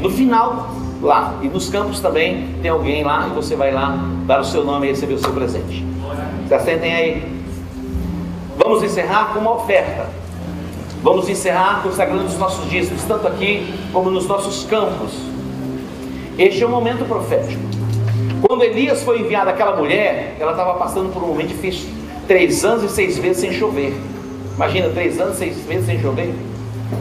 No 0.00 0.10
final, 0.10 0.74
lá, 1.00 1.38
e 1.42 1.48
nos 1.48 1.70
campos 1.70 2.00
também, 2.00 2.48
tem 2.60 2.72
alguém 2.72 3.04
lá 3.04 3.28
e 3.30 3.34
você 3.34 3.54
vai 3.54 3.70
lá 3.70 4.04
dar 4.26 4.40
o 4.40 4.44
seu 4.44 4.64
nome 4.64 4.88
e 4.88 4.90
receber 4.90 5.14
o 5.14 5.18
seu 5.20 5.32
presente. 5.32 5.86
Se 6.48 6.54
assentem 6.54 6.92
aí. 6.92 7.40
Vamos 8.58 8.82
encerrar 8.82 9.32
com 9.32 9.38
uma 9.38 9.52
oferta. 9.52 10.19
Vamos 11.02 11.30
encerrar 11.30 11.82
consagrando 11.82 12.26
os 12.26 12.36
nossos 12.36 12.68
dízimos, 12.68 13.02
tanto 13.04 13.26
aqui 13.26 13.72
como 13.90 14.10
nos 14.10 14.26
nossos 14.26 14.64
campos. 14.64 15.12
Este 16.38 16.62
é 16.62 16.66
um 16.66 16.70
momento 16.70 17.06
profético. 17.06 17.62
Quando 18.46 18.64
Elias 18.64 19.02
foi 19.02 19.20
enviado 19.20 19.48
àquela 19.48 19.76
mulher, 19.76 20.36
ela 20.38 20.50
estava 20.50 20.74
passando 20.74 21.10
por 21.10 21.22
um 21.22 21.28
momento 21.28 21.48
difícil. 21.48 21.88
Três 22.28 22.66
anos 22.66 22.84
e 22.84 22.88
seis 22.90 23.18
meses 23.18 23.38
sem 23.38 23.50
chover. 23.50 23.98
Imagina, 24.54 24.90
três 24.90 25.18
anos 25.18 25.36
e 25.36 25.38
seis 25.38 25.66
meses 25.66 25.86
sem 25.86 25.98
chover. 26.02 26.34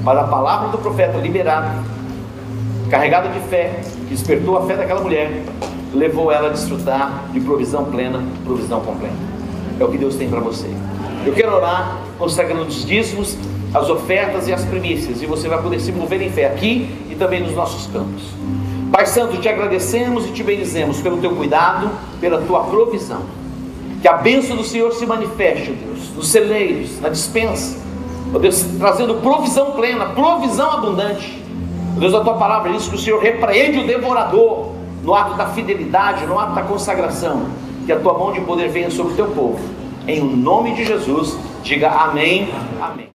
Mas 0.02 0.18
a 0.18 0.24
palavra 0.24 0.70
do 0.70 0.78
profeta 0.78 1.18
liberada, 1.18 1.84
carregada 2.90 3.28
de 3.28 3.40
fé, 3.50 3.82
que 4.08 4.14
despertou 4.14 4.58
a 4.58 4.66
fé 4.66 4.78
daquela 4.78 5.02
mulher, 5.02 5.44
levou 5.94 6.32
ela 6.32 6.48
a 6.48 6.52
desfrutar 6.52 7.26
de 7.34 7.42
provisão 7.42 7.84
plena, 7.84 8.24
provisão 8.46 8.80
completa. 8.80 9.14
É 9.78 9.84
o 9.84 9.90
que 9.90 9.98
Deus 9.98 10.16
tem 10.16 10.30
para 10.30 10.40
você. 10.40 10.68
Eu 11.26 11.34
quero 11.34 11.54
orar 11.54 12.00
consagrando 12.18 12.64
os 12.64 12.86
dízimos 12.86 13.38
as 13.74 13.90
ofertas 13.90 14.48
e 14.48 14.54
as 14.54 14.66
primícias, 14.66 15.22
e 15.22 15.26
você 15.26 15.48
vai 15.48 15.62
poder 15.62 15.80
se 15.80 15.92
mover 15.92 16.22
em 16.22 16.30
fé 16.30 16.48
aqui 16.48 16.90
e 17.10 17.16
também 17.16 17.42
nos 17.42 17.54
nossos 17.54 17.88
campos. 17.88 18.24
Pai 18.92 19.06
Santo, 19.06 19.38
te 19.38 19.48
agradecemos 19.48 20.26
e 20.26 20.32
te 20.32 20.44
bendizemos 20.44 21.00
pelo 21.02 21.18
teu 21.18 21.36
cuidado, 21.36 21.90
pela 22.20 22.42
tua 22.42 22.62
provisão. 22.62 23.22
Que 24.02 24.08
a 24.08 24.14
bênção 24.14 24.56
do 24.56 24.64
Senhor 24.64 24.92
se 24.94 25.06
manifeste, 25.06 25.72
Deus, 25.72 26.10
nos 26.16 26.30
celeiros, 26.30 27.00
na 27.00 27.10
dispensa, 27.10 27.78
ó 28.34 28.40
Deus, 28.40 28.66
trazendo 28.80 29.16
provisão 29.16 29.72
plena, 29.72 30.08
provisão 30.08 30.72
abundante. 30.72 31.44
Deus, 31.98 32.14
a 32.14 32.22
tua 32.22 32.36
palavra 32.36 32.72
diz 32.72 32.88
que 32.88 32.96
o 32.96 33.00
Senhor 33.00 33.22
repreende 33.22 33.80
o 33.80 33.86
devorador 33.86 34.72
no 35.04 35.14
ato 35.14 35.36
da 35.36 35.48
fidelidade, 35.48 36.26
no 36.26 36.40
ato 36.40 36.56
da 36.56 36.62
consagração. 36.64 37.46
Que 37.86 37.92
a 37.92 38.00
tua 38.00 38.18
mão 38.18 38.32
de 38.32 38.42
poder 38.42 38.70
venha 38.70 38.90
sobre 38.90 39.14
o 39.14 39.16
teu 39.16 39.28
povo. 39.28 39.60
Em 40.08 40.24
nome 40.24 40.74
de 40.76 40.86
Jesus, 40.86 41.38
diga 41.64 41.90
amém, 41.90 42.50
amém. 42.80 43.10